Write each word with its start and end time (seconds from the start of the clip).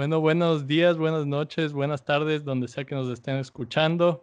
Bueno, 0.00 0.18
buenos 0.18 0.66
días, 0.66 0.96
buenas 0.96 1.26
noches, 1.26 1.74
buenas 1.74 2.06
tardes, 2.06 2.42
donde 2.42 2.68
sea 2.68 2.84
que 2.86 2.94
nos 2.94 3.10
estén 3.10 3.36
escuchando. 3.36 4.22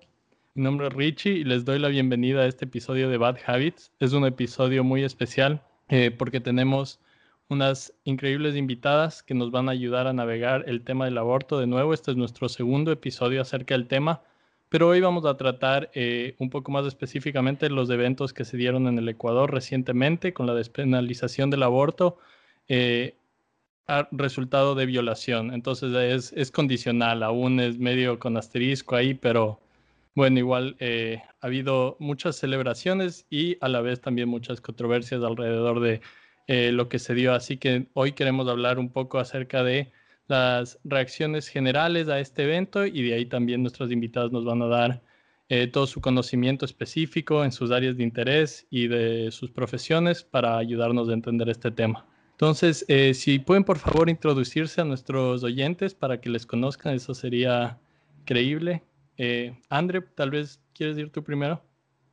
Mi 0.56 0.64
nombre 0.64 0.88
es 0.88 0.94
Richie 0.94 1.34
y 1.34 1.44
les 1.44 1.66
doy 1.66 1.78
la 1.78 1.90
bienvenida 1.90 2.42
a 2.42 2.48
este 2.48 2.66
episodio 2.66 3.10
de 3.10 3.18
Bad 3.20 3.38
Habits. 3.46 3.92
Es 4.00 4.14
un 4.14 4.26
episodio 4.26 4.84
muy 4.84 5.04
especial 5.04 5.62
eh, 5.90 6.10
porque 6.10 6.40
tenemos 6.40 7.00
unas 7.48 7.94
increíbles 8.06 8.56
invitadas 8.56 9.22
que 9.22 9.36
nos 9.36 9.52
van 9.52 9.70
a 9.70 9.74
ayudar 9.74 10.08
a 10.08 10.14
navegar 10.14 10.64
el 10.66 10.82
tema 10.82 11.06
del 11.06 11.20
aborto. 11.20 11.60
De 11.60 11.68
nuevo, 11.68 11.94
este 11.94 12.10
es 12.10 12.18
nuestro 12.18 12.50
segundo 12.50 12.92
episodio 12.92 13.40
acerca 13.40 13.76
del 13.76 13.88
tema, 13.88 14.24
pero 14.70 14.88
hoy 14.88 15.00
vamos 15.00 15.28
a 15.28 15.38
tratar 15.38 15.92
eh, 15.94 16.34
un 16.40 16.50
poco 16.50 16.72
más 16.72 16.88
específicamente 16.88 17.70
los 17.70 17.92
eventos 17.92 18.34
que 18.34 18.46
se 18.46 18.58
dieron 18.58 18.88
en 18.88 18.98
el 18.98 19.10
Ecuador 19.10 19.54
recientemente 19.54 20.34
con 20.34 20.48
la 20.48 20.56
despenalización 20.56 21.52
del 21.52 21.62
aborto. 21.62 22.18
Eh, 22.68 23.17
resultado 24.12 24.76
de 24.76 24.86
violación. 24.86 25.54
Entonces 25.54 25.94
es, 25.96 26.34
es, 26.34 26.52
condicional, 26.52 27.24
aún 27.24 27.60
es 27.60 27.78
medio 27.80 28.20
con 28.20 28.38
asterisco 28.38 28.96
ahí, 28.96 29.14
pero 29.14 29.60
bueno, 30.18 30.40
igual 30.40 30.76
eh, 30.80 31.22
ha 31.42 31.46
habido 31.46 31.96
muchas 32.00 32.36
celebraciones 32.38 33.26
y 33.30 33.58
a 33.62 33.68
la 33.68 33.82
vez 33.82 34.02
también 34.02 34.28
muchas 34.30 34.62
controversias 34.62 35.24
alrededor 35.24 35.80
de 35.80 36.02
eh, 36.48 36.72
lo 36.72 36.90
que 36.90 37.00
se 37.00 37.14
dio. 37.14 37.34
Así 37.34 37.58
que 37.58 37.88
hoy 37.94 38.14
queremos 38.14 38.48
hablar 38.48 38.80
un 38.80 38.90
poco 38.90 39.20
acerca 39.20 39.64
de 39.64 39.92
las 40.28 40.80
reacciones 40.84 41.48
generales 41.48 42.10
a 42.10 42.20
este 42.20 42.44
evento 42.44 42.86
y 42.86 43.04
de 43.04 43.14
ahí 43.14 43.26
también 43.26 43.62
nuestros 43.62 43.92
invitados 43.92 44.32
nos 44.32 44.44
van 44.44 44.62
a 44.64 44.68
dar 44.68 45.02
eh, 45.50 45.68
todo 45.68 45.88
su 45.88 46.02
conocimiento 46.02 46.66
específico 46.66 47.46
en 47.46 47.52
sus 47.52 47.72
áreas 47.72 47.96
de 47.96 48.04
interés 48.04 48.66
y 48.70 48.88
de 48.88 49.32
sus 49.32 49.52
profesiones 49.52 50.24
para 50.24 50.58
ayudarnos 50.58 51.10
a 51.10 51.14
entender 51.14 51.48
este 51.50 51.72
tema. 51.72 52.06
Entonces, 52.38 52.86
eh, 52.88 53.16
si 53.16 53.40
pueden 53.40 53.64
por 53.64 53.80
favor 53.80 54.12
introducirse 54.12 54.80
a 54.80 54.84
nuestros 54.86 55.44
oyentes 55.44 55.96
para 55.96 56.22
que 56.22 56.30
les 56.30 56.46
conozcan, 56.46 56.94
eso 56.94 57.16
sería 57.16 57.80
creíble. 58.26 58.84
Eh, 59.18 59.60
Andre, 59.70 60.02
tal 60.02 60.30
vez 60.30 60.62
quieres 60.76 61.00
ir 61.00 61.12
tú 61.12 61.24
primero. 61.24 61.64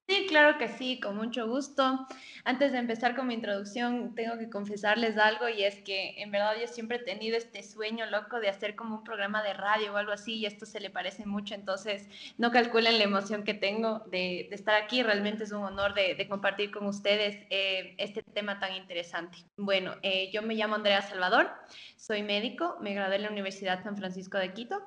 Sí, 0.07 0.27
claro 0.29 0.59
que 0.59 0.69
sí, 0.69 1.01
con 1.01 1.17
mucho 1.17 1.47
gusto. 1.49 2.07
Antes 2.45 2.73
de 2.73 2.79
empezar 2.79 3.17
con 3.17 3.27
mi 3.27 3.33
introducción, 3.33 4.15
tengo 4.15 4.37
que 4.37 4.51
confesarles 4.51 5.17
algo 5.17 5.49
y 5.49 5.65
es 5.65 5.81
que 5.81 6.23
en 6.23 6.31
verdad 6.31 6.57
yo 6.61 6.67
siempre 6.67 6.99
he 6.99 7.03
tenido 7.03 7.39
este 7.39 7.63
sueño 7.63 8.05
loco 8.11 8.39
de 8.39 8.51
hacer 8.51 8.77
como 8.77 8.97
un 8.97 9.05
programa 9.05 9.43
de 9.43 9.55
radio 9.55 9.95
o 9.95 9.97
algo 9.97 10.13
así 10.13 10.35
y 10.35 10.47
esto 10.47 10.67
se 10.67 10.79
le 10.79 10.91
parece 10.91 11.25
mucho, 11.25 11.55
entonces 11.55 12.07
no 12.37 12.51
calculen 12.51 12.99
la 12.99 13.05
emoción 13.05 13.45
que 13.45 13.55
tengo 13.55 14.01
de, 14.11 14.49
estar 14.53 14.75
aquí. 14.75 15.03
Realmente 15.03 15.45
es 15.45 15.53
un 15.53 15.63
honor 15.63 15.95
de, 15.95 16.29
compartir 16.29 16.71
con 16.71 16.87
ustedes 16.87 17.47
eh, 17.49 17.95
este 17.97 18.23
tema 18.23 18.59
tan 18.61 18.75
interesante. 18.75 19.39
Bueno, 19.57 19.95
eh, 20.03 20.31
yo 20.33 20.43
me 20.43 20.55
llamo 20.55 20.75
Andrea 20.75 21.01
Salvador, 21.01 21.51
soy 21.97 22.23
médico, 22.23 22.77
me 22.83 22.93
gradué 22.93 23.17
en 23.17 23.23
la 23.23 23.31
Universidad 23.31 23.83
San 23.83 23.97
Francisco 23.97 24.37
de 24.37 24.53
Quito 24.53 24.83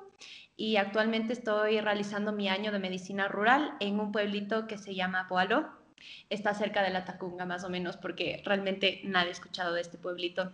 y 0.58 0.76
actualmente 0.76 1.32
estoy 1.32 1.80
realizando 1.80 2.32
mi 2.32 2.48
año 2.48 2.72
de 2.72 2.80
medicina 2.80 3.28
rural 3.28 3.76
en 3.78 4.00
un 4.00 4.10
pueblito 4.10 4.66
que 4.66 4.76
se 4.76 4.92
llama 4.92 5.28
Poalo. 5.28 5.70
Está 6.30 6.52
cerca 6.52 6.82
de 6.82 6.90
la 6.90 7.04
Tacunga 7.04 7.46
más 7.46 7.62
o 7.62 7.70
menos 7.70 7.96
porque 7.96 8.42
realmente 8.44 9.00
nadie 9.04 9.28
ha 9.28 9.32
escuchado 9.32 9.72
de 9.72 9.82
este 9.82 9.98
pueblito. 9.98 10.50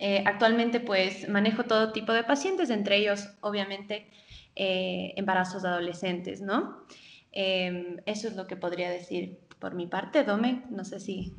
Eh, 0.00 0.24
actualmente 0.26 0.80
pues 0.80 1.28
manejo 1.28 1.62
todo 1.62 1.92
tipo 1.92 2.12
de 2.12 2.24
pacientes, 2.24 2.70
entre 2.70 2.96
ellos 2.96 3.28
obviamente 3.40 4.10
eh, 4.56 5.12
embarazos 5.14 5.64
adolescentes, 5.64 6.40
¿no? 6.40 6.84
Em, 7.30 7.98
eso 8.06 8.26
es 8.26 8.34
lo 8.34 8.48
que 8.48 8.56
podría 8.56 8.90
decir 8.90 9.38
por 9.60 9.74
mi 9.74 9.86
parte. 9.86 10.24
Dome, 10.24 10.64
no 10.70 10.84
sé 10.84 10.98
si 10.98 11.36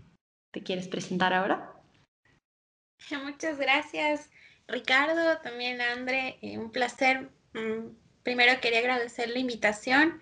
te 0.54 0.64
quieres 0.64 0.88
presentar 0.88 1.34
ahora. 1.34 1.74
Muchas 3.26 3.58
gracias, 3.58 4.30
Ricardo, 4.66 5.42
también 5.42 5.82
André, 5.82 6.38
eh, 6.42 6.58
un 6.58 6.72
placer 6.72 7.32
primero 8.24 8.60
quería 8.62 8.80
agradecer 8.80 9.30
la 9.30 9.40
invitación 9.40 10.22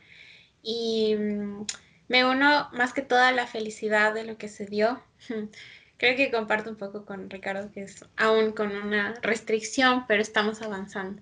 y 0.61 1.16
mm, 1.16 1.66
me 2.07 2.25
uno 2.25 2.69
más 2.73 2.94
que 2.94 3.01
toda 3.01 3.31
la 3.31 3.47
felicidad 3.47 4.13
de 4.13 4.23
lo 4.23 4.38
que 4.38 4.49
se 4.49 4.66
dio. 4.66 5.01
Creo 5.97 6.16
que 6.17 6.31
comparto 6.31 6.69
un 6.69 6.75
poco 6.75 7.05
con 7.05 7.29
Ricardo 7.29 7.71
que 7.71 7.83
es 7.83 8.03
aún 8.17 8.51
con 8.51 8.75
una 8.75 9.13
restricción, 9.21 10.05
pero 10.07 10.21
estamos 10.21 10.61
avanzando. 10.61 11.21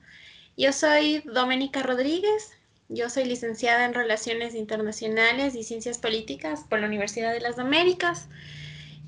Yo 0.58 0.74
soy 0.74 1.22
Doménica 1.26 1.84
Rodríguez, 1.84 2.52
yo 2.90 3.10
soy 3.10 3.26
licenciada 3.26 3.86
en 3.86 3.94
Relaciones 3.94 4.56
Internacionales 4.56 5.56
y 5.56 5.64
Ciencias 5.64 5.98
Políticas 5.98 6.66
por 6.70 6.80
la 6.80 6.88
Universidad 6.88 7.32
de 7.32 7.42
las 7.42 7.60
Américas. 7.60 8.28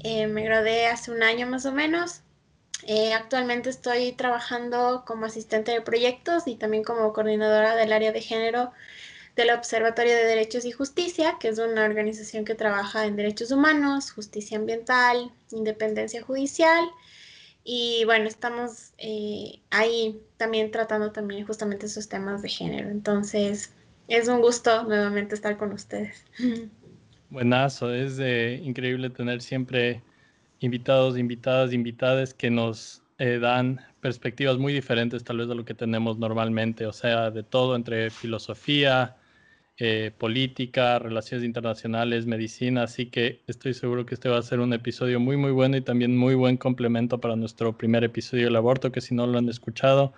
Eh, 0.03 0.27
me 0.27 0.43
gradué 0.43 0.87
hace 0.87 1.11
un 1.11 1.23
año 1.23 1.47
más 1.47 1.65
o 1.65 1.71
menos 1.71 2.22
eh, 2.87 3.13
actualmente 3.13 3.69
estoy 3.69 4.11
trabajando 4.13 5.03
como 5.05 5.25
asistente 5.25 5.71
de 5.71 5.81
proyectos 5.81 6.47
y 6.47 6.55
también 6.55 6.83
como 6.83 7.13
coordinadora 7.13 7.75
del 7.75 7.93
área 7.93 8.11
de 8.11 8.21
género 8.21 8.71
del 9.35 9.49
Observatorio 9.51 10.13
de 10.15 10.25
Derechos 10.25 10.65
y 10.65 10.71
Justicia, 10.71 11.37
que 11.39 11.47
es 11.47 11.59
una 11.59 11.85
organización 11.85 12.45
que 12.45 12.55
trabaja 12.55 13.05
en 13.05 13.15
derechos 13.15 13.51
humanos, 13.51 14.11
justicia 14.11 14.57
ambiental, 14.57 15.31
independencia 15.51 16.21
judicial. 16.21 16.85
Y 17.63 18.03
bueno, 18.05 18.27
estamos 18.27 18.91
eh, 18.97 19.59
ahí 19.71 20.21
también 20.37 20.69
tratando 20.69 21.11
también 21.11 21.47
justamente 21.47 21.85
esos 21.85 22.09
temas 22.09 22.41
de 22.41 22.49
género. 22.49 22.89
Entonces, 22.89 23.73
es 24.07 24.27
un 24.27 24.41
gusto 24.41 24.83
nuevamente 24.83 25.33
estar 25.33 25.57
con 25.57 25.71
ustedes. 25.71 26.25
Buenazo, 27.29 27.91
es 27.91 28.19
eh, 28.19 28.59
increíble 28.63 29.09
tener 29.09 29.41
siempre 29.41 30.03
invitados, 30.63 31.17
invitadas, 31.17 31.73
invitadas 31.73 32.33
que 32.33 32.49
nos 32.49 33.03
eh, 33.17 33.37
dan 33.37 33.81
perspectivas 33.99 34.57
muy 34.57 34.71
diferentes 34.71 35.21
tal 35.23 35.37
vez 35.37 35.49
de 35.49 35.55
lo 35.55 35.65
que 35.65 35.73
tenemos 35.73 36.17
normalmente, 36.17 36.85
o 36.85 36.93
sea, 36.93 37.31
de 37.31 37.43
todo 37.43 37.75
entre 37.75 38.09
filosofía, 38.09 39.17
eh, 39.77 40.11
política, 40.17 40.99
relaciones 40.99 41.45
internacionales, 41.45 42.25
medicina, 42.25 42.83
así 42.83 43.07
que 43.07 43.41
estoy 43.47 43.73
seguro 43.73 44.05
que 44.05 44.13
este 44.13 44.29
va 44.29 44.37
a 44.37 44.41
ser 44.41 44.61
un 44.61 44.71
episodio 44.71 45.19
muy, 45.19 45.35
muy 45.35 45.51
bueno 45.51 45.75
y 45.75 45.81
también 45.81 46.15
muy 46.15 46.33
buen 46.33 46.55
complemento 46.55 47.19
para 47.19 47.35
nuestro 47.35 47.77
primer 47.77 48.05
episodio 48.05 48.45
del 48.45 48.55
aborto, 48.55 48.91
que 48.93 49.01
si 49.01 49.13
no 49.13 49.27
lo 49.27 49.39
han 49.39 49.49
escuchado, 49.49 50.13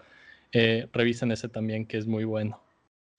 eh, 0.52 0.88
revisen 0.94 1.32
ese 1.32 1.50
también, 1.50 1.88
que 1.88 1.98
es 1.98 2.06
muy 2.06 2.24
bueno. 2.24 2.62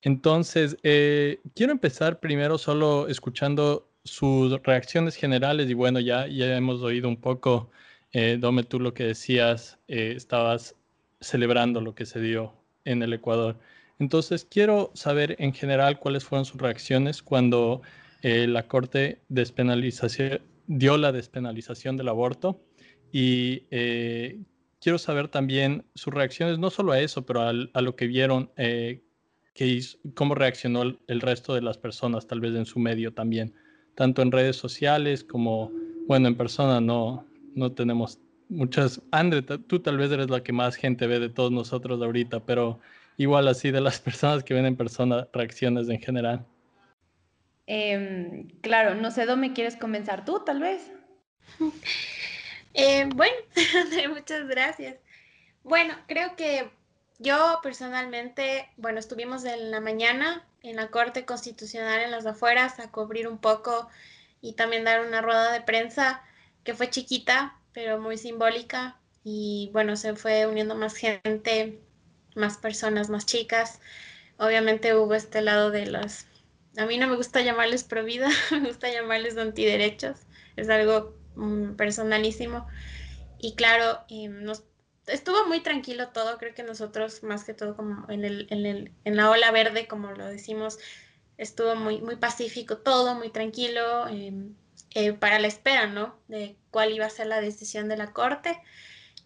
Entonces, 0.03 0.77
quiero 0.83 1.73
empezar 1.73 2.21
primero 2.21 2.59
solo 2.59 3.09
escuchando 3.09 3.86
sus 4.07 4.63
reacciones 4.63 5.17
generales 5.17 5.69
y 5.69 5.75
bueno, 5.75 6.01
ya, 6.01 6.27
ya 6.29 6.57
hemos 6.57 6.81
oído 6.81 7.09
un 7.09 7.17
poco, 7.17 7.71
eh, 8.13 8.39
Dome, 8.41 8.63
tú 8.63 8.81
lo 8.81 8.95
que 8.95 9.05
decías, 9.05 9.79
eh, 9.89 10.15
estabas 10.17 10.77
celebrando 11.21 11.81
lo 11.81 11.95
que 11.95 12.07
se 12.07 12.21
dio 12.21 12.55
en 12.85 13.03
el 13.03 13.13
Ecuador. 13.13 13.59
Entonces, 13.99 14.47
quiero 14.49 14.93
saber 14.95 15.37
en 15.39 15.53
general 15.53 15.99
cuáles 15.99 16.25
fueron 16.25 16.45
sus 16.45 16.61
reacciones 16.61 17.23
cuando 17.23 17.83
eh, 18.23 18.47
la 18.47 18.69
Corte 18.69 19.21
despenalización, 19.29 20.41
dio 20.67 20.97
la 20.97 21.13
despenalización 21.13 21.97
del 21.97 22.09
aborto 22.09 22.61
y 23.13 23.65
eh, 23.71 24.39
quiero 24.81 24.99
saber 24.99 25.29
también 25.29 25.85
sus 25.95 26.13
reacciones, 26.15 26.59
no 26.59 26.71
solo 26.71 26.93
a 26.93 27.01
eso, 27.01 27.25
pero 27.27 27.43
a 27.43 27.83
lo 27.83 27.97
que 27.97 28.07
vieron, 28.07 28.51
que 28.57 29.81
cómo 30.15 30.35
reaccionó 30.35 30.83
el 30.83 31.21
resto 31.21 31.55
de 31.55 31.63
las 31.63 31.79
personas, 31.79 32.27
tal 32.27 32.41
vez 32.41 32.55
en 32.55 32.67
su 32.67 32.79
medio 32.79 33.15
también 33.15 33.55
tanto 33.97 34.23
en 34.23 34.31
redes 34.31 34.57
sociales 34.57 35.25
como, 35.25 35.73
bueno, 36.07 36.29
en 36.29 36.37
persona 36.37 36.81
no, 36.81 37.27
no 37.55 37.73
tenemos 37.73 38.21
muchas. 38.49 39.03
Andre, 39.11 39.43
tú 39.43 39.81
tal 39.81 39.97
vez 39.97 40.13
eres 40.13 40.31
la 40.31 40.43
que 40.43 40.53
más 40.53 40.77
gente 40.77 41.09
ve 41.09 41.19
de 41.19 41.31
todos 41.31 41.51
nosotros 41.51 42.01
ahorita, 42.01 42.41
pero 42.41 42.79
igual 43.17 43.49
así 43.49 43.73
de 43.73 43.81
las 43.81 43.99
personas 44.07 44.45
que 44.45 44.55
ven 44.55 44.67
en 44.67 44.77
persona, 44.77 45.27
reacciones 45.33 45.89
en 45.89 46.01
general. 46.01 46.47
Em, 47.67 48.47
claro, 48.61 48.95
no 48.95 49.11
sé, 49.11 49.27
¿dónde 49.27 49.53
quieres 49.53 49.77
comenzar 49.77 50.25
tú, 50.25 50.43
tal 50.45 50.61
vez? 50.61 50.93
Eh, 52.79 53.09
bueno, 53.15 53.35
muchas 54.15 54.47
gracias. 54.47 54.97
Bueno, 55.63 55.95
creo 56.07 56.37
que 56.37 56.69
yo 57.19 57.61
personalmente, 57.63 58.71
bueno, 58.77 58.99
estuvimos 58.99 59.45
en 59.45 59.71
la 59.71 59.81
mañana 59.81 60.45
en 60.63 60.77
la 60.77 60.89
Corte 60.89 61.25
Constitucional 61.25 62.01
en 62.01 62.11
las 62.11 62.27
afueras 62.27 62.79
a 62.81 62.91
cubrir 62.91 63.29
un 63.29 63.39
poco 63.39 63.89
y 64.41 64.55
también 64.55 64.85
dar 64.85 65.07
una 65.07 65.23
rueda 65.23 65.53
de 65.53 65.61
prensa 65.61 66.23
que 66.65 66.75
fue 66.75 66.91
chiquita, 66.91 67.57
pero 67.73 68.01
muy 68.01 68.19
simbólica 68.19 68.99
y 69.23 69.71
bueno, 69.73 69.97
se 69.97 70.15
fue 70.17 70.47
uniendo 70.47 70.75
más 70.75 70.97
gente, 70.97 71.81
más 72.35 72.59
personas, 72.59 73.09
más 73.09 73.27
chicas. 73.27 73.81
Obviamente 74.39 74.95
hubo 74.95 75.15
este 75.15 75.41
lado 75.41 75.71
de 75.71 75.87
las, 75.87 76.27
a 76.77 76.85
mí 76.87 76.99
no 76.99 77.07
me 77.07 77.17
gusta 77.17 77.41
llamarles 77.41 77.85
pro 77.85 78.05
vida, 78.05 78.29
me 78.51 78.69
gusta 78.69 78.91
llamarles 78.91 79.37
antiderechos, 79.37 80.19
es 80.57 80.69
algo 80.69 81.17
mm, 81.37 81.75
personalísimo. 81.77 82.67
Y 83.39 83.55
claro, 83.55 84.01
nos 84.11 84.65
estuvo 85.07 85.47
muy 85.47 85.61
tranquilo 85.61 86.09
todo, 86.09 86.39
creo 86.39 86.55
que 86.55 86.63
nosotros 86.63 87.23
más 87.23 87.45
que 87.45 87.55
todo 87.55 87.77
como 87.77 88.09
en, 88.11 88.25
el, 88.25 88.47
en, 88.51 88.67
el, 88.67 88.93
en 89.05 89.17
la 89.17 89.31
ola 89.31 89.51
verde, 89.51 89.87
como 89.87 90.13
lo 90.13 90.27
decimos, 90.27 90.79
estuvo 91.39 91.75
muy, 91.77 92.01
muy 92.01 92.17
pacífico 92.17 92.79
todo, 92.79 93.15
muy 93.15 93.31
tranquilo, 93.31 94.09
em, 94.09 94.55
eh, 94.95 95.13
para 95.13 95.39
la 95.39 95.47
espera, 95.47 95.87
¿no? 95.87 96.19
De 96.29 96.57
cuál 96.71 96.93
iba 96.93 97.07
a 97.07 97.11
ser 97.11 97.27
la 97.27 97.41
decisión 97.41 97.89
de 97.89 97.97
la 97.97 98.13
Corte. 98.13 98.61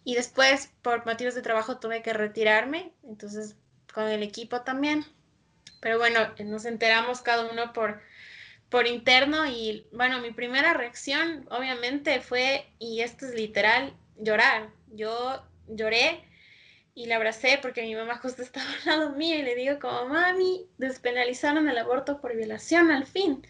Y 0.03 0.15
después, 0.15 0.71
por 0.81 1.05
motivos 1.05 1.35
de 1.35 1.41
trabajo, 1.41 1.79
tuve 1.79 2.01
que 2.01 2.13
retirarme, 2.13 2.93
entonces 3.03 3.55
con 3.93 4.07
el 4.07 4.23
equipo 4.23 4.61
también. 4.61 5.05
Pero 5.79 5.97
bueno, 5.97 6.19
nos 6.39 6.65
enteramos 6.65 7.21
cada 7.21 7.49
uno 7.51 7.73
por, 7.73 8.01
por 8.69 8.87
interno 8.87 9.47
y 9.47 9.87
bueno, 9.91 10.19
mi 10.19 10.31
primera 10.31 10.73
reacción 10.73 11.47
obviamente 11.49 12.21
fue, 12.21 12.71
y 12.79 13.01
esto 13.01 13.25
es 13.25 13.33
literal, 13.33 13.95
llorar. 14.17 14.69
Yo 14.87 15.43
lloré 15.75 16.23
y 16.93 17.05
la 17.05 17.15
abracé 17.15 17.59
porque 17.61 17.83
mi 17.83 17.95
mamá 17.95 18.17
justo 18.17 18.41
estaba 18.43 18.67
al 18.69 18.85
lado 18.85 19.15
mío 19.15 19.37
y 19.37 19.43
le 19.43 19.55
digo 19.55 19.79
como, 19.79 20.07
mami, 20.07 20.67
despenalizaron 20.77 21.69
el 21.69 21.77
aborto 21.77 22.21
por 22.21 22.35
violación 22.35 22.91
al 22.91 23.05
fin. 23.05 23.45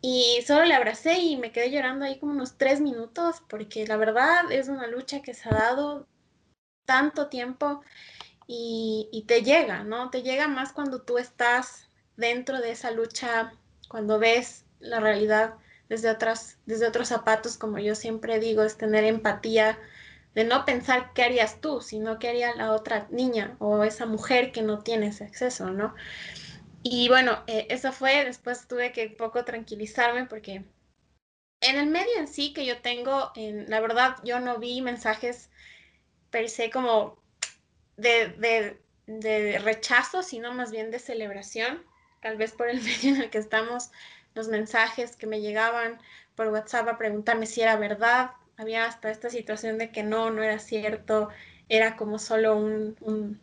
Y 0.00 0.42
solo 0.46 0.64
le 0.64 0.74
abracé 0.74 1.18
y 1.20 1.36
me 1.36 1.52
quedé 1.52 1.70
llorando 1.70 2.04
ahí 2.04 2.18
como 2.18 2.32
unos 2.32 2.58
tres 2.58 2.80
minutos 2.80 3.36
porque 3.48 3.86
la 3.86 3.96
verdad 3.96 4.50
es 4.50 4.68
una 4.68 4.88
lucha 4.88 5.22
que 5.22 5.32
se 5.32 5.48
ha 5.48 5.52
dado 5.52 6.08
tanto 6.84 7.28
tiempo 7.28 7.82
y, 8.48 9.08
y 9.12 9.22
te 9.22 9.42
llega, 9.42 9.84
¿no? 9.84 10.10
Te 10.10 10.22
llega 10.22 10.48
más 10.48 10.72
cuando 10.72 11.02
tú 11.02 11.18
estás 11.18 11.88
dentro 12.16 12.60
de 12.60 12.72
esa 12.72 12.90
lucha, 12.90 13.52
cuando 13.88 14.18
ves 14.18 14.64
la 14.80 14.98
realidad 14.98 15.54
desde, 15.88 16.10
otras, 16.10 16.58
desde 16.66 16.86
otros 16.86 17.08
zapatos, 17.08 17.56
como 17.56 17.78
yo 17.78 17.94
siempre 17.94 18.40
digo, 18.40 18.62
es 18.62 18.76
tener 18.76 19.04
empatía 19.04 19.78
de 20.34 20.44
no 20.44 20.64
pensar 20.64 21.12
qué 21.14 21.22
harías 21.22 21.60
tú, 21.60 21.80
sino 21.80 22.18
qué 22.18 22.28
haría 22.30 22.54
la 22.54 22.72
otra 22.72 23.06
niña 23.10 23.56
o 23.58 23.84
esa 23.84 24.06
mujer 24.06 24.52
que 24.52 24.62
no 24.62 24.78
tiene 24.80 25.08
ese 25.08 25.24
acceso, 25.24 25.70
¿no? 25.70 25.94
Y 26.82 27.08
bueno, 27.08 27.42
eh, 27.46 27.66
eso 27.70 27.92
fue, 27.92 28.24
después 28.24 28.66
tuve 28.66 28.92
que 28.92 29.08
poco 29.08 29.44
tranquilizarme 29.44 30.26
porque 30.26 30.64
en 31.60 31.76
el 31.76 31.86
medio 31.86 32.18
en 32.18 32.28
sí 32.28 32.52
que 32.52 32.66
yo 32.66 32.80
tengo, 32.80 33.30
en, 33.36 33.70
la 33.70 33.80
verdad 33.80 34.16
yo 34.24 34.40
no 34.40 34.58
vi 34.58 34.80
mensajes 34.82 35.50
per 36.30 36.46
como 36.72 37.22
de, 37.96 38.28
de, 38.28 38.80
de 39.06 39.58
rechazo, 39.58 40.22
sino 40.22 40.52
más 40.52 40.72
bien 40.72 40.90
de 40.90 40.98
celebración, 40.98 41.84
tal 42.20 42.36
vez 42.36 42.52
por 42.52 42.68
el 42.68 42.80
medio 42.82 43.14
en 43.14 43.22
el 43.22 43.30
que 43.30 43.38
estamos, 43.38 43.90
los 44.34 44.48
mensajes 44.48 45.14
que 45.14 45.26
me 45.26 45.40
llegaban 45.40 46.00
por 46.34 46.48
WhatsApp 46.48 46.88
a 46.88 46.98
preguntarme 46.98 47.46
si 47.46 47.60
era 47.60 47.76
verdad, 47.76 48.32
había 48.56 48.86
hasta 48.86 49.10
esta 49.10 49.30
situación 49.30 49.78
de 49.78 49.90
que 49.90 50.02
no, 50.02 50.30
no 50.30 50.42
era 50.42 50.58
cierto, 50.58 51.28
era 51.68 51.96
como 51.96 52.18
solo 52.18 52.56
un, 52.56 52.96
un, 53.00 53.40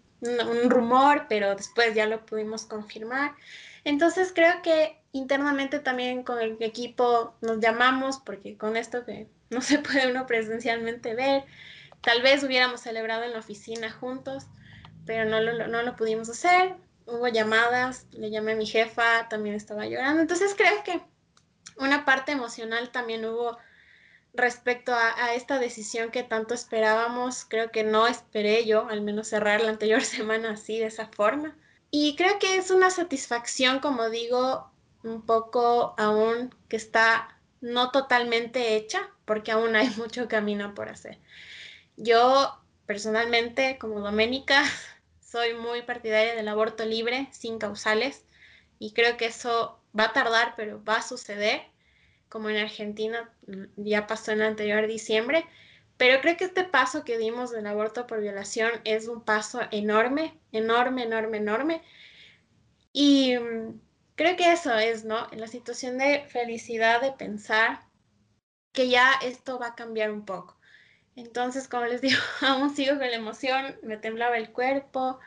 rumor, 0.70 1.26
pero 1.30 1.56
después 1.56 1.96
ya 1.96 2.06
lo 2.06 2.26
pudimos 2.26 2.66
confirmar. 2.66 3.34
Entonces 3.86 4.32
creo 4.34 4.62
que 4.62 5.02
internamente 5.14 5.80
también 5.80 6.24
con 6.24 6.40
el 6.40 6.58
equipo 6.60 7.34
nos 7.42 7.60
llamamos, 7.60 8.20
porque 8.20 8.58
con 8.58 8.76
esto 8.76 9.06
que 9.06 9.28
no 9.50 9.62
se 9.62 9.80
puede 9.80 10.12
uno 10.12 10.26
presencialmente 10.26 11.16
ver, 11.16 11.46
tal 12.02 12.22
vez 12.22 12.44
hubiéramos 12.44 12.82
celebrado 12.82 13.24
en 13.24 13.34
la 13.34 13.40
oficina 13.40 13.92
juntos, 13.92 14.48
pero 15.06 15.26
no 15.26 15.40
lo, 15.40 15.68
no 15.68 15.82
lo 15.82 15.96
pudimos 15.96 16.30
hacer. 16.30 16.76
Hubo 17.06 17.28
llamadas, 17.28 18.06
le 18.12 18.30
llamé 18.30 18.52
a 18.52 18.56
mi 18.56 18.68
jefa, 18.68 19.28
también 19.30 19.56
estaba 19.56 19.88
llorando. 19.88 20.22
Entonces 20.22 20.54
creo 20.56 20.84
que 20.84 21.02
una 21.78 22.06
parte 22.06 22.32
emocional 22.32 22.92
también 22.92 23.26
hubo 23.26 23.58
respecto 24.34 24.94
a, 24.94 25.34
esta 25.34 25.60
decisión 25.60 26.12
que 26.12 26.24
tanto 26.24 26.54
esperábamos, 26.54 27.46
creo 27.46 27.72
que 27.72 27.84
no 27.84 28.08
esperé 28.08 28.66
yo, 28.66 28.88
al 28.88 29.02
menos 29.02 29.28
cerrar 29.28 29.62
la 29.62 29.70
anterior 29.70 30.02
semana 30.04 30.52
así, 30.52 30.80
de 30.80 30.86
esa 30.86 31.08
forma. 31.08 31.58
Y 31.92 32.16
creo 32.16 32.38
que 32.40 32.58
es 32.58 32.72
una 32.72 32.90
satisfacción, 32.92 33.80
como 33.80 34.10
digo, 34.10 34.70
un 35.04 35.26
poco 35.26 35.96
aún 35.98 36.54
que 36.68 36.78
está 36.78 37.40
no 37.62 37.92
totalmente 37.92 38.76
hecha, 38.76 39.10
porque 39.26 39.52
aún 39.52 39.76
hay 39.76 39.90
mucho 39.98 40.28
camino 40.28 40.74
por 40.74 40.90
hacer. 40.90 41.18
Yo 41.98 42.60
personalmente, 42.86 43.78
como 43.80 44.00
Doménica, 44.00 44.64
soy 45.22 45.54
muy 45.54 45.82
partidaria 45.82 46.36
del 46.36 46.48
aborto 46.48 46.86
libre, 46.86 47.28
sin 47.32 47.60
causales, 47.60 48.24
y 48.80 48.94
creo 48.94 49.18
que 49.18 49.26
eso 49.26 49.80
va 49.98 50.06
a 50.06 50.14
tardar, 50.14 50.54
pero 50.56 50.84
va 50.84 50.98
a 50.98 51.02
suceder 51.02 51.69
como 52.30 52.50
en 52.50 52.58
Argentina 52.58 53.30
ya 53.76 54.08
pasó 54.08 54.32
en 54.32 54.42
el 54.42 54.48
anterior 54.48 54.88
diciembre, 54.88 55.46
pero 56.00 56.22
creo 56.22 56.38
que 56.38 56.46
este 56.46 56.64
paso 56.64 57.04
que 57.04 57.18
dimos 57.18 57.52
del 57.52 57.68
aborto 57.68 58.08
por 58.08 58.22
violación 58.22 58.72
es 58.86 59.10
un 59.10 59.22
paso 59.26 59.60
enorme, 59.72 60.40
enorme, 60.54 61.04
enorme, 61.04 61.38
enorme. 61.38 61.82
Y 62.94 63.38
mm, 63.38 63.82
creo 64.16 64.38
que 64.38 64.54
eso 64.54 64.74
es, 64.76 65.04
¿no? 65.04 65.28
La 65.32 65.48
situación 65.48 65.98
de 65.98 66.26
felicidad 66.30 67.02
de 67.02 67.12
pensar 67.12 67.82
que 68.72 68.88
ya 68.88 69.12
esto 69.22 69.60
va 69.60 69.68
a 69.68 69.76
cambiar 69.76 70.12
un 70.12 70.24
poco. 70.26 70.58
Entonces, 71.18 71.68
como 71.68 71.86
les 71.86 72.00
digo, 72.06 72.22
aún 72.42 72.74
sigo 72.74 72.98
con 72.98 73.10
la 73.10 73.18
emoción, 73.18 73.76
me 73.84 73.98
temblaba 73.98 74.38
el 74.38 74.54
cuerpo. 74.54 75.20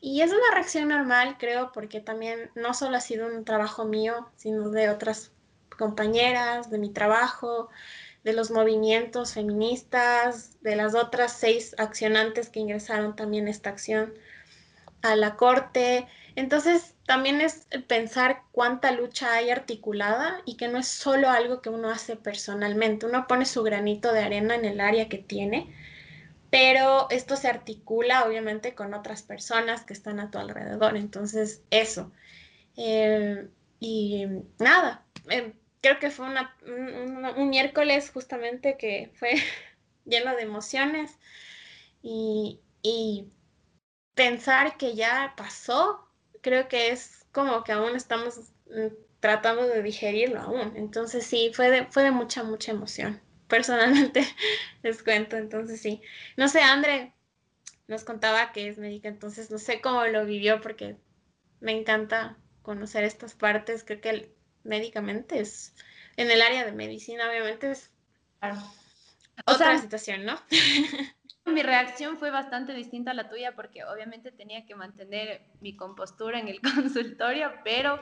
Y 0.00 0.22
es 0.22 0.32
una 0.32 0.50
reacción 0.52 0.88
normal, 0.88 1.36
creo, 1.38 1.70
porque 1.72 2.00
también 2.00 2.50
no 2.56 2.74
solo 2.74 2.96
ha 2.96 3.00
sido 3.00 3.28
un 3.28 3.44
trabajo 3.44 3.84
mío, 3.84 4.28
sino 4.34 4.70
de 4.70 4.90
otras 4.90 5.35
compañeras, 5.76 6.70
de 6.70 6.78
mi 6.78 6.90
trabajo, 6.90 7.68
de 8.24 8.32
los 8.32 8.50
movimientos 8.50 9.34
feministas, 9.34 10.60
de 10.60 10.74
las 10.74 10.96
otras 10.96 11.32
seis 11.32 11.76
accionantes 11.78 12.48
que 12.48 12.58
ingresaron 12.58 13.14
también 13.14 13.46
esta 13.46 13.70
acción 13.70 14.14
a 15.02 15.14
la 15.14 15.36
corte. 15.36 16.08
Entonces, 16.34 16.94
también 17.06 17.40
es 17.40 17.68
pensar 17.86 18.42
cuánta 18.50 18.90
lucha 18.90 19.32
hay 19.32 19.50
articulada 19.50 20.42
y 20.44 20.56
que 20.56 20.68
no 20.68 20.78
es 20.78 20.88
solo 20.88 21.30
algo 21.30 21.62
que 21.62 21.70
uno 21.70 21.88
hace 21.88 22.16
personalmente. 22.16 23.06
Uno 23.06 23.26
pone 23.28 23.46
su 23.46 23.62
granito 23.62 24.12
de 24.12 24.24
arena 24.24 24.56
en 24.56 24.64
el 24.64 24.80
área 24.80 25.08
que 25.08 25.18
tiene, 25.18 25.72
pero 26.50 27.06
esto 27.10 27.36
se 27.36 27.48
articula 27.48 28.24
obviamente 28.24 28.74
con 28.74 28.92
otras 28.92 29.22
personas 29.22 29.84
que 29.84 29.92
están 29.92 30.18
a 30.18 30.30
tu 30.32 30.38
alrededor. 30.38 30.96
Entonces, 30.96 31.62
eso. 31.70 32.10
Eh, 32.76 33.48
y 33.78 34.26
nada, 34.58 35.04
eh, 35.30 35.54
creo 35.86 36.00
que 36.00 36.10
fue 36.10 36.26
un, 36.26 37.48
miércoles 37.48 38.10
justamente 38.10 38.76
que 38.76 39.12
fue 39.14 39.34
lleno 40.04 40.34
de 40.34 40.42
emociones 40.42 41.16
y, 42.02 42.60
pensar 44.14 44.78
que 44.78 44.94
ya 44.94 45.34
pasó, 45.36 46.08
creo 46.40 46.68
que 46.68 46.90
es 46.90 47.26
como 47.32 47.64
que 47.64 47.72
aún 47.72 47.94
estamos 47.94 48.52
mm, 48.66 48.94
tratando 49.20 49.68
de 49.68 49.82
digerirlo 49.82 50.40
aún. 50.40 50.72
Entonces 50.76 51.26
sí, 51.26 51.52
fue 51.54 51.70
de, 51.70 51.84
fue 51.86 52.02
de 52.04 52.12
mucha, 52.12 52.42
mucha 52.42 52.72
emoción. 52.72 53.20
Personalmente 53.46 54.24
les 54.82 55.02
cuento, 55.02 55.36
entonces 55.36 55.80
sí. 55.80 56.00
No 56.36 56.48
sé, 56.48 56.60
André 56.62 57.12
nos 57.88 58.04
contaba 58.04 58.52
que 58.52 58.68
es 58.68 58.78
médica, 58.78 59.08
entonces 59.08 59.50
no 59.50 59.58
sé 59.58 59.80
cómo 59.80 60.04
lo 60.06 60.24
vivió 60.24 60.60
porque 60.60 60.96
me 61.60 61.72
encanta 61.72 62.38
conocer 62.62 63.04
estas 63.04 63.34
partes. 63.34 63.84
Creo 63.84 64.00
que 64.00 64.35
médicamente 64.66 65.40
es, 65.40 65.74
en 66.16 66.30
el 66.30 66.42
área 66.42 66.64
de 66.64 66.72
medicina 66.72 67.28
obviamente 67.28 67.70
es 67.70 67.90
otra 69.44 69.78
situación, 69.78 70.24
¿no? 70.24 70.34
Mi 71.46 71.62
reacción 71.62 72.18
fue 72.18 72.30
bastante 72.30 72.74
distinta 72.74 73.12
a 73.12 73.14
la 73.14 73.28
tuya 73.28 73.54
porque 73.54 73.84
obviamente 73.84 74.32
tenía 74.32 74.66
que 74.66 74.74
mantener 74.74 75.42
mi 75.60 75.76
compostura 75.76 76.40
en 76.40 76.48
el 76.48 76.60
consultorio, 76.74 77.52
pero, 77.62 78.00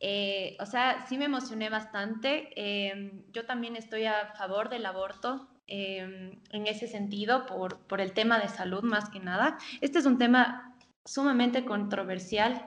eh, 0.00 0.56
o 0.58 0.66
sea, 0.66 1.04
sí 1.06 1.18
me 1.18 1.26
emocioné 1.26 1.68
bastante. 1.68 2.48
Em, 2.56 3.22
yo 3.30 3.44
también 3.44 3.76
estoy 3.76 4.06
a 4.06 4.32
favor 4.38 4.70
del 4.70 4.86
aborto 4.86 5.48
em, 5.66 6.40
en 6.50 6.66
ese 6.66 6.88
sentido 6.88 7.44
por, 7.44 7.78
por 7.80 8.00
el 8.00 8.12
tema 8.14 8.38
de 8.38 8.48
salud 8.48 8.82
más 8.82 9.10
que 9.10 9.20
nada. 9.20 9.58
Este 9.82 9.98
es 9.98 10.06
un 10.06 10.16
tema 10.16 10.74
sumamente 11.04 11.66
controversial, 11.66 12.66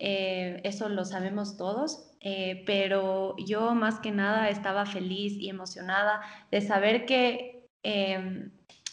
eh, 0.00 0.60
eso 0.64 0.88
lo 0.88 1.04
sabemos 1.04 1.56
todos, 1.58 2.10
eh, 2.20 2.62
pero 2.66 3.36
yo 3.38 3.74
más 3.74 4.00
que 4.00 4.10
nada 4.12 4.48
estaba 4.48 4.86
feliz 4.86 5.34
y 5.34 5.48
emocionada 5.50 6.22
de 6.50 6.62
saber 6.62 7.06
que, 7.06 7.68
em, 7.82 8.50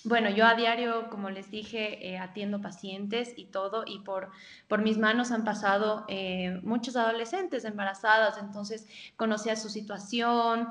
bueno, 0.08 0.30
yo 0.30 0.46
a 0.46 0.56
diario, 0.56 1.10
como 1.10 1.30
les 1.30 1.52
dije, 1.52 2.08
eh, 2.08 2.18
atiendo 2.18 2.62
pacientes 2.62 3.34
y 3.38 3.46
todo, 3.46 3.84
y 3.86 4.00
por, 4.00 4.30
por 4.68 4.82
mis 4.82 4.98
manos 4.98 5.32
han 5.32 5.44
pasado 5.44 6.06
eh, 6.08 6.60
muchos 6.64 6.96
adolescentes 6.96 7.66
embarazadas, 7.66 8.38
entonces 8.38 8.88
conocía 9.16 9.56
su 9.56 9.70
situación, 9.70 10.70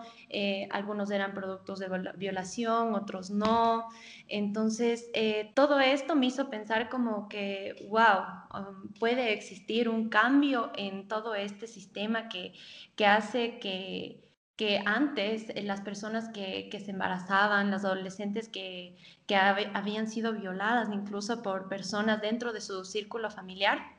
algunos 0.70 1.10
eran 1.10 1.32
productos 1.32 1.78
de 1.78 1.88
violación, 2.16 2.94
otros 2.94 3.30
no, 3.30 3.88
entonces 4.28 5.06
todo 5.54 5.80
esto 5.80 6.14
me 6.14 6.26
hizo 6.26 6.50
pensar 6.50 6.88
como 6.88 7.28
que, 7.28 7.86
wow, 7.88 8.24
um, 8.54 8.92
puede 8.98 9.32
existir 9.32 9.88
un 9.88 10.08
cambio 10.08 10.72
en 10.76 11.08
todo 11.08 11.34
este 11.34 11.66
sistema 11.66 12.28
que 12.28 12.52
que 12.96 13.06
hace 13.06 13.58
que, 13.58 14.25
que 14.56 14.82
antes 14.86 15.50
eh, 15.50 15.62
las 15.62 15.82
personas 15.82 16.28
que, 16.30 16.68
que, 16.70 16.80
se 16.80 16.90
embarazaban, 16.90 17.70
las 17.70 17.84
adolescentes 17.84 18.48
que, 18.48 18.96
que 19.26 19.36
habían 19.36 20.08
sido 20.08 20.32
violadas 20.32 20.88
incluso 20.92 21.42
por 21.42 21.68
personas 21.68 22.20
dentro 22.22 22.52
de 22.52 22.60
su 22.60 22.84
círculo 22.84 23.30
familiar, 23.30 23.95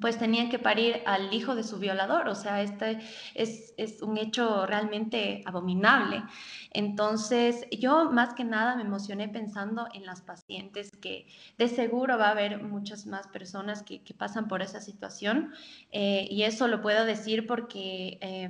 pues 0.00 0.18
tenían 0.18 0.48
que 0.48 0.58
parir 0.58 1.02
al 1.06 1.32
hijo 1.32 1.54
de 1.54 1.62
su 1.62 1.78
violador, 1.78 2.28
o 2.28 2.34
sea, 2.34 2.62
este 2.62 2.98
es, 3.34 3.74
es, 3.76 4.02
un 4.02 4.18
hecho 4.18 4.66
realmente 4.66 5.42
abominable. 5.46 6.22
Entonces, 6.70 7.66
yo 7.70 8.10
más 8.10 8.34
que 8.34 8.44
nada 8.44 8.76
me 8.76 8.82
emocioné 8.82 9.28
pensando 9.28 9.86
en 9.94 10.04
las 10.06 10.22
pacientes, 10.22 10.90
que 10.96 11.26
de 11.58 11.68
seguro 11.68 12.18
va 12.18 12.28
a 12.28 12.32
haber 12.32 12.62
muchas 12.62 13.06
más 13.06 13.28
personas 13.28 13.82
que, 13.82 14.02
que 14.02 14.14
pasan 14.14 14.48
por 14.48 14.62
esa 14.62 14.80
situación, 14.80 15.52
eh, 15.92 16.26
y 16.30 16.42
eso 16.42 16.68
lo 16.68 16.82
puedo 16.82 17.04
decir 17.04 17.46
porque, 17.46 18.18
eh, 18.20 18.48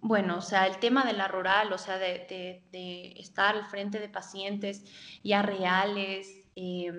bueno, 0.00 0.38
o 0.38 0.42
sea, 0.42 0.66
el 0.66 0.78
tema 0.78 1.04
de 1.04 1.12
la 1.12 1.28
rural, 1.28 1.72
o 1.72 1.78
sea, 1.78 1.98
de, 1.98 2.26
de, 2.28 2.62
de 2.72 3.20
estar 3.20 3.56
al 3.56 3.66
frente 3.66 4.00
de 4.00 4.08
pacientes 4.08 4.84
ya 5.22 5.42
reales, 5.42 6.46
eh, 6.56 6.92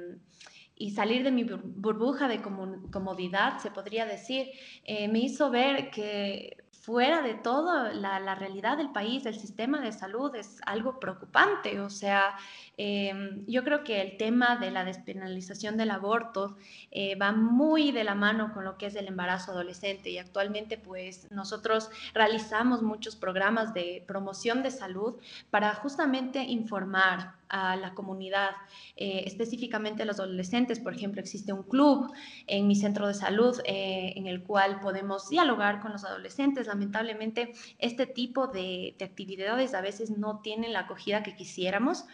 y 0.78 0.92
salir 0.92 1.24
de 1.24 1.32
mi 1.32 1.44
burbuja 1.44 2.28
de 2.28 2.42
comodidad, 2.42 3.60
se 3.60 3.72
podría 3.72 4.06
decir, 4.06 4.52
eh, 4.84 5.08
me 5.08 5.20
hizo 5.20 5.50
ver 5.50 5.90
que 5.90 6.58
fuera 6.88 7.22
de 7.22 7.34
todo, 7.34 7.92
la, 7.92 8.34
realidad 8.36 8.78
del 8.78 8.92
país, 8.92 9.26
el 9.26 9.38
sistema 9.38 9.82
de 9.82 9.92
salud 9.92 10.34
es 10.36 10.62
algo 10.66 11.02
preocupante. 11.02 11.82
O 11.82 11.90
sea, 11.90 12.38
em, 12.78 13.46
yo 13.46 13.66
creo 13.66 13.84
que 13.84 14.02
el 14.02 14.16
tema 14.16 14.56
de 14.56 14.72
la 14.72 14.86
despenalización 14.86 15.76
del 15.76 15.92
aborto 15.92 16.56
eh, 16.92 17.16
va 17.16 17.34
muy 17.34 17.92
de 17.92 18.06
la 18.06 18.16
mano 18.16 18.54
con 18.54 18.64
lo 18.64 18.78
que 18.78 18.86
es 18.86 18.96
el 18.96 19.08
embarazo 19.08 19.52
adolescente 19.52 20.12
y 20.12 20.18
actualmente 20.18 20.78
pues 20.78 21.30
nosotros 21.30 21.90
realizamos 22.14 22.82
muchos 22.82 23.18
programas 23.18 23.74
de 23.74 24.06
promoción 24.08 24.64
de 24.64 24.72
salud 24.72 25.16
para 25.52 25.74
justamente 25.74 26.44
informar 26.44 27.37
a 27.50 27.76
la 27.76 27.94
comunidad, 27.94 28.52
eh, 28.96 29.24
específicamente 29.26 30.04
a 30.04 30.06
los 30.06 30.20
adolescentes. 30.20 30.80
Por 30.80 30.94
ejemplo, 30.94 31.22
existe 31.22 31.54
un 31.54 31.64
club 31.64 32.12
en 32.48 32.68
mi 32.68 32.76
centro 32.76 33.08
de 33.08 33.14
salud 33.14 33.60
eh, 33.66 34.14
en 34.16 34.28
el 34.28 34.44
cual 34.44 34.80
podemos 34.80 35.30
dialogar 35.30 35.80
con 35.80 35.92
los 35.92 36.04
adolescentes. 36.04 36.68
Lamentablemente, 36.68 37.54
este 37.80 38.06
tipo 38.06 38.48
de, 38.48 38.96
actividades 39.02 39.74
a 39.74 39.82
veces 39.82 40.12
no 40.18 40.42
tienen 40.42 40.74
la 40.74 40.82
acogida 40.82 41.24
que 41.24 41.36
quisiéramos. 41.36 42.06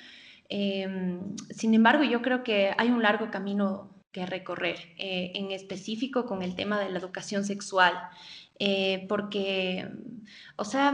Em, 0.50 1.36
sin 1.50 1.74
embargo, 1.74 2.04
yo 2.04 2.22
creo 2.22 2.44
que 2.44 2.74
hay 2.78 2.90
un 2.90 3.02
largo 3.02 3.32
camino 3.32 3.90
que 4.12 4.26
recorrer, 4.26 4.78
eh, 4.98 5.32
en 5.34 5.52
específico 5.52 6.26
con 6.26 6.44
el 6.44 6.56
tema 6.56 6.80
de 6.80 6.90
la 6.90 7.00
educación 7.00 7.44
sexual, 7.44 7.94
porque, 9.10 9.90
o 10.56 10.64
sea, 10.64 10.94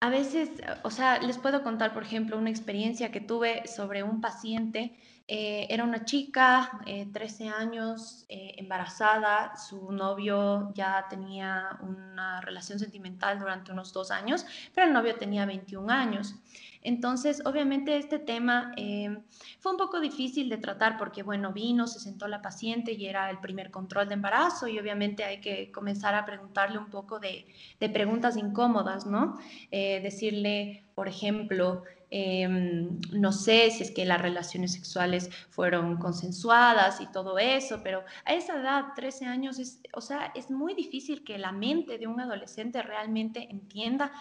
a 0.00 0.08
veces, 0.08 0.50
o 0.82 0.90
sea, 0.90 1.18
les 1.18 1.36
puedo 1.36 1.62
contar, 1.62 1.92
por 1.92 2.02
ejemplo, 2.02 2.38
una 2.38 2.48
experiencia 2.48 3.12
que 3.12 3.20
tuve 3.20 3.66
sobre 3.66 4.02
un 4.02 4.22
paciente. 4.22 4.96
Eh, 5.28 5.66
era 5.68 5.84
una 5.84 6.06
chica, 6.06 6.80
13 7.12 7.44
eh, 7.44 7.48
años, 7.50 8.24
eh, 8.30 8.54
embarazada, 8.56 9.54
su 9.56 9.92
novio 9.92 10.72
ya 10.74 11.06
tenía 11.10 11.78
una 11.82 12.40
relación 12.40 12.78
sentimental 12.78 13.38
durante 13.38 13.72
unos 13.72 13.92
dos 13.92 14.10
años, 14.10 14.46
pero 14.74 14.86
el 14.86 14.92
novio 14.94 15.16
tenía 15.16 15.44
21 15.44 15.92
años. 15.92 16.34
Entonces, 16.82 17.42
obviamente 17.44 17.96
este 17.96 18.18
tema 18.18 18.72
eh, 18.76 19.18
fue 19.58 19.72
un 19.72 19.78
poco 19.78 20.00
difícil 20.00 20.48
de 20.48 20.56
tratar 20.56 20.96
porque, 20.96 21.22
bueno, 21.22 21.52
vino, 21.52 21.86
se 21.86 22.00
sentó 22.00 22.26
la 22.26 22.40
paciente 22.40 22.92
y 22.92 23.06
era 23.06 23.28
el 23.28 23.38
primer 23.38 23.70
control 23.70 24.08
de 24.08 24.14
embarazo 24.14 24.66
y 24.66 24.78
obviamente 24.78 25.24
hay 25.24 25.40
que 25.40 25.70
comenzar 25.72 26.14
a 26.14 26.24
preguntarle 26.24 26.78
un 26.78 26.88
poco 26.88 27.18
de, 27.18 27.46
preguntas 27.92 28.36
incómodas, 28.36 29.04
¿no? 29.04 29.38
Eh, 29.70 30.00
decirle, 30.02 30.84
por 30.94 31.06
ejemplo, 31.08 31.82
em, 32.10 32.98
no 33.12 33.32
sé 33.32 33.70
si 33.70 33.82
es 33.82 33.90
que 33.90 34.04
las 34.04 34.20
relaciones 34.20 34.72
sexuales 34.72 35.30
fueron 35.50 35.98
consensuadas 35.98 37.00
y 37.00 37.06
todo 37.06 37.38
eso, 37.38 37.80
pero 37.82 38.04
a 38.24 38.34
esa 38.34 38.58
edad, 38.58 38.84
13 38.96 39.26
años, 39.26 39.58
es, 39.58 39.80
o 39.92 40.00
sea, 40.00 40.32
es 40.34 40.50
muy 40.50 40.74
difícil 40.74 41.24
que 41.24 41.38
la 41.38 41.52
mente 41.52 41.98
de 41.98 42.06
un 42.06 42.20
adolescente 42.20 42.82
realmente 42.82 43.48
entienda 43.50 44.12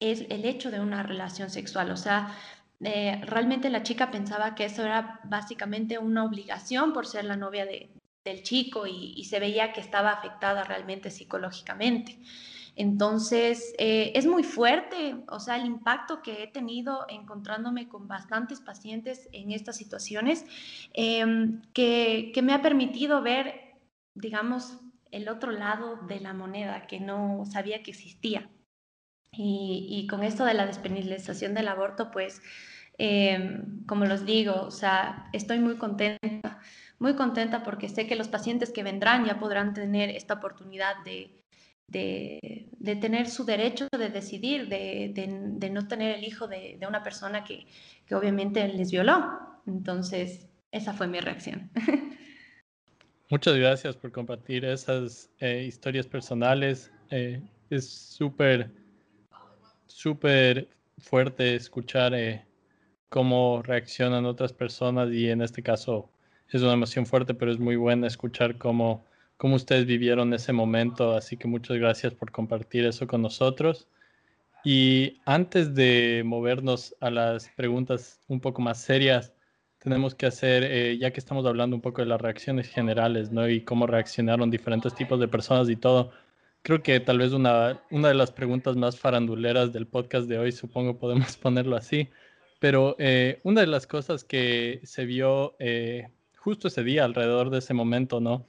es 0.00 0.22
el 0.30 0.44
hecho 0.46 0.70
de 0.70 0.80
una 0.80 1.02
relación 1.02 1.50
sexual. 1.50 1.90
O 1.90 1.96
sea, 1.96 2.34
eh, 2.80 3.20
realmente 3.26 3.70
la 3.70 3.82
chica 3.82 4.10
pensaba 4.10 4.54
que 4.54 4.64
eso 4.64 4.82
era 4.82 5.20
básicamente 5.24 5.98
una 5.98 6.24
obligación 6.24 6.92
por 6.92 7.06
ser 7.06 7.26
la 7.26 7.36
novia 7.36 7.66
de, 7.66 7.90
del 8.24 8.42
chico 8.42 8.86
y, 8.86 9.24
se 9.24 9.38
veía 9.38 9.72
que 9.72 9.80
estaba 9.80 10.10
afectada 10.10 10.64
realmente 10.64 11.10
psicológicamente. 11.10 12.18
Entonces, 12.76 13.74
eh, 13.78 14.12
es 14.14 14.26
muy 14.26 14.42
fuerte, 14.42 15.16
o 15.28 15.40
sea, 15.40 15.56
el 15.56 15.66
impacto 15.66 16.22
que 16.22 16.42
he 16.42 16.46
tenido 16.46 17.04
encontrándome 17.08 17.88
con 17.88 18.08
bastantes 18.08 18.60
pacientes 18.60 19.28
en 19.32 19.52
estas 19.52 19.76
situaciones, 19.76 20.46
em, 20.94 21.62
que, 21.74 22.30
que 22.32 22.42
me 22.42 22.54
ha 22.54 22.62
permitido 22.62 23.22
ver, 23.22 23.76
digamos, 24.14 24.78
el 25.10 25.28
otro 25.28 25.50
lado 25.50 25.96
de 26.08 26.20
la 26.20 26.32
moneda 26.32 26.86
que 26.86 27.00
no 27.00 27.44
sabía 27.44 27.82
que 27.82 27.90
existía. 27.90 28.48
Y, 29.32 30.06
con 30.10 30.22
esto 30.22 30.44
de 30.44 30.54
la 30.54 30.66
despenalización 30.66 31.54
del 31.54 31.68
aborto, 31.68 32.10
pues, 32.10 32.42
em, 32.98 33.84
como 33.86 34.04
los 34.04 34.26
digo, 34.26 34.62
o 34.62 34.70
sea, 34.70 35.28
estoy 35.32 35.60
muy 35.60 35.76
contenta, 35.76 36.60
muy 36.98 37.14
contenta 37.14 37.62
porque 37.62 37.88
sé 37.88 38.06
que 38.06 38.16
los 38.16 38.28
pacientes 38.28 38.70
que 38.72 38.82
vendrán 38.82 39.24
ya 39.24 39.38
podrán 39.38 39.72
tener 39.72 40.10
esta 40.10 40.34
oportunidad 40.34 40.96
de, 41.04 41.40
de, 41.88 42.96
tener 42.96 43.28
su 43.28 43.44
derecho 43.44 43.88
de 43.96 44.10
decidir, 44.10 44.68
de, 44.68 45.12
de 45.14 45.70
no 45.70 45.88
tener 45.88 46.16
el 46.18 46.24
hijo 46.24 46.46
de, 46.48 46.78
una 46.86 47.02
persona 47.02 47.44
que, 47.44 47.66
que, 48.06 48.14
obviamente 48.14 48.66
les 48.68 48.90
violó. 48.90 49.60
Entonces, 49.66 50.48
esa 50.72 50.92
fue 50.92 51.06
mi 51.06 51.20
reacción. 51.20 51.70
Muchas 53.30 53.56
gracias 53.56 53.96
por 53.96 54.10
compartir 54.10 54.64
esas 54.64 55.30
eh, 55.38 55.64
historias 55.66 56.06
personales. 56.06 56.90
Eh, 57.10 57.40
es 57.70 57.88
súper 57.88 58.79
súper 59.90 60.68
fuerte 60.98 61.54
escuchar 61.54 62.14
eh, 62.14 62.44
cómo 63.08 63.62
reaccionan 63.62 64.24
otras 64.26 64.52
personas 64.52 65.10
y 65.12 65.28
en 65.28 65.42
este 65.42 65.62
caso 65.62 66.10
es 66.48 66.62
una 66.62 66.72
emoción 66.72 67.06
fuerte, 67.06 67.34
pero 67.34 67.52
es 67.52 67.58
muy 67.58 67.76
buena 67.76 68.06
escuchar 68.06 68.58
cómo, 68.58 69.04
cómo 69.36 69.56
ustedes 69.56 69.86
vivieron 69.86 70.34
ese 70.34 70.52
momento. 70.52 71.14
Así 71.14 71.36
que 71.36 71.46
muchas 71.48 71.76
gracias 71.78 72.14
por 72.14 72.32
compartir 72.32 72.84
eso 72.84 73.06
con 73.06 73.22
nosotros. 73.22 73.88
Y 74.64 75.20
antes 75.24 75.74
de 75.74 76.22
movernos 76.24 76.94
a 77.00 77.10
las 77.10 77.48
preguntas 77.50 78.20
un 78.28 78.40
poco 78.40 78.62
más 78.62 78.80
serias, 78.80 79.32
tenemos 79.78 80.14
que 80.14 80.26
hacer, 80.26 80.64
eh, 80.64 80.98
ya 80.98 81.12
que 81.12 81.20
estamos 81.20 81.46
hablando 81.46 81.74
un 81.76 81.82
poco 81.82 82.02
de 82.02 82.08
las 82.08 82.20
reacciones 82.20 82.68
generales, 82.68 83.30
¿no? 83.32 83.48
Y 83.48 83.62
cómo 83.62 83.86
reaccionaron 83.86 84.50
diferentes 84.50 84.94
tipos 84.94 85.18
de 85.20 85.28
personas 85.28 85.70
y 85.70 85.76
todo, 85.76 86.12
creo 86.62 86.82
que 86.82 87.00
tal 87.00 87.18
vez 87.18 87.32
una, 87.32 87.82
una 87.90 88.08
de 88.08 88.14
las 88.14 88.32
preguntas 88.32 88.76
más 88.76 88.98
faranduleras 88.98 89.72
del 89.72 89.86
podcast 89.86 90.28
de 90.28 90.38
hoy, 90.38 90.52
supongo 90.52 90.98
podemos 90.98 91.36
ponerlo 91.36 91.76
así, 91.76 92.08
pero 92.58 92.96
eh, 92.98 93.40
una 93.42 93.62
de 93.62 93.66
las 93.66 93.86
cosas 93.86 94.24
que 94.24 94.80
se 94.84 95.04
vio 95.06 95.56
eh, 95.58 96.08
justo 96.36 96.68
ese 96.68 96.84
día, 96.84 97.04
alrededor 97.04 97.50
de 97.50 97.58
ese 97.58 97.74
momento, 97.74 98.20
¿no? 98.20 98.46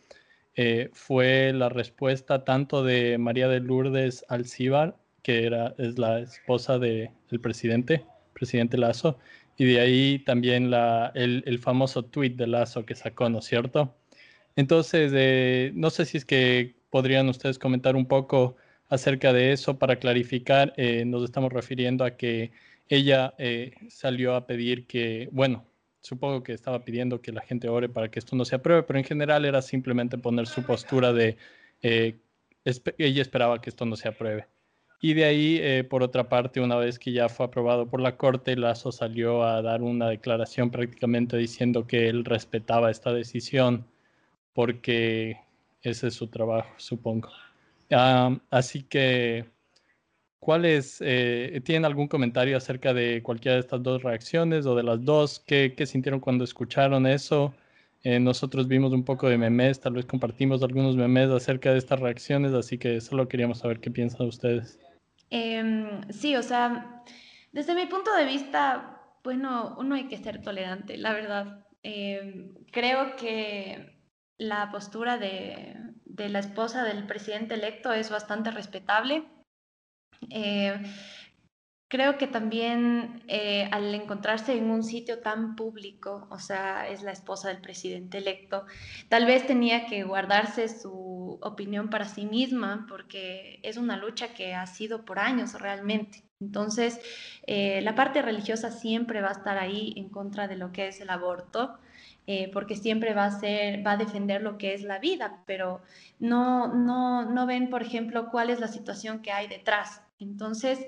Eh, 0.56 0.89
fue 0.94 1.53
la 1.53 1.70
respuesta 1.70 2.44
tanto 2.44 2.84
de 2.84 3.18
María 3.18 3.48
de 3.48 3.62
Lourdes 3.62 4.25
Alcíbar, 4.27 4.98
que 5.24 5.46
era, 5.46 5.75
es 5.77 5.98
la 5.98 6.20
esposa 6.20 6.77
del 6.77 7.10
presidente, 7.41 8.06
presidente 8.34 8.77
Lazo, 8.77 9.18
y 9.58 9.65
de 9.65 9.80
ahí 9.80 10.20
también 10.20 10.70
la, 10.72 11.12
el, 11.15 11.44
el 11.46 11.60
famoso 11.60 12.03
tweet 12.03 12.32
de 12.32 12.48
Lazo 12.48 12.86
que 12.86 12.96
sacó, 12.96 13.30
¿no 13.30 13.39
es 13.39 13.46
cierto? 13.46 13.96
Entonces, 14.58 15.74
no 15.74 15.89
sé 15.89 16.06
si 16.06 16.18
es 16.18 16.25
que 16.25 16.81
podrían 16.92 17.30
ustedes 17.30 17.58
comentar 17.58 17.96
un 17.96 18.06
poco 18.06 18.58
acerca 18.90 19.34
de 19.34 19.54
eso 19.54 19.80
para 19.80 19.96
clarificar. 19.96 20.74
Eh, 20.78 21.06
nos 21.06 21.24
estamos 21.24 21.52
refiriendo 21.52 22.04
a 22.04 22.12
que 22.12 22.52
ella 22.90 23.34
eh, 23.40 23.74
salió 23.90 24.36
a 24.36 24.46
pedir 24.46 24.86
que, 24.86 25.30
bueno, 25.32 25.66
supongo 26.02 26.44
que 26.44 26.54
estaba 26.54 26.84
pidiendo 26.84 27.22
que 27.22 27.32
la 27.32 27.42
gente 27.42 27.70
ore 27.70 27.90
para 27.90 28.12
que 28.12 28.20
esto 28.20 28.36
no 28.36 28.46
se 28.46 28.56
apruebe, 28.56 28.84
pero 28.84 29.00
en 29.00 29.06
general 29.06 29.46
era 29.46 29.62
simplemente 29.62 30.18
poner 30.18 30.46
su 30.46 30.64
postura 30.64 31.14
de 31.14 31.38
eh, 31.82 32.18
ella 32.98 33.22
esperaba 33.22 33.62
que 33.62 33.70
esto 33.70 33.86
no 33.86 33.96
se 33.96 34.10
apruebe. 34.10 34.48
Y 35.00 35.14
de 35.16 35.26
ahí, 35.26 35.84
por 35.90 36.04
otra 36.04 36.30
parte, 36.30 36.60
una 36.60 36.76
vez 36.76 37.00
que 37.00 37.12
ya 37.12 37.28
fue 37.28 37.48
aprobado 37.48 37.90
por 37.90 38.02
la 38.02 38.18
Corte, 38.18 38.56
Lazo 38.56 38.92
salió 38.92 39.44
a 39.44 39.64
dar 39.64 39.82
una 39.82 40.08
declaración 40.10 40.70
prácticamente 40.70 41.38
diciendo 41.38 41.88
que 41.88 42.08
él 42.08 42.24
respetaba 42.24 42.92
esta 42.92 43.12
decisión 43.12 43.88
porque 44.54 45.40
ese 45.84 46.08
es 46.08 46.14
su 46.14 46.28
trabajo, 46.28 46.70
supongo. 46.78 47.30
así 48.50 48.84
que, 48.84 49.46
¿cuáles 50.40 50.98
eh, 51.02 51.62
tienen 51.64 51.86
algún 51.86 52.08
comentario 52.08 52.58
acerca 52.58 52.94
de 52.94 53.22
cualquiera 53.24 53.56
de 53.56 53.62
estas 53.62 53.82
dos 53.84 54.04
reacciones 54.04 54.66
o 54.66 54.76
de 54.76 54.84
las 54.84 55.04
dos? 55.04 55.40
¿Qué, 55.40 55.74
sintieron 55.86 56.20
cuando 56.20 56.44
escucharon 56.44 57.08
eso? 57.08 57.54
Eh, 58.04 58.20
nosotros 58.20 58.68
vimos 58.68 58.94
un 58.94 59.04
poco 59.04 59.30
de 59.30 59.38
memes, 59.38 59.80
tal 59.80 59.94
vez 59.94 60.06
compartimos 60.06 60.64
algunos 60.64 60.96
memes 60.96 61.30
acerca 61.30 61.72
de 61.72 61.78
estas 61.78 62.00
reacciones, 62.00 62.54
así 62.54 62.78
que 62.78 63.00
solo 63.00 63.28
queríamos 63.28 63.60
saber 63.60 63.80
qué 63.80 63.92
piensan 63.92 64.28
ustedes. 64.28 64.80
Em, 65.30 66.02
sí, 66.10 66.36
o 66.36 66.42
sea, 66.42 67.04
desde 67.52 67.76
mi 67.76 67.86
punto 67.86 68.14
de 68.16 68.26
vista, 68.26 69.02
bueno, 69.24 69.76
uno 69.80 69.96
hay 69.96 70.08
que 70.08 70.18
ser 70.18 70.42
tolerante, 70.42 70.98
la 70.98 71.14
verdad. 71.14 71.66
Em, 71.84 72.54
creo 72.72 73.16
que 73.16 74.00
la 74.38 74.72
postura 74.72 75.18
de, 75.18 75.76
la 76.18 76.40
esposa 76.40 76.84
del 76.84 77.06
presidente 77.06 77.56
electo 77.56 77.92
es 77.92 78.10
bastante 78.10 78.52
respetable. 78.52 79.24
Eh, 80.30 80.80
creo 81.92 82.18
que 82.18 82.28
también 82.28 83.22
eh, 83.28 83.68
al 83.72 83.94
encontrarse 83.94 84.56
en 84.56 84.72
un 84.72 84.82
sitio 84.82 85.20
tan 85.20 85.58
público, 85.58 86.26
o 86.32 86.40
sea, 86.40 86.88
es 86.88 87.04
la 87.04 87.12
esposa 87.12 87.50
del 87.50 87.60
presidente 87.60 88.20
electo, 88.20 88.66
tal 89.10 89.26
vez 89.26 89.46
tenía 89.46 89.88
que 89.88 90.04
guardarse 90.04 90.70
su 90.70 91.38
opinión 91.42 91.90
para 91.90 92.06
sí 92.06 92.26
misma 92.26 92.86
porque 92.88 93.60
es 93.64 93.76
una 93.76 93.98
lucha 93.98 94.34
que 94.34 94.54
ha 94.54 94.66
sido 94.68 95.04
por 95.04 95.20
años 95.20 95.54
realmente. 95.60 96.24
Entonces, 96.40 97.00
eh, 97.46 97.82
la 97.82 97.94
parte 97.94 98.22
religiosa 98.22 98.72
siempre 98.72 99.22
va 99.22 99.30
a 99.30 99.34
estar 99.34 99.58
ahí 99.58 99.94
en 99.98 100.10
contra 100.10 100.48
de 100.48 100.56
lo 100.56 100.72
que 100.72 100.88
es 100.88 101.02
el 101.02 101.10
aborto. 101.10 101.78
Eh, 102.34 102.50
porque 102.54 102.78
siempre 102.78 103.14
va 103.14 103.26
a 103.26 103.40
ser, 103.42 103.86
va 103.86 103.92
a 103.94 103.98
defender 103.98 104.42
lo 104.42 104.58
que 104.58 104.74
es 104.74 104.84
la 104.84 105.00
vida, 105.00 105.44
pero 105.46 105.82
no, 106.20 106.74
no, 106.74 107.26
no 107.26 107.46
ven, 107.46 107.70
por 107.70 107.82
ejemplo, 107.82 108.30
cuál 108.32 108.50
es 108.50 108.62
la 108.62 108.70
situación 108.70 109.22
que 109.22 109.34
hay 109.34 109.48
detrás. 109.48 110.02
Entonces, 110.18 110.80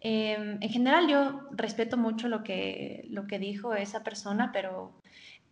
em, 0.00 0.56
en 0.62 0.70
general 0.70 1.06
yo 1.06 1.48
respeto 1.52 1.98
mucho 1.98 2.28
lo 2.28 2.42
que, 2.42 3.04
lo 3.10 3.26
que 3.26 3.38
dijo 3.38 3.74
esa 3.74 4.02
persona, 4.02 4.52
pero 4.54 4.94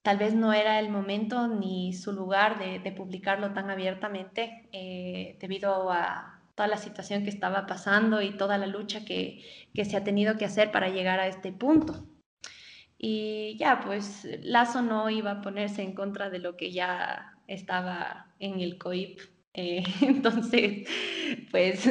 tal 0.03 0.17
vez 0.17 0.35
no 0.35 0.55
era 0.55 0.79
el 0.79 0.89
momento 0.89 1.47
ni 1.47 1.93
su 1.93 2.13
lugar 2.13 2.59
de, 2.59 2.79
de 2.79 2.93
publicarlo 2.93 3.53
tan 3.53 3.69
abiertamente 3.71 4.67
eh, 4.73 5.37
debido 5.41 5.91
a 5.93 6.41
toda 6.55 6.69
la 6.69 6.79
situación 6.79 7.23
que 7.23 7.31
estaba 7.31 7.67
pasando 7.67 8.23
y 8.23 8.37
toda 8.37 8.57
la 8.57 8.67
lucha 8.67 9.05
que, 9.05 9.43
que 9.75 9.85
se 9.85 9.97
ha 9.99 10.05
tenido 10.05 10.39
que 10.39 10.47
hacer 10.47 10.71
para 10.73 10.89
llegar 10.89 11.21
a 11.21 11.27
este 11.27 11.53
punto. 11.53 12.07
Y 13.07 13.59
ya, 13.59 13.83
pues 13.85 14.27
Lazo 14.45 14.81
no 14.81 15.11
iba 15.11 15.33
a 15.33 15.41
ponerse 15.43 15.83
en 15.83 15.93
contra 15.95 16.31
de 16.31 16.39
lo 16.39 16.57
que 16.57 16.73
ya 16.73 17.37
estaba 17.47 18.33
en 18.39 18.63
el 18.63 18.79
COIP. 18.79 19.21
Eh, 19.53 19.85
entonces, 20.01 20.89
pues 21.51 21.87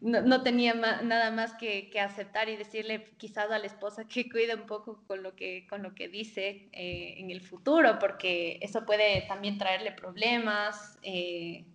no, 0.00 0.42
tenía 0.42 0.72
nada 0.72 1.30
más 1.32 1.52
que, 1.52 1.90
aceptar 2.00 2.48
y 2.48 2.56
decirle 2.56 3.10
quizás 3.18 3.50
a 3.50 3.58
la 3.58 3.66
esposa 3.66 4.08
que 4.08 4.30
cuide 4.30 4.54
un 4.54 4.64
poco 4.64 5.04
con 5.06 5.22
lo 5.22 5.36
que, 5.36 5.66
con 5.68 5.82
lo 5.82 5.94
que 5.94 6.08
dice 6.08 6.70
eh, 6.72 7.16
en 7.18 7.30
el 7.30 7.42
futuro, 7.42 7.98
porque 7.98 8.58
eso 8.62 8.86
puede 8.86 9.26
también 9.28 9.58
traerle 9.58 9.92
problemas 9.92 10.98
eh, 11.02 11.66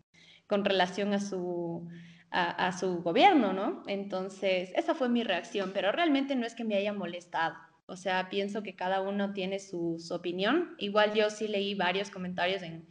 con 0.47 0.65
relación 0.65 1.13
a 1.13 1.19
su, 1.19 1.87
a, 2.31 2.49
a 2.49 2.71
su 2.71 3.03
gobierno, 3.03 3.53
¿no? 3.53 3.83
Entonces, 3.85 4.71
esa 4.75 4.95
fue 4.95 5.09
mi 5.09 5.23
reacción, 5.23 5.73
pero 5.75 5.91
realmente 5.91 6.35
no 6.35 6.47
es 6.47 6.55
que 6.55 6.63
me 6.63 6.75
haya 6.75 6.91
molestado. 6.91 7.53
O 7.93 7.95
sea, 7.95 8.27
pienso 8.27 8.63
que 8.63 8.75
cada 8.75 9.01
uno 9.01 9.33
tiene 9.33 9.59
su, 9.59 10.03
opinión. 10.09 10.73
Igual 10.79 11.13
yo 11.13 11.29
sí 11.29 11.47
leí 11.47 11.75
varios 11.75 12.09
comentarios 12.09 12.63
en, 12.63 12.87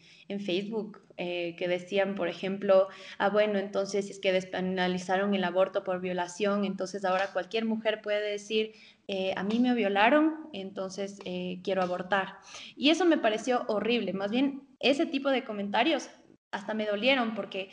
Facebook 0.46 1.02
eh, 1.18 1.56
que 1.58 1.68
decían, 1.68 2.14
por 2.14 2.26
ejemplo, 2.26 2.88
ah, 3.18 3.28
bueno, 3.28 3.58
entonces 3.58 4.08
es 4.08 4.18
que 4.18 4.32
despenalizaron 4.32 5.34
el 5.34 5.44
aborto 5.44 5.84
por 5.84 6.00
violación, 6.00 6.64
entonces 6.64 7.04
ahora 7.04 7.34
cualquier 7.34 7.66
mujer 7.66 8.00
puede 8.00 8.30
decir, 8.30 8.72
eh, 9.08 9.34
a 9.36 9.42
mí 9.42 9.60
me 9.60 9.74
violaron, 9.74 10.48
entonces 10.54 11.18
eh, 11.26 11.60
quiero 11.62 11.82
abortar. 11.82 12.38
Y 12.76 12.88
eso 12.88 13.04
me 13.04 13.18
pareció 13.18 13.64
horrible. 13.66 14.14
Más 14.14 14.30
bien, 14.30 14.62
ese 14.80 15.04
tipo 15.04 15.28
de 15.28 15.44
comentarios 15.44 16.08
hasta 16.50 16.72
me 16.72 16.86
dolieron 16.86 17.34
porque 17.34 17.68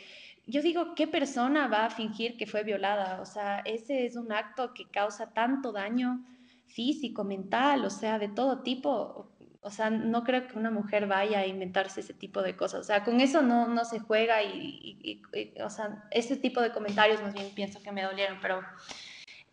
yo 0.46 0.60
digo, 0.60 0.94
¿qué 0.94 1.06
persona 1.06 1.68
va 1.68 1.86
a 1.86 1.90
fingir 1.90 2.36
que 2.36 2.46
fue 2.46 2.62
violada? 2.64 3.22
O 3.22 3.24
sea, 3.24 3.60
ese 3.60 4.04
es 4.04 4.16
un 4.16 4.32
acto 4.32 4.74
que 4.74 4.90
causa 4.90 5.32
tanto 5.32 5.72
daño 5.72 6.26
físico, 6.70 7.24
mental, 7.24 7.84
o 7.84 7.90
sea, 7.90 8.18
de 8.18 8.28
todo 8.28 8.62
tipo. 8.62 9.32
O 9.62 9.70
sea, 9.70 9.90
no 9.90 10.24
creo 10.24 10.46
que 10.46 10.58
una 10.58 10.70
mujer 10.70 11.06
vaya 11.06 11.40
a 11.40 11.46
inventarse 11.46 12.00
ese 12.00 12.14
tipo 12.14 12.42
de 12.42 12.56
cosas. 12.56 12.80
O 12.80 12.84
sea, 12.84 13.04
con 13.04 13.20
eso 13.20 13.42
no, 13.42 13.68
no 13.68 13.84
se 13.84 13.98
juega 14.00 14.42
y, 14.42 15.22
o 15.62 15.70
sea, 15.70 16.04
ese 16.10 16.36
tipo 16.36 16.60
de 16.62 16.72
comentarios 16.72 17.20
más 17.22 17.34
bien 17.34 17.50
pienso 17.54 17.82
que 17.82 17.92
me 17.92 18.02
dolieron, 18.02 18.38
pero 18.40 18.62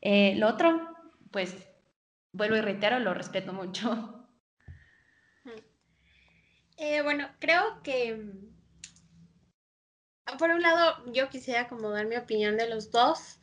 eh, 0.01 0.35
lo 0.37 0.47
otro, 0.47 0.95
pues, 1.31 1.55
vuelvo 2.31 2.55
y 2.55 2.61
reitero, 2.61 2.99
lo 2.99 3.13
respeto 3.13 3.53
mucho. 3.53 4.13
Eh, 6.79 7.01
bueno, 7.01 7.27
creo 7.39 7.81
que, 7.81 8.31
por 10.37 10.51
un 10.51 10.61
lado, 10.61 11.11
yo 11.11 11.27
quisiera 11.27 11.67
como 11.67 11.89
dar 11.89 12.05
mi 12.05 12.15
opinión 12.17 12.55
de 12.55 12.69
los 12.69 12.91
dos 12.91 13.39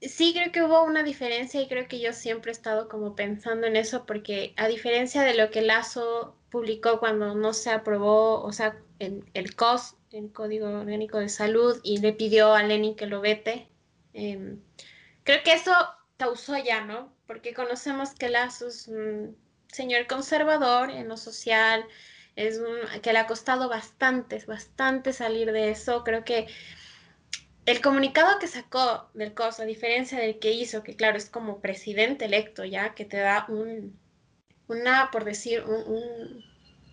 sí 0.00 0.32
creo 0.32 0.52
que 0.52 0.62
hubo 0.62 0.82
una 0.84 1.02
diferencia 1.02 1.60
y 1.60 1.68
creo 1.68 1.88
que 1.88 2.00
yo 2.00 2.12
siempre 2.12 2.50
he 2.50 2.52
estado 2.52 2.88
como 2.88 3.14
pensando 3.16 3.66
en 3.66 3.76
eso 3.76 4.06
porque 4.06 4.54
a 4.56 4.68
diferencia 4.68 5.22
de 5.22 5.34
lo 5.34 5.50
que 5.50 5.62
Lazo 5.62 6.36
publicó 6.50 6.98
cuando 6.98 7.34
no 7.34 7.52
se 7.52 7.70
aprobó, 7.70 8.42
o 8.42 8.52
sea, 8.52 8.78
en 8.98 9.28
el 9.34 9.54
COS, 9.54 9.96
el 10.12 10.32
Código 10.32 10.68
Orgánico 10.68 11.18
de 11.18 11.28
Salud, 11.28 11.78
y 11.82 11.98
le 11.98 12.12
pidió 12.12 12.54
a 12.54 12.62
Lenin 12.62 12.96
que 12.96 13.06
lo 13.06 13.20
vete, 13.20 13.68
em, 14.14 14.60
creo 15.24 15.42
que 15.44 15.52
eso 15.52 15.72
causó 16.16 16.56
ya, 16.56 16.84
¿no? 16.84 17.12
Porque 17.26 17.54
conocemos 17.54 18.14
que 18.14 18.30
Lazo 18.30 18.68
es 18.68 18.88
un 18.88 19.36
señor 19.68 20.06
conservador 20.06 20.90
en 20.90 21.08
lo 21.08 21.16
social, 21.16 21.84
es 22.36 22.60
que 23.02 23.12
le 23.12 23.18
ha 23.18 23.26
costado 23.26 23.68
bastante, 23.68 24.42
bastante 24.46 25.12
salir 25.12 25.52
de 25.52 25.70
eso, 25.70 26.04
creo 26.04 26.24
que 26.24 26.46
el 27.68 27.82
comunicado 27.82 28.38
que 28.38 28.46
sacó 28.46 29.10
del 29.12 29.34
COS, 29.34 29.60
a 29.60 29.66
diferencia 29.66 30.18
del 30.18 30.38
que 30.38 30.52
hizo, 30.52 30.82
que 30.82 30.96
claro, 30.96 31.18
es 31.18 31.28
como 31.28 31.60
presidente 31.60 32.24
electo 32.24 32.64
ya, 32.64 32.94
que 32.94 33.04
te 33.04 33.18
da 33.18 33.44
un, 33.50 34.00
una, 34.68 35.10
por 35.10 35.24
decir, 35.24 35.62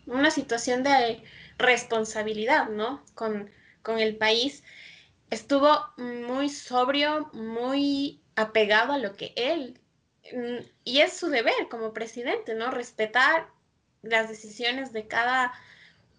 una 0.06 0.32
situación 0.32 0.84
de 0.84 1.24
responsabilidad, 1.58 2.68
¿no? 2.68 3.06
Con, 3.14 3.50
con 3.84 4.00
el 4.00 4.18
país, 4.18 4.66
estuvo 5.30 5.80
muy 5.96 6.50
sobrio, 6.50 7.30
muy 7.32 8.22
apegado 8.36 8.92
a 8.92 8.98
lo 8.98 9.14
que 9.14 9.32
él, 9.38 9.80
mm, 10.34 10.58
y 10.84 11.00
es 11.00 11.14
su 11.14 11.30
deber 11.30 11.70
como 11.70 11.94
presidente, 11.94 12.54
¿no? 12.54 12.70
Respetar 12.70 13.48
las 14.02 14.28
decisiones 14.28 14.92
de 14.92 15.08
cada 15.08 15.54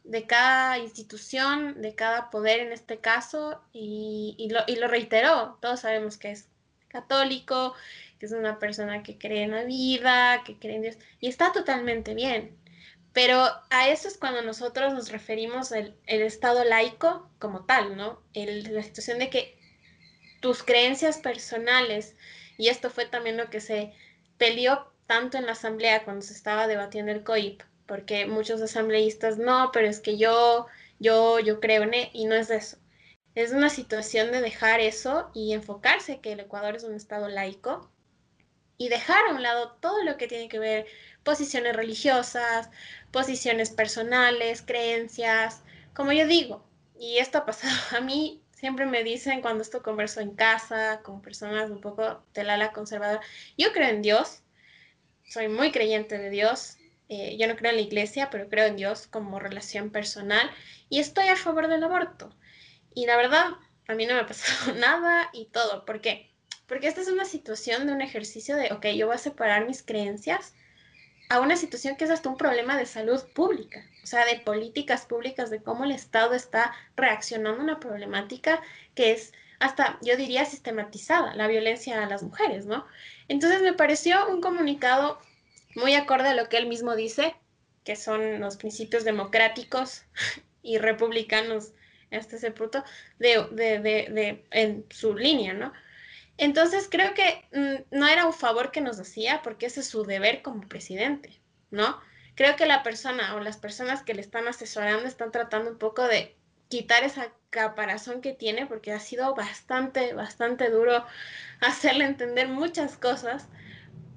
de 0.06 0.26
cada 0.26 0.78
institución, 0.78 1.82
de 1.82 1.94
cada 1.94 2.30
poder 2.30 2.60
en 2.60 2.72
este 2.72 2.98
caso, 2.98 3.60
y, 3.72 4.48
lo, 4.50 4.60
y, 4.66 4.76
lo, 4.76 4.88
reiteró. 4.88 5.58
Todos 5.60 5.80
sabemos 5.80 6.16
que 6.16 6.30
es 6.30 6.48
católico, 6.88 7.74
que 8.18 8.26
es 8.26 8.32
una 8.32 8.58
persona 8.58 9.02
que 9.02 9.18
cree 9.18 9.42
en 9.42 9.52
la 9.52 9.64
vida, 9.64 10.42
que 10.44 10.58
cree 10.58 10.76
en 10.76 10.82
Dios, 10.82 10.96
y 11.20 11.28
está 11.28 11.52
totalmente 11.52 12.14
bien. 12.14 12.56
Pero 13.12 13.46
a 13.70 13.88
eso 13.88 14.08
es 14.08 14.18
cuando 14.18 14.42
nosotros 14.42 14.92
nos 14.92 15.10
referimos 15.10 15.72
al 15.72 15.96
el 16.06 16.22
Estado 16.22 16.64
laico 16.64 17.30
como 17.38 17.64
tal, 17.64 17.96
¿no? 17.96 18.22
El, 18.34 18.74
la 18.74 18.82
situación 18.82 19.18
de 19.18 19.30
que 19.30 19.58
tus 20.40 20.62
creencias 20.62 21.18
personales, 21.18 22.14
y 22.58 22.68
esto 22.68 22.90
fue 22.90 23.06
también 23.06 23.36
lo 23.36 23.50
que 23.50 23.60
se 23.60 23.92
peleó 24.38 24.92
tanto 25.06 25.38
en 25.38 25.46
la 25.46 25.52
asamblea 25.52 26.04
cuando 26.04 26.22
se 26.22 26.34
estaba 26.34 26.66
debatiendo 26.66 27.12
el 27.12 27.24
COIP, 27.24 27.62
porque 27.86 28.26
muchos 28.26 28.60
asambleístas 28.60 29.38
no, 29.38 29.70
pero 29.72 29.88
es 29.88 30.00
que 30.00 30.16
yo, 30.18 30.66
yo, 30.98 31.38
yo 31.40 31.60
creo 31.60 31.82
en 31.84 31.94
él, 31.94 32.10
y 32.12 32.26
no 32.26 32.34
es 32.34 32.50
eso. 32.50 32.78
Es 33.34 33.52
una 33.52 33.68
situación 33.68 34.32
de 34.32 34.40
dejar 34.40 34.80
eso 34.80 35.30
y 35.34 35.52
enfocarse 35.52 36.20
que 36.20 36.32
el 36.32 36.40
Ecuador 36.40 36.74
es 36.74 36.84
un 36.84 36.94
estado 36.94 37.28
laico 37.28 37.90
y 38.78 38.88
dejar 38.88 39.26
a 39.26 39.34
un 39.34 39.42
lado 39.42 39.76
todo 39.80 40.02
lo 40.04 40.16
que 40.16 40.28
tiene 40.28 40.48
que 40.48 40.58
ver 40.58 40.86
posiciones 41.22 41.74
religiosas, 41.74 42.70
posiciones 43.10 43.70
personales, 43.70 44.62
creencias, 44.62 45.62
como 45.94 46.12
yo 46.12 46.26
digo, 46.26 46.64
y 46.98 47.18
esto 47.18 47.38
ha 47.38 47.46
pasado 47.46 47.74
a 47.96 48.00
mí, 48.00 48.42
siempre 48.52 48.86
me 48.86 49.02
dicen 49.02 49.42
cuando 49.42 49.62
esto 49.62 49.82
converso 49.82 50.20
en 50.20 50.34
casa 50.34 51.00
con 51.02 51.20
personas 51.20 51.70
un 51.70 51.80
poco 51.80 52.22
del 52.34 52.50
ala 52.50 52.72
conservadora, 52.72 53.20
yo 53.58 53.72
creo 53.72 53.88
en 53.88 54.02
Dios, 54.02 54.42
soy 55.24 55.48
muy 55.48 55.72
creyente 55.72 56.18
de 56.18 56.30
Dios, 56.30 56.78
eh, 57.08 57.36
yo 57.38 57.46
no 57.46 57.56
creo 57.56 57.70
en 57.70 57.76
la 57.76 57.82
iglesia, 57.82 58.30
pero 58.30 58.48
creo 58.48 58.66
en 58.66 58.76
Dios 58.76 59.06
como 59.06 59.38
relación 59.38 59.90
personal 59.90 60.50
y 60.88 61.00
estoy 61.00 61.28
a 61.28 61.36
favor 61.36 61.68
del 61.68 61.84
aborto. 61.84 62.34
Y 62.94 63.06
la 63.06 63.16
verdad, 63.16 63.46
a 63.88 63.94
mí 63.94 64.06
no 64.06 64.14
me 64.14 64.20
ha 64.20 64.26
pasado 64.26 64.74
nada 64.78 65.30
y 65.32 65.46
todo. 65.46 65.84
¿Por 65.84 66.00
qué? 66.00 66.30
Porque 66.66 66.88
esta 66.88 67.00
es 67.00 67.08
una 67.08 67.24
situación 67.24 67.86
de 67.86 67.92
un 67.92 68.00
ejercicio 68.00 68.56
de, 68.56 68.72
ok, 68.72 68.86
yo 68.96 69.06
voy 69.06 69.14
a 69.14 69.18
separar 69.18 69.66
mis 69.66 69.82
creencias 69.82 70.54
a 71.28 71.40
una 71.40 71.56
situación 71.56 71.96
que 71.96 72.04
es 72.04 72.10
hasta 72.10 72.28
un 72.28 72.36
problema 72.36 72.76
de 72.76 72.86
salud 72.86 73.20
pública, 73.34 73.84
o 74.02 74.06
sea, 74.06 74.24
de 74.24 74.38
políticas 74.40 75.06
públicas, 75.06 75.50
de 75.50 75.62
cómo 75.62 75.84
el 75.84 75.90
Estado 75.90 76.34
está 76.34 76.72
reaccionando 76.96 77.60
a 77.60 77.64
una 77.64 77.80
problemática 77.80 78.62
que 78.94 79.12
es 79.12 79.32
hasta, 79.58 79.98
yo 80.02 80.16
diría, 80.16 80.44
sistematizada, 80.44 81.34
la 81.34 81.48
violencia 81.48 82.02
a 82.02 82.06
las 82.06 82.22
mujeres, 82.22 82.66
¿no? 82.66 82.86
Entonces 83.28 83.62
me 83.62 83.72
pareció 83.72 84.28
un 84.28 84.40
comunicado 84.40 85.18
muy 85.76 85.94
acorde 85.94 86.28
a 86.28 86.34
lo 86.34 86.48
que 86.48 86.56
él 86.56 86.66
mismo 86.66 86.96
dice, 86.96 87.36
que 87.84 87.94
son 87.94 88.40
los 88.40 88.56
principios 88.56 89.04
democráticos 89.04 90.02
y 90.62 90.78
republicanos 90.78 91.72
hasta 92.10 92.36
ese 92.36 92.50
punto 92.50 92.82
de, 93.18 93.46
de, 93.52 93.78
de, 93.80 94.44
en 94.50 94.84
su 94.90 95.14
línea, 95.14 95.54
¿no? 95.54 95.72
Entonces 96.38 96.88
creo 96.90 97.14
que 97.14 97.44
mm, 97.52 97.96
no 97.96 98.08
era 98.08 98.26
un 98.26 98.32
favor 98.32 98.70
que 98.70 98.80
nos 98.80 98.98
hacía 98.98 99.42
porque 99.42 99.66
ese 99.66 99.80
es 99.80 99.88
su 99.88 100.04
deber 100.04 100.42
como 100.42 100.68
presidente, 100.68 101.40
¿no? 101.70 102.00
Creo 102.34 102.56
que 102.56 102.66
la 102.66 102.82
persona 102.82 103.34
o 103.34 103.40
las 103.40 103.56
personas 103.56 104.02
que 104.02 104.14
le 104.14 104.20
están 104.20 104.46
asesorando 104.46 105.06
están 105.06 105.32
tratando 105.32 105.70
un 105.70 105.78
poco 105.78 106.02
de 106.02 106.34
quitar 106.68 107.04
esa 107.04 107.32
caparazón 107.50 108.20
que 108.20 108.34
tiene, 108.34 108.66
porque 108.66 108.92
ha 108.92 109.00
sido 109.00 109.34
bastante, 109.34 110.12
bastante 110.12 110.68
duro 110.70 111.04
hacerle 111.60 112.04
entender 112.04 112.48
muchas 112.48 112.98
cosas, 112.98 113.46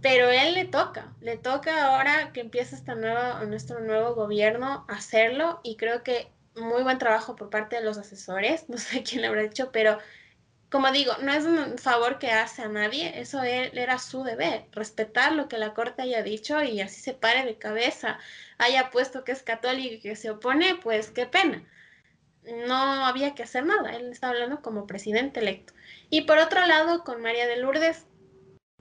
pero 0.02 0.30
él 0.30 0.54
le 0.54 0.66
toca, 0.66 1.14
le 1.22 1.38
toca 1.38 1.86
ahora 1.86 2.32
que 2.32 2.42
empieza 2.42 2.76
esta 2.76 2.96
nueva, 2.96 3.44
nuestro 3.46 3.80
nuevo 3.82 4.16
gobierno 4.16 4.86
hacerlo 4.88 5.60
y 5.64 5.76
creo 5.76 6.04
que 6.04 6.32
muy 6.56 6.84
buen 6.84 6.98
trabajo 6.98 7.36
por 7.36 7.50
parte 7.50 7.78
de 7.78 7.84
los 7.84 7.98
asesores, 7.98 8.66
no 8.70 8.78
sé 8.78 9.04
quién 9.04 9.22
le 9.22 9.28
habrá 9.28 9.42
dicho, 9.44 9.72
pero 9.72 9.98
como 10.70 10.92
digo, 10.92 11.14
no 11.24 11.34
es 11.34 11.46
un 11.46 11.80
favor 11.80 12.20
que 12.20 12.32
hace 12.32 12.62
a 12.62 12.68
nadie, 12.68 13.20
eso 13.20 13.42
era 13.42 13.98
su 13.98 14.24
deber, 14.24 14.66
respetar 14.72 15.34
lo 15.34 15.48
que 15.50 15.58
la 15.58 15.74
corte 15.74 16.04
haya 16.04 16.22
dicho 16.22 16.62
y 16.62 16.80
así 16.82 17.02
se 17.02 17.14
pare 17.16 17.44
de 17.44 17.58
cabeza, 17.58 18.20
haya 18.60 18.92
puesto 18.92 19.24
que 19.24 19.32
es 19.32 19.42
católico 19.42 19.96
y 19.96 20.00
que 20.00 20.16
se 20.16 20.30
opone, 20.30 20.76
pues 20.76 21.10
qué 21.10 21.26
pena. 21.26 21.64
No 22.44 22.76
había 23.06 23.36
que 23.36 23.44
hacer 23.44 23.66
nada, 23.66 23.96
él 23.96 24.12
está 24.12 24.30
hablando 24.30 24.62
como 24.62 24.88
presidente 24.88 25.40
electo. 25.40 25.74
Y 26.10 26.22
por 26.22 26.38
otro 26.38 26.66
lado, 26.66 27.04
con 27.04 27.22
María 27.22 27.48
de 27.48 27.58
Lourdes, 27.58 28.06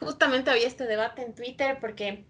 justamente 0.00 0.50
había 0.50 0.66
este 0.66 0.84
debate 0.84 1.22
en 1.22 1.34
Twitter 1.34 1.78
porque 1.80 2.24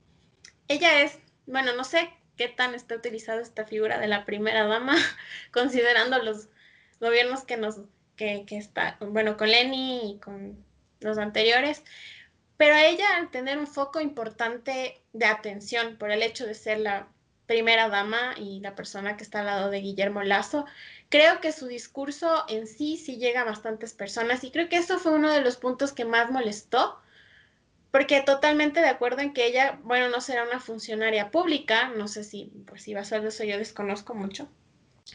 ella 0.69 1.03
es, 1.03 1.19
bueno, 1.47 1.75
no 1.75 1.85
sé 1.85 2.11
qué 2.37 2.49
tan 2.49 2.75
está 2.75 2.95
utilizada 2.95 3.43
esta 3.43 3.67
figura 3.67 3.99
de 3.99 4.09
la 4.09 4.25
primera 4.25 4.67
dama, 4.67 4.97
considerando 5.53 6.23
los 6.23 6.49
gobiernos 7.01 7.45
que 7.45 7.57
nos 7.57 7.81
que, 8.19 8.45
está, 8.51 8.97
bueno, 9.01 9.37
con 9.37 9.49
Lenny 9.49 10.11
y 10.11 10.19
con 10.19 10.65
los 11.01 11.19
anteriores, 11.19 11.85
pero 12.57 12.75
ella 12.77 13.07
al 13.17 13.31
tener 13.31 13.57
un 13.57 13.69
foco 13.69 14.01
importante 14.01 15.01
de 15.13 15.27
atención 15.27 15.97
por 15.97 16.11
el 16.11 16.23
hecho 16.23 16.45
de 16.45 16.55
ser 16.55 16.81
la 16.81 17.07
primera 17.47 17.89
dama 17.89 18.35
y 18.37 18.61
la 18.61 18.75
persona 18.75 19.17
que 19.17 19.23
está 19.23 19.41
al 19.41 19.47
lado 19.47 19.71
de 19.71 19.81
Guillermo 19.81 20.23
Lazo, 20.25 20.67
creo 21.09 21.41
que 21.41 21.53
su 21.53 21.69
discurso 21.69 22.45
en 22.49 22.67
sí 22.67 22.97
sí 22.97 23.17
llega 23.17 23.43
a 23.43 23.45
bastantes 23.45 23.95
personas 23.95 24.43
y 24.43 24.51
creo 24.51 24.69
que 24.69 24.77
eso 24.77 24.99
fue 24.99 25.13
uno 25.13 25.31
de 25.33 25.41
los 25.41 25.57
puntos 25.57 25.93
que 25.93 26.05
más 26.05 26.31
molestó, 26.31 27.01
porque 27.91 28.21
totalmente 28.21 28.81
de 28.81 28.89
acuerdo 28.89 29.23
en 29.23 29.33
que 29.33 29.47
ella, 29.47 29.79
bueno, 29.83 30.09
no 30.09 30.21
será 30.21 30.45
una 30.45 30.61
funcionaria 30.61 31.31
pública, 31.31 31.89
no 31.89 32.09
sé 32.09 32.25
si 32.25 32.53
pues 32.67 32.83
si 32.83 32.95
va 32.95 33.01
a 33.01 33.05
ser 33.05 33.23
de 33.23 33.29
eso 33.29 33.45
yo 33.45 33.59
desconozco 33.59 34.15
mucho, 34.15 34.49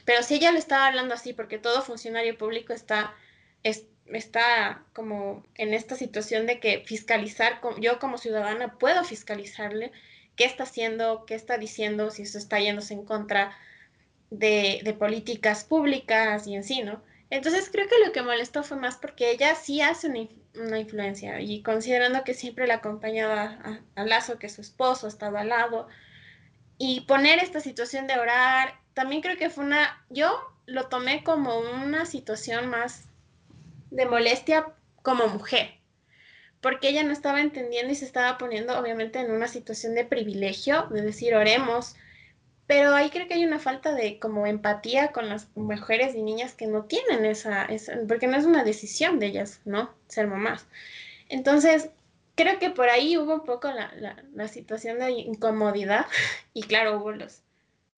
pero 0.05 0.23
si 0.23 0.35
ella 0.35 0.51
le 0.51 0.59
estaba 0.59 0.87
hablando 0.87 1.13
así, 1.13 1.33
porque 1.33 1.59
todo 1.59 1.81
funcionario 1.81 2.37
público 2.37 2.73
está, 2.73 3.13
está 4.05 4.83
como 4.93 5.45
en 5.55 5.73
esta 5.73 5.95
situación 5.95 6.47
de 6.47 6.59
que 6.59 6.83
fiscalizar, 6.85 7.61
yo 7.79 7.99
como 7.99 8.17
ciudadana 8.17 8.77
puedo 8.79 9.03
fiscalizarle 9.03 9.91
qué 10.35 10.45
está 10.45 10.63
haciendo, 10.63 11.25
qué 11.25 11.35
está 11.35 11.57
diciendo, 11.57 12.09
si 12.09 12.23
eso 12.23 12.39
está 12.39 12.59
yéndose 12.59 12.95
en 12.95 13.05
contra 13.05 13.55
de, 14.31 14.81
de 14.83 14.93
políticas 14.93 15.63
públicas 15.63 16.47
y 16.47 16.55
en 16.55 16.63
sí, 16.63 16.81
¿no? 16.81 17.03
Entonces 17.33 17.67
creo 17.71 17.87
que 17.87 18.05
lo 18.05 18.11
que 18.11 18.21
molestó 18.21 18.61
fue 18.61 18.77
más 18.77 18.97
porque 18.97 19.31
ella 19.31 19.55
sí 19.55 19.81
hace 19.81 20.07
una, 20.07 20.19
una 20.53 20.77
influencia 20.77 21.41
y 21.41 21.63
considerando 21.63 22.23
que 22.23 22.35
siempre 22.35 22.67
la 22.67 22.75
acompañaba 22.75 23.57
a, 23.63 23.81
a, 23.99 24.05
Lazo, 24.05 24.37
que 24.37 24.49
su 24.49 24.61
esposo 24.61 25.07
estaba 25.07 25.41
al 25.41 25.49
lado, 25.49 25.87
y 26.77 27.01
poner 27.01 27.39
esta 27.39 27.59
situación 27.59 28.05
de 28.05 28.19
orar 28.19 28.75
también 28.93 29.23
creo 29.23 29.35
que 29.35 29.49
fue 29.49 29.63
una, 29.63 30.05
yo 30.11 30.31
lo 30.67 30.89
tomé 30.89 31.23
como 31.23 31.57
una 31.57 32.05
situación 32.05 32.69
más 32.69 33.05
de 33.89 34.05
molestia 34.05 34.67
como 35.01 35.27
mujer, 35.27 35.73
porque 36.61 36.89
ella 36.89 37.01
no 37.01 37.13
estaba 37.13 37.41
entendiendo 37.41 37.91
y 37.91 37.95
se 37.95 38.05
estaba 38.05 38.37
poniendo 38.37 38.77
obviamente 38.77 39.19
en 39.19 39.31
una 39.31 39.47
situación 39.47 39.95
de 39.95 40.05
privilegio, 40.05 40.83
de 40.91 41.01
decir 41.01 41.33
oremos, 41.33 41.95
pero 42.67 42.95
ahí 42.95 43.09
creo 43.09 43.27
que 43.27 43.35
hay 43.35 43.45
una 43.45 43.59
falta 43.59 43.93
de 43.93 44.19
como 44.19 44.45
empatía 44.47 45.11
con 45.11 45.29
las 45.29 45.47
mujeres 45.55 46.15
y 46.15 46.21
niñas 46.21 46.53
que 46.53 46.67
no 46.67 46.85
tienen 46.85 47.25
esa, 47.25 47.67
porque 48.07 48.27
no 48.27 48.37
es 48.37 48.45
una 48.45 48.63
decisión 48.63 49.19
de 49.19 49.27
ellas, 49.27 49.61
¿no? 49.65 49.93
Ser 50.07 50.27
mamás. 50.27 50.65
Entonces, 51.29 51.89
creo 52.35 52.59
que 52.59 52.69
por 52.69 52.89
ahí 52.89 53.17
hubo 53.17 53.33
un 53.33 53.45
poco 53.45 53.71
la, 53.71 53.93
la, 53.95 54.23
la 54.33 54.47
situación 54.47 54.99
de 54.99 55.11
incomodidad 55.11 56.05
y 56.53 56.63
claro, 56.63 56.97
hubo 56.97 57.11
los, 57.11 57.43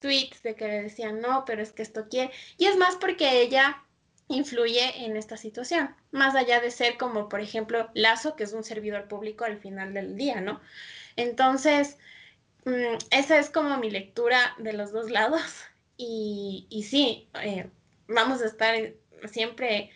tweets 0.06 0.44
de 0.44 0.56
que 0.56 0.68
le 0.68 0.84
decían, 0.84 1.20
no, 1.20 1.46
pero 1.46 1.64
es 1.64 1.72
que 1.72 1.82
esto 1.82 2.08
quiere. 2.10 2.32
Y 2.58 2.66
es 2.66 2.78
más 2.78 2.96
porque 2.96 3.42
ella 3.42 3.82
influye 4.28 5.06
en 5.06 5.18
esta 5.18 5.38
situación, 5.38 5.96
más 6.12 6.36
allá 6.36 6.60
de 6.60 6.72
ser 6.72 6.98
como, 6.98 7.30
por 7.30 7.42
ejemplo, 7.42 7.90
Lazo, 7.94 8.36
que 8.36 8.44
es 8.44 8.54
un 8.54 8.64
servidor 8.64 9.08
público 9.08 9.46
al 9.46 9.58
final 9.58 9.94
del 9.94 10.16
día, 10.16 10.42
¿no? 10.42 10.62
Entonces, 11.16 11.98
mm, 12.66 12.98
esa 13.12 13.40
es 13.40 13.50
como 13.50 13.78
mi 13.78 13.90
lectura 13.90 14.40
de 14.60 14.74
los 14.74 14.92
dos 14.92 15.10
lados. 15.10 15.42
Y, 15.98 16.68
y 16.70 16.84
sí, 16.84 17.30
eh, 17.42 17.70
vamos 18.10 18.42
a 18.42 18.48
estar 18.48 18.76
siempre, 19.32 19.92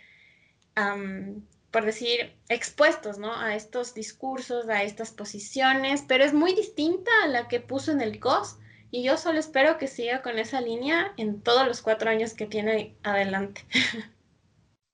por 1.72 1.84
decir, 1.84 2.32
expuestos, 2.48 3.18
¿no? 3.18 3.36
A 3.36 3.54
estos 3.54 3.94
discursos, 3.94 4.70
a 4.70 4.84
estas 4.84 5.12
posiciones, 5.12 6.06
pero 6.08 6.24
es 6.24 6.34
muy 6.34 6.56
distinta 6.56 7.12
a 7.26 7.28
la 7.28 7.50
que 7.50 7.60
puso 7.60 7.92
en 7.92 8.00
el 8.00 8.22
COS 8.22 8.60
y 8.92 9.04
yo 9.04 9.18
solo 9.18 9.40
espero 9.40 9.78
que 9.78 9.88
siga 9.88 10.22
con 10.22 10.40
esa 10.40 10.62
línea 10.62 11.14
en 11.18 11.42
todos 11.42 11.68
los 11.68 11.82
cuatro 11.82 12.10
años 12.10 12.34
que 12.34 12.48
tiene 12.48 12.96
adelante. 13.04 13.64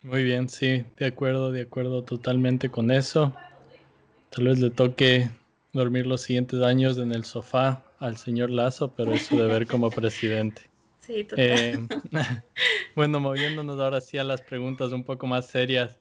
Muy 0.01 0.23
bien, 0.23 0.49
sí, 0.49 0.85
de 0.97 1.07
acuerdo, 1.07 1.51
de 1.51 1.61
acuerdo 1.61 2.03
totalmente 2.03 2.69
con 2.69 2.91
eso. 2.91 3.33
Tal 4.29 4.45
vez 4.45 4.59
le 4.59 4.69
toque 4.69 5.29
dormir 5.75 6.07
los 6.07 6.21
siguientes 6.21 6.61
años 6.61 6.97
en 6.97 7.11
el 7.11 7.25
sofá 7.25 7.83
al 7.99 8.17
señor 8.17 8.49
Lazo, 8.49 8.93
pero 8.95 9.13
es 9.13 9.27
su 9.27 9.37
deber 9.37 9.67
como 9.67 9.89
presidente. 9.89 10.63
Sí, 11.01 11.23
total. 11.23 11.45
Eh, 11.47 11.77
bueno, 12.95 13.19
moviéndonos 13.19 13.79
ahora 13.79 14.01
sí 14.01 14.17
a 14.17 14.23
las 14.23 14.41
preguntas 14.41 14.91
un 14.91 15.03
poco 15.03 15.27
más 15.27 15.45
serias. 15.45 15.99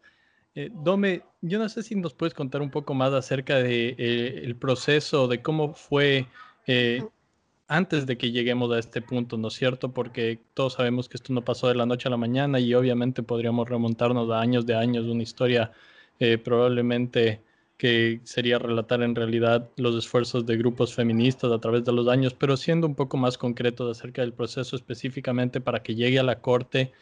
Eh, 0.55 0.71
Dome, 0.73 1.21
yo 1.43 1.59
no 1.59 1.69
sé 1.69 1.83
si 1.83 1.95
nos 1.95 2.15
puedes 2.15 2.33
contar 2.33 2.63
un 2.63 2.71
poco 2.71 2.95
más 2.95 3.13
acerca 3.13 3.57
de 3.57 3.95
eh, 3.99 4.41
el 4.43 4.57
proceso, 4.57 5.29
de 5.29 5.43
cómo 5.43 5.75
fue 5.75 6.27
antes 7.67 8.07
de 8.07 8.17
que 8.17 8.31
lleguemos 8.31 8.73
a 8.73 8.79
este 8.79 9.03
punto, 9.03 9.37
¿no 9.37 9.49
es 9.49 9.55
cierto? 9.55 9.93
Porque 9.93 10.41
todos 10.55 10.75
sabemos 10.75 11.09
que 11.09 11.17
esto 11.17 11.33
no 11.33 11.45
pasó 11.45 11.69
de 11.69 11.75
la 11.75 11.85
noche 11.85 12.09
a 12.09 12.11
la 12.11 12.17
mañana 12.17 12.61
y 12.61 12.75
obviamente 12.75 13.23
podríamos 13.23 13.69
remontarnos 13.69 14.31
a 14.31 14.41
años 14.41 14.67
de 14.67 14.75
años, 14.75 15.07
una 15.07 15.23
historia 15.23 15.73
eh, 16.21 16.39
probablemente 16.39 17.43
que 17.77 18.21
sería 18.25 18.59
relatar 18.59 19.03
en 19.03 19.15
realidad 19.15 19.71
los 19.77 19.97
esfuerzos 19.97 20.47
de 20.47 20.57
grupos 20.57 20.95
feministas 20.95 21.51
a 21.53 21.61
través 21.61 21.85
de 21.85 21.93
los 21.93 22.09
años, 22.09 22.35
pero 22.35 22.57
siendo 22.57 22.87
un 22.87 22.95
poco 22.95 23.17
más 23.17 23.37
concretos 23.39 23.99
acerca 23.99 24.23
del 24.23 24.33
proceso 24.33 24.77
específicamente 24.77 25.61
para 25.61 25.83
que 25.83 25.95
llegue 25.95 26.19
a 26.19 26.23
la 26.23 26.41
Corte 26.41 26.93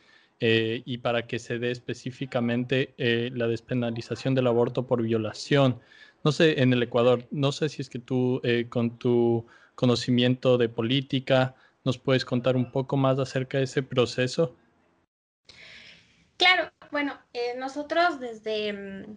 eh, 0.40 0.82
y 0.84 0.98
para 0.98 1.26
que 1.26 1.38
se 1.38 1.58
dé 1.58 1.70
específicamente 1.70 2.94
eh, 2.98 3.30
la 3.34 3.46
despenalización 3.46 4.34
del 4.34 4.46
aborto 4.46 4.86
por 4.86 5.02
violación. 5.02 5.80
No 6.24 6.32
sé, 6.32 6.62
en 6.62 6.72
el 6.72 6.82
Ecuador, 6.82 7.26
no 7.30 7.52
sé 7.52 7.68
si 7.68 7.82
es 7.82 7.90
que 7.90 7.98
tú 7.98 8.40
con 8.68 8.98
tu 8.98 9.44
conocimiento 9.74 10.58
de 10.58 10.68
política. 10.68 11.54
¿Nos 11.84 11.98
puedes 11.98 12.24
contar 12.24 12.56
un 12.56 12.70
poco 12.70 12.96
más 12.96 13.18
acerca 13.18 13.58
de 13.58 13.64
ese 13.64 13.82
proceso? 13.82 14.54
Claro, 16.36 16.70
bueno, 16.90 17.18
eh, 17.32 17.54
nosotros 17.58 18.20
desde, 18.20 18.72
mm, 18.72 19.16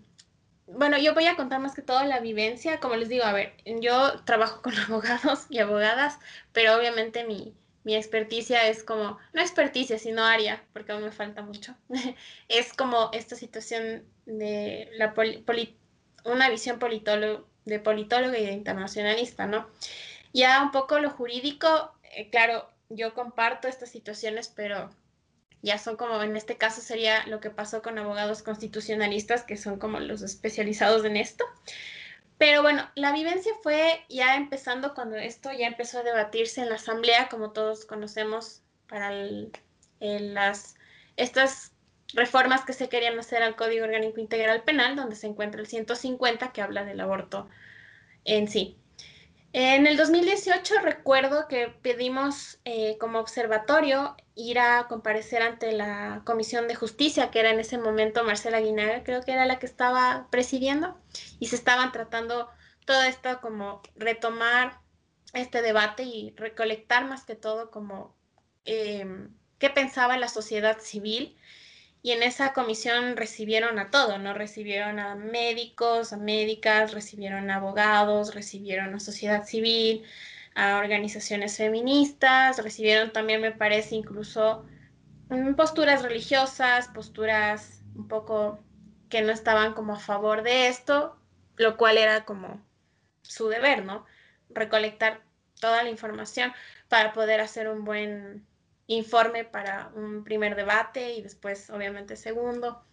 bueno, 0.67 0.97
yo 0.97 1.13
voy 1.13 1.27
a 1.27 1.35
contar 1.35 1.59
más 1.59 1.75
que 1.75 1.81
todo 1.81 2.03
la 2.05 2.19
vivencia, 2.19 2.79
como 2.79 2.95
les 2.95 3.09
digo, 3.09 3.23
a 3.23 3.33
ver, 3.33 3.53
yo 3.65 4.23
trabajo 4.23 4.61
con 4.61 4.75
abogados 4.79 5.45
y 5.49 5.59
abogadas, 5.59 6.19
pero 6.53 6.75
obviamente 6.75 7.23
mi, 7.25 7.53
mi 7.83 7.95
experticia 7.95 8.67
es 8.67 8.83
como, 8.83 9.19
no 9.33 9.41
experticia, 9.41 9.99
sino 9.99 10.23
área, 10.23 10.63
porque 10.73 10.91
aún 10.91 11.03
me 11.03 11.11
falta 11.11 11.41
mucho, 11.41 11.75
es 12.47 12.73
como 12.73 13.09
esta 13.13 13.35
situación 13.35 14.03
de 14.25 14.89
la 14.97 15.13
una 16.25 16.49
visión 16.49 16.79
politólogo, 16.79 17.47
de 17.65 17.79
politóloga 17.79 18.37
y 18.37 18.45
de 18.45 18.51
internacionalista, 18.51 19.45
¿no? 19.45 19.67
Ya 20.33 20.61
un 20.61 20.71
poco 20.71 20.99
lo 20.99 21.11
jurídico, 21.11 21.93
eh, 22.03 22.29
claro, 22.29 22.67
yo 22.89 23.13
comparto 23.13 23.67
estas 23.67 23.89
situaciones, 23.89 24.47
pero 24.47 24.89
ya 25.61 25.77
son 25.77 25.97
como, 25.97 26.21
en 26.21 26.35
este 26.35 26.57
caso 26.57 26.81
sería 26.81 27.25
lo 27.27 27.39
que 27.39 27.49
pasó 27.49 27.81
con 27.81 27.97
abogados 27.97 28.43
constitucionalistas, 28.43 29.43
que 29.43 29.57
son 29.57 29.79
como 29.79 29.99
los 29.99 30.21
especializados 30.21 31.05
en 31.05 31.17
esto. 31.17 31.43
Pero 32.37 32.61
bueno, 32.61 32.89
la 32.95 33.13
vivencia 33.13 33.53
fue 33.63 34.03
ya 34.09 34.35
empezando 34.35 34.93
cuando 34.93 35.15
esto 35.15 35.51
ya 35.53 35.67
empezó 35.67 35.99
a 35.99 36.03
debatirse 36.03 36.61
en 36.61 36.69
la 36.69 36.75
asamblea, 36.75 37.29
como 37.29 37.51
todos 37.51 37.85
conocemos, 37.85 38.61
para 38.87 39.11
las, 39.99 40.75
estas 41.17 41.71
reformas 42.13 42.65
que 42.65 42.73
se 42.73 42.89
querían 42.89 43.17
hacer 43.17 43.41
al 43.41 43.55
Código 43.55 43.85
Orgánico 43.85 44.19
Integral 44.19 44.63
Penal, 44.63 44.95
donde 44.95 45.15
se 45.15 45.27
encuentra 45.27 45.61
el 45.61 45.67
150 45.67 46.51
que 46.51 46.61
habla 46.61 46.83
del 46.85 46.99
aborto 46.99 47.49
en 48.25 48.47
sí. 48.47 48.77
En 49.53 49.87
el 49.87 49.95
2018 49.95 50.75
recuerdo 50.81 51.47
que 51.47 51.69
pedimos 51.81 52.59
eh, 52.65 52.97
como 52.99 53.19
observatorio 53.19 54.17
ir 54.35 54.59
a 54.59 54.87
comparecer 54.87 55.41
ante 55.41 55.71
la 55.71 56.21
Comisión 56.25 56.67
de 56.67 56.75
Justicia, 56.75 57.31
que 57.31 57.39
era 57.39 57.51
en 57.51 57.59
ese 57.59 57.77
momento 57.77 58.23
Marcela 58.23 58.59
Guinaga, 58.59 59.03
creo 59.03 59.21
que 59.21 59.31
era 59.31 59.45
la 59.45 59.59
que 59.59 59.65
estaba 59.65 60.27
presidiendo, 60.29 60.99
y 61.39 61.47
se 61.47 61.55
estaban 61.55 61.91
tratando 61.91 62.49
todo 62.85 63.01
esto 63.03 63.39
como 63.41 63.81
retomar 63.95 64.79
este 65.33 65.61
debate 65.61 66.03
y 66.03 66.33
recolectar 66.35 67.05
más 67.05 67.25
que 67.25 67.35
todo 67.35 67.71
como 67.71 68.15
em, 68.65 69.33
qué 69.57 69.69
pensaba 69.69 70.17
la 70.17 70.27
sociedad 70.27 70.79
civil 70.79 71.37
y 72.05 72.11
en 72.11 72.21
esa 72.21 72.53
comisión 72.53 73.17
recibieron 73.17 73.79
a 73.79 73.89
todo, 73.89 74.19
¿no? 74.19 74.33
Recibieron 74.35 74.99
a 74.99 75.15
médicos, 75.15 76.13
a 76.13 76.17
médicas, 76.17 76.93
recibieron 76.93 77.49
a 77.49 77.55
abogados, 77.55 78.35
recibieron 78.35 78.93
a 78.93 78.99
sociedad 78.99 79.43
civil, 79.45 80.03
a 80.55 80.77
organizaciones 80.77 81.57
feministas, 81.57 82.63
recibieron 82.63 83.11
también, 83.11 83.41
me 83.41 83.51
parece, 83.51 83.95
incluso 83.95 84.65
mm, 85.29 85.53
posturas 85.55 86.01
religiosas, 86.01 86.87
posturas 86.87 87.83
un 87.95 88.07
poco 88.07 88.59
que 89.09 89.21
no 89.21 89.31
estaban 89.31 89.73
como 89.73 89.93
a 89.93 89.99
favor 89.99 90.43
de 90.43 90.67
esto, 90.67 91.17
lo 91.57 91.77
cual 91.77 91.97
era 91.97 92.25
como 92.25 92.61
su 93.21 93.49
deber, 93.49 93.83
¿no? 93.85 94.05
Recolectar 94.49 95.21
toda 95.59 95.83
la 95.83 95.89
información 95.89 96.53
para 96.89 97.13
poder 97.13 97.41
hacer 97.41 97.67
un 97.67 97.83
buen 97.85 98.45
informe 98.87 99.43
para 99.43 99.91
un 99.95 100.23
primer 100.23 100.55
debate 100.55 101.13
y 101.13 101.21
después 101.21 101.69
obviamente 101.69 102.15
segundo. 102.15 102.83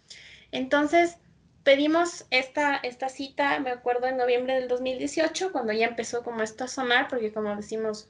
Entonces 0.51 1.17
pedimos 1.63 2.25
esta, 2.29 2.77
esta 2.77 3.09
cita, 3.09 3.59
me 3.59 3.71
acuerdo 3.71 4.07
en 4.07 4.17
noviembre 4.17 4.55
del 4.55 4.67
2018, 4.67 5.51
cuando 5.51 5.73
ya 5.73 5.87
empezó 5.87 6.23
como 6.23 6.41
esto 6.43 6.65
a 6.65 6.67
sonar, 6.67 7.07
porque 7.07 7.31
como 7.31 7.55
decimos, 7.55 8.09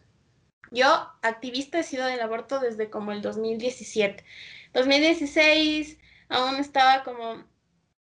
yo 0.71 0.87
activista 1.21 1.79
he 1.79 1.83
sido 1.83 2.05
del 2.07 2.21
aborto 2.21 2.59
desde 2.59 2.89
como 2.89 3.11
el 3.11 3.21
2017. 3.21 4.23
2016 4.73 5.99
aún 6.29 6.55
estaba 6.55 7.03
como, 7.03 7.35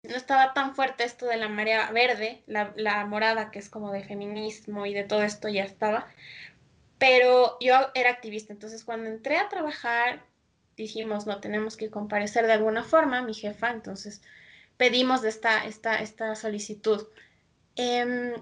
no 0.03 0.15
estaba 0.15 0.53
tan 0.53 0.73
fuerte 0.73 1.03
esto 1.03 1.25
de 1.25 1.37
la 1.37 1.49
marea 1.49 1.91
verde, 1.91 2.43
la, 2.47 2.73
la 2.77 3.05
morada 3.05 3.51
que 3.51 3.59
es 3.59 3.69
como 3.69 3.91
de 3.91 4.03
feminismo 4.03 4.85
y 4.85 4.93
de 4.93 5.03
todo 5.03 5.23
esto 5.23 5.49
ya 5.49 5.63
estaba, 5.63 6.07
pero 6.97 7.57
yo 7.59 7.75
era 7.93 8.11
activista, 8.11 8.53
entonces 8.53 8.85
cuando 8.85 9.09
entré 9.09 9.37
a 9.37 9.49
trabajar 9.49 10.23
dijimos, 10.77 11.27
no, 11.27 11.39
tenemos 11.39 11.77
que 11.77 11.89
comparecer 11.89 12.47
de 12.47 12.53
alguna 12.53 12.83
forma, 12.83 13.21
mi 13.21 13.33
jefa, 13.33 13.71
entonces 13.71 14.21
pedimos 14.81 15.23
esta, 15.23 15.63
esta, 15.65 15.97
esta 15.97 16.33
solicitud. 16.33 17.07
Em, 17.75 18.33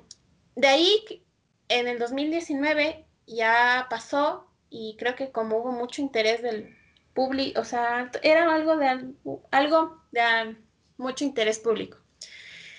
de 0.56 0.68
ahí, 0.70 1.22
en 1.68 1.90
el 1.90 2.00
2019 2.00 3.04
ya 3.28 3.88
pasó 3.90 4.48
y 4.70 4.96
creo 4.98 5.18
que 5.18 5.34
como 5.34 5.58
hubo 5.58 5.74
mucho 5.74 6.02
interés 6.02 6.42
del 6.42 6.78
público, 7.14 7.60
o 7.60 7.66
sea, 7.66 8.10
era 8.24 8.56
algo 8.56 8.78
de, 8.78 9.16
algo 9.52 10.02
de 10.14 10.56
mucho 10.96 11.26
interés 11.26 11.60
público. 11.60 11.98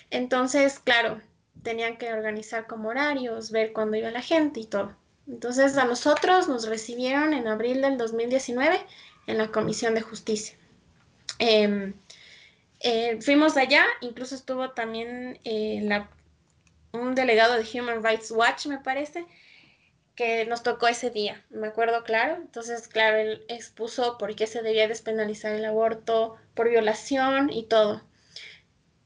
Entonces, 0.09 0.79
claro, 0.79 1.21
tenían 1.63 1.99
que 1.99 2.15
organizar 2.15 2.67
como 2.67 2.89
horarios, 2.89 3.51
ver 3.51 3.75
cuándo 3.75 3.99
iba 3.99 4.11
la 4.11 4.23
gente 4.23 4.61
y 4.61 4.65
todo. 4.65 4.97
Entonces 5.29 5.77
a 5.77 5.85
nosotros 5.85 6.49
nos 6.49 6.67
recibieron 6.67 7.35
en 7.35 7.47
abril 7.47 7.83
del 7.83 7.99
2019 7.99 8.81
en 9.27 9.37
la 9.37 9.49
Comisión 9.49 9.95
de 9.95 10.01
Justicia. 10.01 10.57
Em, 11.39 11.93
eh, 12.81 13.21
fuimos 13.21 13.57
allá, 13.57 13.85
incluso 14.01 14.35
estuvo 14.35 14.71
también 14.71 15.39
eh, 15.45 15.87
un 16.93 17.15
delegado 17.15 17.55
de 17.55 17.67
Human 17.79 18.03
Rights 18.03 18.31
Watch, 18.31 18.67
me 18.67 18.79
parece, 18.79 19.27
que 20.15 20.45
nos 20.47 20.63
tocó 20.63 20.89
ese 20.89 21.11
día, 21.11 21.45
me 21.51 21.69
acuerdo 21.69 22.05
claro. 22.05 22.37
Entonces, 22.37 22.89
claro, 22.89 23.19
él 23.19 23.45
expuso 23.49 24.19
por 24.19 24.35
qué 24.35 24.47
se 24.47 24.63
debía 24.63 24.89
despenalizar 24.89 25.53
el 25.53 25.65
aborto, 25.65 26.37
por 26.55 26.69
violación 26.69 27.51
y 27.51 27.65
todo. 27.65 28.03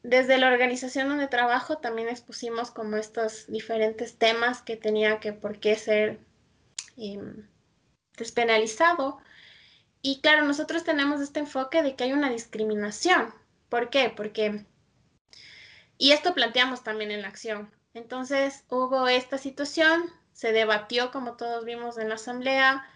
Desde 0.02 0.38
la 0.38 0.48
organización 0.48 1.08
donde 1.08 1.28
trabajo 1.28 1.78
también 1.78 2.08
expusimos 2.08 2.70
como 2.70 2.96
estos 2.96 3.46
diferentes 3.46 4.18
temas 4.18 4.60
que 4.60 4.76
tenía 4.76 5.18
que 5.18 5.32
por 5.32 5.58
qué 5.60 5.76
ser 5.76 6.20
em, 6.96 7.48
despenalizado. 8.16 9.18
Y 10.02 10.20
claro, 10.20 10.44
nosotros 10.44 10.84
tenemos 10.84 11.20
este 11.20 11.40
enfoque 11.40 11.82
de 11.82 11.96
que 11.96 12.04
hay 12.04 12.12
una 12.12 12.30
discriminación. 12.30 13.34
¿Por 13.74 13.90
qué? 13.90 14.08
Porque, 14.08 14.66
y 15.98 16.12
esto 16.12 16.32
planteamos 16.32 16.84
también 16.84 17.10
en 17.10 17.22
la 17.22 17.26
acción. 17.28 17.74
Entonces 17.92 18.62
hubo 18.68 19.08
esta 19.08 19.36
situación, 19.36 20.04
se 20.32 20.52
debatió 20.52 21.10
como 21.10 21.36
todos 21.36 21.64
vimos 21.64 21.98
en 21.98 22.08
la 22.08 22.14
asamblea 22.14 22.88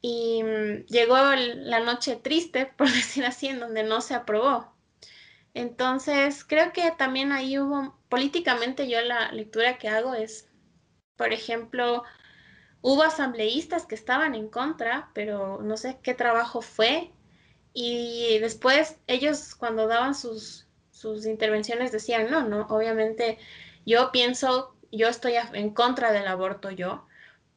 y 0.00 0.44
mm, 0.44 0.86
llegó 0.86 1.16
la 1.16 1.80
noche 1.80 2.14
triste, 2.14 2.66
por 2.78 2.86
decir 2.88 3.24
así, 3.24 3.48
en 3.48 3.58
donde 3.58 3.82
no 3.82 4.00
se 4.00 4.14
aprobó. 4.14 4.72
Entonces, 5.54 6.44
creo 6.44 6.72
que 6.72 6.92
también 6.92 7.32
ahí 7.32 7.58
hubo, 7.58 7.98
políticamente 8.08 8.88
yo 8.88 9.00
la 9.02 9.32
lectura 9.32 9.78
que 9.78 9.88
hago 9.88 10.14
es, 10.14 10.48
por 11.16 11.32
ejemplo, 11.32 12.04
hubo 12.82 13.04
asambleístas 13.04 13.86
que 13.86 13.96
estaban 13.96 14.36
en 14.36 14.50
contra, 14.50 15.10
pero 15.14 15.62
no 15.62 15.78
sé 15.78 16.00
qué 16.04 16.14
trabajo 16.14 16.62
fue. 16.62 17.13
Y 17.74 18.38
después 18.38 18.96
ellos 19.08 19.54
cuando 19.54 19.86
daban 19.88 20.14
sus, 20.14 20.66
sus 20.90 21.26
intervenciones 21.26 21.92
decían, 21.92 22.30
no, 22.30 22.48
no, 22.48 22.66
obviamente 22.68 23.38
yo 23.84 24.12
pienso, 24.12 24.74
yo 24.92 25.08
estoy 25.08 25.34
en 25.52 25.70
contra 25.70 26.12
del 26.12 26.28
aborto 26.28 26.70
yo, 26.70 27.06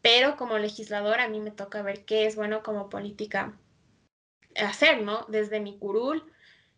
pero 0.02 0.36
como 0.36 0.58
legislador 0.58 1.20
a 1.20 1.30
mí 1.30 1.40
me 1.40 1.52
toca 1.52 1.82
ver 1.84 2.04
qué 2.04 2.26
es 2.26 2.36
bueno 2.36 2.64
como 2.64 2.90
política 2.90 3.54
hacer, 4.56 5.04
¿no? 5.04 5.26
Desde 5.30 5.60
mi 5.60 5.78
curul 5.78 6.34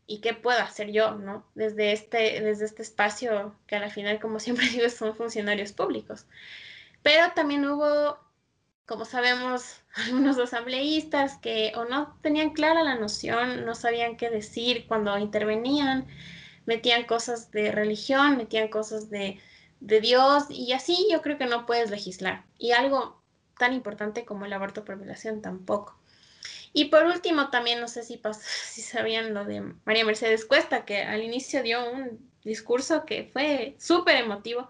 y 0.05 0.21
qué 0.21 0.33
puedo 0.33 0.59
hacer 0.59 0.91
yo, 0.91 1.15
¿no? 1.15 1.45
Desde 1.55 1.91
este, 1.93 2.41
desde 2.41 2.65
este 2.65 2.81
espacio 2.81 3.55
que 3.67 3.75
a 3.75 3.79
la 3.79 3.89
final, 3.89 4.19
como 4.19 4.39
siempre 4.41 4.67
digo, 4.67 4.89
son 4.89 5.15
funcionarios 5.15 5.71
públicos. 5.71 6.25
Pero 7.03 7.31
también 7.33 7.65
hubo, 7.65 8.19
como 8.89 9.05
sabemos, 9.05 9.75
algunos 9.93 10.39
asambleístas 10.39 11.37
que 11.37 11.71
o 11.75 11.85
no 11.85 12.17
tenían 12.21 12.49
clara 12.49 12.83
la 12.83 12.95
noción, 12.95 13.63
no 13.63 13.75
sabían 13.75 14.17
qué 14.17 14.31
decir 14.31 14.87
cuando 14.87 15.15
intervenían, 15.19 16.07
metían 16.65 17.05
cosas 17.05 17.51
de 17.51 17.71
religión, 17.71 18.35
metían 18.35 18.67
cosas 18.67 19.11
de, 19.11 19.39
de 19.79 20.01
Dios 20.01 20.45
y 20.49 20.73
así 20.73 21.07
yo 21.11 21.21
creo 21.21 21.37
que 21.37 21.45
no 21.45 21.67
puedes 21.67 21.91
legislar. 21.91 22.45
Y 22.57 22.71
algo 22.71 23.21
tan 23.59 23.73
importante 23.73 24.25
como 24.25 24.45
el 24.45 24.53
aborto 24.53 24.83
por 24.83 24.97
violación 24.97 25.43
tampoco. 25.43 25.95
Y 26.73 26.85
por 26.85 27.05
último, 27.05 27.51
también 27.51 27.79
no 27.79 27.87
sé 27.87 28.01
si, 28.01 28.19
si 28.65 28.81
sabían 28.81 29.35
lo 29.35 29.45
de 29.45 29.61
María 29.85 30.03
Mercedes 30.03 30.45
Cuesta, 30.45 30.83
que 30.85 31.03
al 31.03 31.23
inicio 31.23 31.61
dio 31.61 31.91
un 31.91 32.27
discurso 32.43 33.05
que 33.05 33.29
fue 33.31 33.75
súper 33.77 34.15
emotivo. 34.15 34.67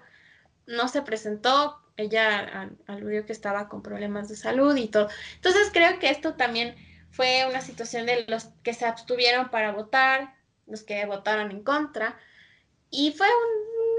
No 0.67 0.89
se 0.89 1.01
presentó, 1.01 1.79
ella 1.99 2.69
aludió 2.88 3.25
que 3.25 3.33
estaba 3.33 3.67
con 3.67 3.81
problemas 3.81 4.29
de 4.29 4.35
salud 4.35 4.75
y 4.75 4.88
todo. 4.88 5.09
Entonces 5.35 5.69
creo 5.73 5.99
que 5.99 6.09
esto 6.09 6.35
también 6.35 6.75
fue 7.12 7.45
una 7.47 7.62
situación 7.62 8.05
de 8.05 8.25
los 8.27 8.45
que 8.63 8.73
se 8.73 8.85
abstuvieron 8.85 9.49
para 9.49 9.71
votar, 9.71 10.35
los 10.67 10.83
que 10.83 11.05
votaron 11.05 11.51
en 11.51 11.63
contra. 11.63 12.17
Y 12.89 13.12
fue 13.12 13.27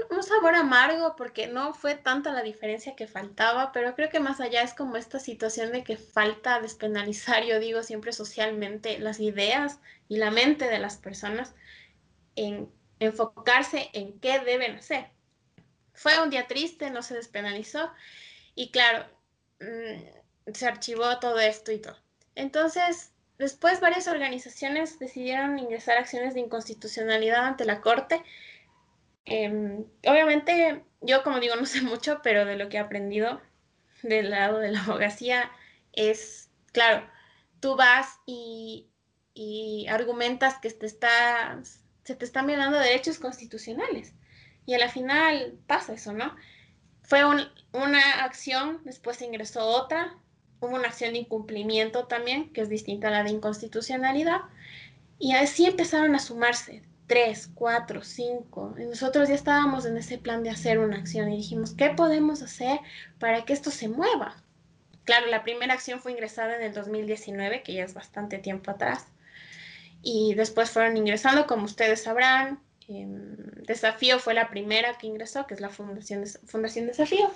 un 0.09 0.23
sabor 0.23 0.55
amargo 0.55 1.15
porque 1.15 1.47
no 1.47 1.73
fue 1.73 1.95
tanta 1.95 2.33
la 2.33 2.41
diferencia 2.41 2.95
que 2.95 3.07
faltaba, 3.07 3.71
pero 3.71 3.95
creo 3.95 4.09
que 4.09 4.19
más 4.19 4.41
allá 4.41 4.63
es 4.63 4.73
como 4.73 4.97
esta 4.97 5.19
situación 5.19 5.71
de 5.71 5.83
que 5.83 5.97
falta 5.97 6.59
despenalizar, 6.59 7.43
yo 7.43 7.59
digo 7.59 7.83
siempre 7.83 8.11
socialmente, 8.11 8.99
las 8.99 9.19
ideas 9.19 9.79
y 10.09 10.17
la 10.17 10.31
mente 10.31 10.67
de 10.67 10.79
las 10.79 10.97
personas 10.97 11.53
en 12.35 12.69
enfocarse 12.99 13.89
en 13.93 14.19
qué 14.19 14.39
deben 14.39 14.75
hacer. 14.75 15.09
Fue 16.01 16.21
un 16.21 16.29
día 16.29 16.47
triste, 16.47 16.89
no 16.89 17.01
se 17.01 17.15
despenalizó 17.15 17.91
y 18.55 18.71
claro, 18.71 19.05
mm, 19.59 20.53
se 20.53 20.67
archivó 20.67 21.19
todo 21.19 21.39
esto 21.39 21.71
y 21.71 21.79
todo. 21.79 21.97
Entonces, 22.35 23.11
después 23.37 23.79
varias 23.79 24.07
organizaciones 24.07 24.97
decidieron 24.99 25.59
ingresar 25.59 25.97
acciones 25.97 26.33
de 26.33 26.39
inconstitucionalidad 26.39 27.45
ante 27.45 27.65
la 27.65 27.81
Corte 27.81 28.23
Em, 29.25 29.85
obviamente, 30.07 30.83
yo 31.01 31.23
como 31.23 31.39
digo, 31.39 31.55
no 31.55 31.65
sé 31.65 31.81
mucho, 31.81 32.21
pero 32.23 32.45
de 32.45 32.57
lo 32.57 32.69
que 32.69 32.77
he 32.77 32.79
aprendido 32.79 33.41
del 34.03 34.29
lado 34.31 34.59
de 34.59 34.71
la 34.71 34.83
abogacía 34.83 35.51
es, 35.93 36.49
claro, 36.71 37.07
tú 37.59 37.75
vas 37.75 38.19
y, 38.25 38.87
argumentas 39.89 40.59
que 40.61 40.69
te 40.69 40.87
se 40.87 42.15
te 42.15 42.25
están 42.25 42.47
violando 42.47 42.77
derechos 42.77 43.19
constitucionales. 43.19 44.13
Y 44.65 44.73
a 44.73 44.79
la 44.79 44.89
final 44.89 45.57
pasa 45.67 45.93
eso, 45.93 46.13
¿no? 46.13 46.35
Fue 47.01 47.23
una 47.25 48.23
acción, 48.23 48.81
después 48.85 49.21
ingresó 49.21 49.65
otra, 49.65 50.15
hubo 50.59 50.75
una 50.75 50.87
acción 50.87 51.13
de 51.13 51.19
incumplimiento 51.19 52.05
también, 52.05 52.53
que 52.53 52.61
es 52.61 52.69
distinta 52.69 53.09
a 53.09 53.11
la 53.11 53.23
de 53.23 53.31
inconstitucionalidad, 53.31 54.41
y 55.19 55.33
así 55.33 55.65
empezaron 55.65 56.15
a 56.15 56.19
sumarse 56.19 56.83
tres, 57.07 57.49
cuatro, 57.53 58.03
cinco. 58.03 58.73
Y 58.79 58.85
nosotros 58.85 59.27
ya 59.27 59.35
estábamos 59.35 59.85
en 59.85 59.97
ese 59.97 60.17
plan 60.17 60.43
de 60.43 60.49
hacer 60.49 60.79
una 60.79 60.97
acción 60.97 61.31
y 61.31 61.37
dijimos, 61.37 61.73
¿qué 61.73 61.89
podemos 61.89 62.41
hacer 62.41 62.79
para 63.19 63.43
que 63.43 63.51
esto 63.51 63.69
se 63.69 63.89
mueva? 63.89 64.37
Claro, 65.03 65.27
la 65.27 65.43
primera 65.43 65.73
acción 65.73 65.99
fue 65.99 66.13
ingresada 66.13 66.55
en 66.55 66.61
el 66.61 66.73
2019, 66.73 67.63
que 67.63 67.73
ya 67.73 67.83
es 67.83 67.93
bastante 67.93 68.37
tiempo 68.37 68.71
atrás. 68.71 69.07
Y 70.01 70.35
después 70.35 70.69
fueron 70.69 70.95
ingresando, 70.95 71.47
como 71.47 71.65
ustedes 71.65 72.03
sabrán. 72.03 72.61
Desafío 73.65 74.19
fue 74.19 74.33
la 74.33 74.49
primera 74.49 74.97
que 74.97 75.07
ingresó, 75.07 75.47
que 75.47 75.53
es 75.53 75.61
la 75.61 75.69
Fundación, 75.69 76.25
Fundación 76.45 76.87
Desafío. 76.87 77.31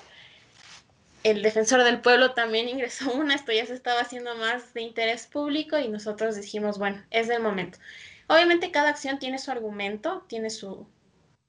el 1.24 1.42
defensor 1.42 1.84
del 1.84 2.02
pueblo 2.02 2.34
también 2.34 2.70
ingresó 2.70 3.12
una, 3.14 3.36
esto 3.36 3.52
ya 3.52 3.66
se 3.66 3.74
estaba 3.74 4.02
haciendo 4.02 4.36
más 4.36 4.74
de 4.74 4.82
interés 4.82 5.28
público 5.28 5.78
y 5.80 5.88
nosotros 5.88 6.36
dijimos, 6.36 6.78
bueno, 6.78 7.04
es 7.10 7.30
el 7.30 7.42
momento. 7.42 7.80
Obviamente 8.28 8.72
cada 8.72 8.90
acción 8.90 9.20
tiene 9.20 9.40
su 9.40 9.52
argumento, 9.52 10.26
tiene 10.28 10.50
su, 10.50 10.88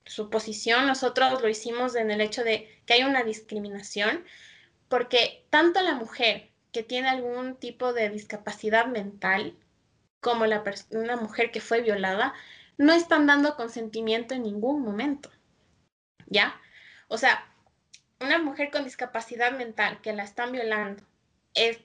su 0.05 0.31
posición. 0.31 0.87
Nosotros 0.87 1.43
lo 1.43 1.49
hicimos 1.49 1.95
en 1.97 2.11
el 2.11 2.21
hecho 2.21 2.45
de 2.45 2.69
que 2.87 2.95
hay 2.95 3.05
una 3.05 3.25
discriminación, 3.25 4.25
porque 4.89 5.45
tanto 5.51 5.83
la 5.83 5.95
mujer 5.95 6.51
que 6.73 6.83
tiene 6.83 7.09
algún 7.09 7.57
tipo 7.57 7.93
de 7.93 8.11
discapacidad 8.11 8.87
mental 8.87 9.55
como 10.21 10.47
la 10.47 10.63
una 10.91 11.17
mujer 11.17 11.51
que 11.51 11.61
fue 11.61 11.83
violada, 11.83 12.35
no 12.79 12.93
están 12.93 13.27
dando 13.27 13.57
consentimiento 13.57 14.35
en 14.35 14.43
ningún 14.43 14.83
momento. 14.83 15.31
¿Ya? 16.27 16.61
O 17.09 17.19
sea, 17.19 17.47
una 18.21 18.39
mujer 18.39 18.71
con 18.71 18.85
discapacidad 18.85 19.53
mental 19.53 20.01
que 20.01 20.13
la 20.13 20.25
están 20.25 20.53
violando 20.53 21.03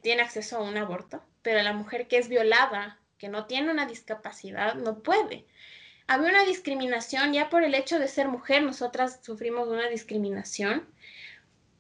tiene 0.02 0.22
acceso 0.22 0.58
a 0.58 0.64
un 0.64 0.78
aborto, 0.78 1.24
pero 1.42 1.62
la 1.62 1.74
mujer 1.74 2.08
que 2.08 2.18
es 2.18 2.28
violada, 2.28 3.00
que 3.18 3.30
no 3.30 3.46
tiene 3.46 3.72
una 3.72 3.86
discapacidad, 3.86 4.76
no 4.76 5.00
puede. 5.00 5.46
Había 6.08 6.30
una 6.30 6.44
discriminación 6.44 7.34
ya 7.34 7.50
por 7.50 7.64
el 7.64 7.74
hecho 7.74 7.98
de 7.98 8.08
ser 8.08 8.28
mujer, 8.28 8.64
nosotras 8.64 9.20
sufrimos 9.22 9.70
una 9.70 9.88
discriminación, 9.88 10.86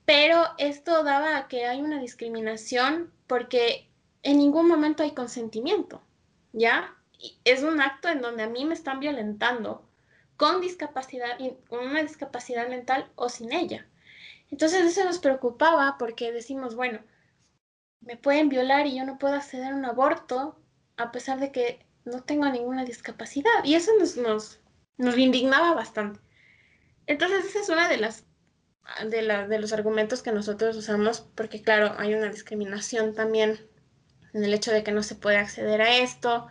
pero 0.06 0.46
esto 0.58 1.04
daba 1.04 1.38
a 1.38 1.48
que 1.48 1.66
hay 1.66 1.82
una 1.82 2.00
discriminación 2.00 3.12
porque 3.28 3.90
en 4.24 4.38
ningún 4.38 4.68
momento 4.68 5.04
hay 5.04 5.12
consentimiento, 5.12 6.02
¿ya? 6.54 6.96
Es 7.44 7.64
un 7.64 7.82
acto 7.82 8.08
en 8.10 8.22
donde 8.22 8.44
a 8.44 8.50
mí 8.50 8.66
me 8.66 8.74
están 8.74 9.00
violentando 9.00 9.88
con 10.38 10.62
discapacidad, 10.62 11.38
con 11.70 11.86
una 11.86 12.02
discapacidad 12.02 12.68
mental 12.68 13.12
o 13.16 13.30
sin 13.30 13.54
ella. 13.54 13.86
Entonces 14.50 14.86
eso 14.86 15.06
nos 15.06 15.20
preocupaba 15.20 15.98
porque 15.98 16.32
decimos, 16.32 16.76
bueno, 16.76 17.00
me 18.02 18.18
pueden 18.18 18.50
violar 18.50 18.88
y 18.88 18.98
yo 18.98 19.06
no 19.06 19.18
puedo 19.18 19.36
acceder 19.36 19.72
a 19.72 19.76
un 19.76 19.86
aborto 19.86 20.60
a 20.98 21.12
pesar 21.12 21.40
de 21.40 21.52
que 21.52 21.86
no 22.06 22.24
tengo 22.24 22.50
ninguna 22.50 22.84
discapacidad. 22.84 23.64
Y 23.64 23.76
eso 23.76 23.92
nos, 24.00 24.18
nos, 24.18 24.60
nos 24.98 25.18
indignaba 25.18 25.74
bastante. 25.74 26.20
Entonces 27.06 27.46
esa 27.46 27.60
es 27.60 27.70
una 27.70 27.88
de 27.88 27.98
las 27.98 28.26
de, 29.08 29.22
la, 29.22 29.48
de 29.48 29.60
los 29.60 29.74
argumentos 29.74 30.22
que 30.22 30.32
nosotros 30.32 30.76
usamos, 30.76 31.22
porque 31.36 31.62
claro, 31.62 31.96
hay 31.98 32.14
una 32.14 32.30
discriminación 32.30 33.14
también 33.14 33.60
en 34.34 34.44
el 34.44 34.54
hecho 34.54 34.72
de 34.72 34.84
que 34.84 34.92
no 34.92 35.04
se 35.04 35.16
puede 35.16 35.38
acceder 35.38 35.82
a 35.82 35.98
esto. 35.98 36.48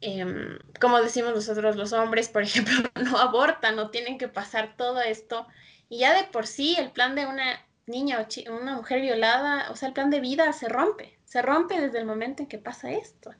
Em, 0.00 0.58
como 0.80 1.00
decimos 1.02 1.34
nosotros 1.34 1.76
los 1.76 1.92
hombres, 1.92 2.28
por 2.28 2.42
ejemplo, 2.44 2.74
no 3.02 3.18
abortan, 3.18 3.76
no 3.76 3.90
tienen 3.90 4.18
que 4.18 4.28
pasar 4.28 4.76
todo 4.76 5.00
esto. 5.00 5.46
Y 5.88 5.98
ya 5.98 6.14
de 6.14 6.24
por 6.24 6.46
sí 6.46 6.76
el 6.78 6.90
plan 6.90 7.14
de 7.14 7.26
una 7.26 7.66
niña 7.86 8.26
o 8.48 8.52
una 8.54 8.76
mujer 8.76 9.00
violada, 9.00 9.70
o 9.70 9.76
sea, 9.76 9.88
el 9.88 9.94
plan 9.94 10.10
de 10.10 10.20
vida 10.20 10.52
se 10.52 10.68
rompe, 10.68 11.18
se 11.24 11.42
rompe 11.42 11.80
desde 11.80 11.98
el 11.98 12.06
momento 12.06 12.42
en 12.42 12.48
que 12.48 12.58
pasa 12.58 12.90
esto. 12.90 13.34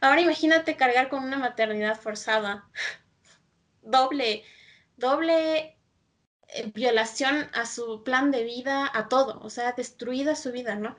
Ahora 0.00 0.20
imagínate 0.20 0.76
cargar 0.76 1.08
con 1.08 1.24
una 1.24 1.38
maternidad 1.38 1.98
forzada, 1.98 2.68
doble, 3.82 4.44
doble 4.96 5.76
eh, 6.48 6.70
violación 6.74 7.48
a 7.54 7.66
su 7.66 8.02
plan 8.04 8.30
de 8.30 8.44
vida, 8.44 8.90
a 8.92 9.08
todo, 9.08 9.40
o 9.40 9.50
sea, 9.50 9.72
destruida 9.72 10.36
su 10.36 10.52
vida, 10.52 10.76
¿no? 10.76 10.96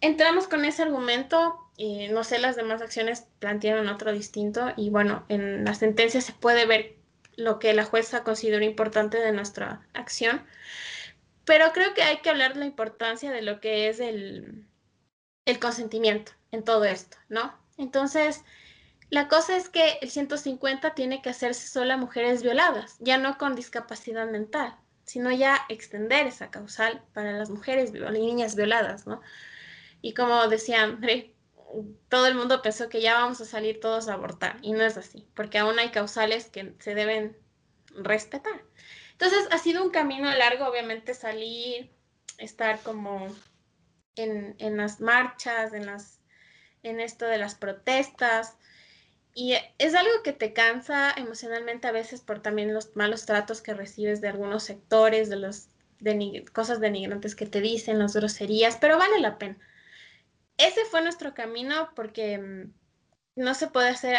Entramos 0.00 0.48
con 0.48 0.64
ese 0.64 0.82
argumento 0.82 1.70
no 2.10 2.24
sé, 2.24 2.38
las 2.38 2.56
demás 2.56 2.82
acciones 2.82 3.26
plantearon 3.38 3.88
otro 3.88 4.12
distinto 4.12 4.72
y 4.76 4.90
bueno, 4.90 5.24
en 5.28 5.64
la 5.64 5.74
sentencia 5.74 6.20
se 6.20 6.32
puede 6.32 6.66
ver 6.66 6.96
lo 7.36 7.58
que 7.58 7.72
la 7.72 7.84
jueza 7.84 8.22
consideró 8.22 8.62
importante 8.64 9.18
de 9.18 9.32
nuestra 9.32 9.86
acción, 9.94 10.44
pero 11.46 11.72
creo 11.72 11.94
que 11.94 12.02
hay 12.02 12.18
que 12.18 12.28
hablar 12.28 12.54
de 12.54 12.60
la 12.60 12.66
importancia 12.66 13.32
de 13.32 13.40
lo 13.40 13.60
que 13.60 13.88
es 13.88 13.98
el, 13.98 14.66
el 15.46 15.58
consentimiento 15.58 16.32
en 16.50 16.64
todo 16.64 16.84
esto, 16.84 17.16
¿no? 17.28 17.54
Entonces, 17.78 18.44
la 19.08 19.28
cosa 19.28 19.56
es 19.56 19.70
que 19.70 19.98
el 20.02 20.10
150 20.10 20.94
tiene 20.94 21.22
que 21.22 21.30
hacerse 21.30 21.66
solo 21.66 21.94
a 21.94 21.96
mujeres 21.96 22.42
violadas, 22.42 22.96
ya 23.00 23.16
no 23.16 23.38
con 23.38 23.56
discapacidad 23.56 24.30
mental, 24.30 24.76
sino 25.04 25.32
ya 25.32 25.64
extender 25.70 26.26
esa 26.26 26.50
causal 26.50 27.02
para 27.14 27.32
las 27.32 27.48
mujeres 27.48 27.90
y 27.94 28.20
niñas 28.20 28.54
violadas, 28.54 29.06
¿no? 29.06 29.22
Y 30.02 30.14
como 30.14 30.48
decía 30.48 30.82
André, 30.82 31.34
todo 32.08 32.26
el 32.26 32.34
mundo 32.34 32.62
pensó 32.62 32.88
que 32.88 33.00
ya 33.00 33.14
vamos 33.14 33.40
a 33.40 33.44
salir 33.44 33.80
todos 33.80 34.08
a 34.08 34.14
abortar 34.14 34.56
y 34.62 34.72
no 34.72 34.82
es 34.82 34.96
así, 34.96 35.28
porque 35.34 35.58
aún 35.58 35.78
hay 35.78 35.90
causales 35.90 36.48
que 36.48 36.74
se 36.78 36.94
deben 36.94 37.36
respetar. 37.94 38.62
Entonces 39.12 39.48
ha 39.50 39.58
sido 39.58 39.84
un 39.84 39.90
camino 39.90 40.30
largo, 40.34 40.66
obviamente 40.66 41.14
salir, 41.14 41.90
estar 42.38 42.80
como 42.80 43.28
en, 44.16 44.56
en 44.58 44.76
las 44.76 45.00
marchas, 45.00 45.72
en, 45.74 45.86
las, 45.86 46.20
en 46.82 47.00
esto 47.00 47.26
de 47.26 47.38
las 47.38 47.54
protestas, 47.54 48.56
y 49.34 49.54
es 49.78 49.94
algo 49.94 50.22
que 50.24 50.32
te 50.32 50.52
cansa 50.52 51.12
emocionalmente 51.16 51.86
a 51.86 51.92
veces 51.92 52.20
por 52.20 52.40
también 52.40 52.74
los 52.74 52.96
malos 52.96 53.26
tratos 53.26 53.62
que 53.62 53.74
recibes 53.74 54.20
de 54.20 54.28
algunos 54.28 54.64
sectores, 54.64 55.30
de 55.30 55.36
las 55.36 55.68
cosas 56.52 56.80
denigrantes 56.80 57.36
que 57.36 57.46
te 57.46 57.60
dicen, 57.60 57.98
las 57.98 58.14
groserías, 58.14 58.76
pero 58.80 58.98
vale 58.98 59.20
la 59.20 59.38
pena. 59.38 59.56
Ese 60.60 60.84
fue 60.84 61.02
nuestro 61.02 61.32
camino 61.34 61.90
porque 61.96 62.38
mm, 62.38 62.72
no 63.36 63.54
se 63.54 63.68
puede 63.68 63.88
hacer, 63.88 64.16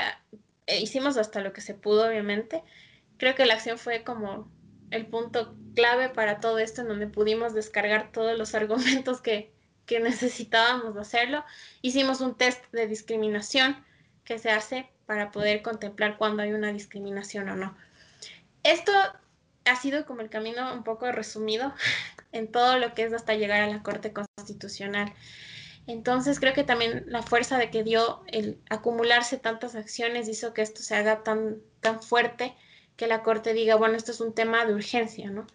eh, 0.65 0.79
hicimos 0.81 1.17
hasta 1.17 1.41
lo 1.41 1.53
que 1.53 1.61
se 1.61 1.75
pudo, 1.75 2.07
obviamente. 2.07 2.63
Creo 3.17 3.35
que 3.35 3.45
la 3.45 3.53
acción 3.53 3.77
fue 3.77 4.03
como 4.03 4.51
el 4.89 5.05
punto 5.05 5.55
clave 5.75 6.09
para 6.09 6.39
todo 6.39 6.57
esto, 6.57 6.81
en 6.81 6.87
donde 6.87 7.07
pudimos 7.07 7.53
descargar 7.53 8.11
todos 8.11 8.37
los 8.37 8.55
argumentos 8.55 9.21
que, 9.21 9.53
que 9.85 9.99
necesitábamos 9.99 10.97
hacerlo. 10.97 11.45
Hicimos 11.81 12.21
un 12.21 12.35
test 12.35 12.63
de 12.71 12.87
discriminación 12.87 13.83
que 14.23 14.39
se 14.39 14.49
hace 14.49 14.89
para 15.05 15.31
poder 15.31 15.61
contemplar 15.61 16.17
cuando 16.17 16.41
hay 16.41 16.53
una 16.53 16.73
discriminación 16.73 17.49
o 17.49 17.55
no. 17.55 17.77
Esto 18.63 18.91
ha 19.65 19.75
sido 19.75 20.05
como 20.05 20.21
el 20.21 20.29
camino 20.29 20.73
un 20.73 20.83
poco 20.83 21.11
resumido 21.11 21.73
en 22.31 22.51
todo 22.51 22.79
lo 22.79 22.93
que 22.93 23.03
es 23.03 23.13
hasta 23.13 23.35
llegar 23.35 23.61
a 23.61 23.67
la 23.67 23.83
Corte 23.83 24.11
Constitucional. 24.11 25.13
Entonces 25.87 26.39
creo 26.39 26.53
que 26.53 26.63
también 26.63 27.03
la 27.07 27.21
fuerza 27.21 27.57
de 27.57 27.69
que 27.69 27.83
dio 27.83 28.21
el 28.27 28.59
acumularse 28.69 29.37
tantas 29.37 29.75
acciones 29.75 30.27
hizo 30.27 30.53
que 30.53 30.61
esto 30.61 30.81
se 30.81 30.95
haga 30.95 31.23
tan, 31.23 31.57
tan 31.79 32.01
fuerte 32.01 32.53
que 32.95 33.07
la 33.07 33.23
Corte 33.23 33.53
diga, 33.53 33.75
bueno, 33.75 33.95
esto 33.95 34.11
es 34.11 34.21
un 34.21 34.33
tema 34.33 34.65
de 34.65 34.73
urgencia, 34.73 35.31
¿no? 35.31 35.47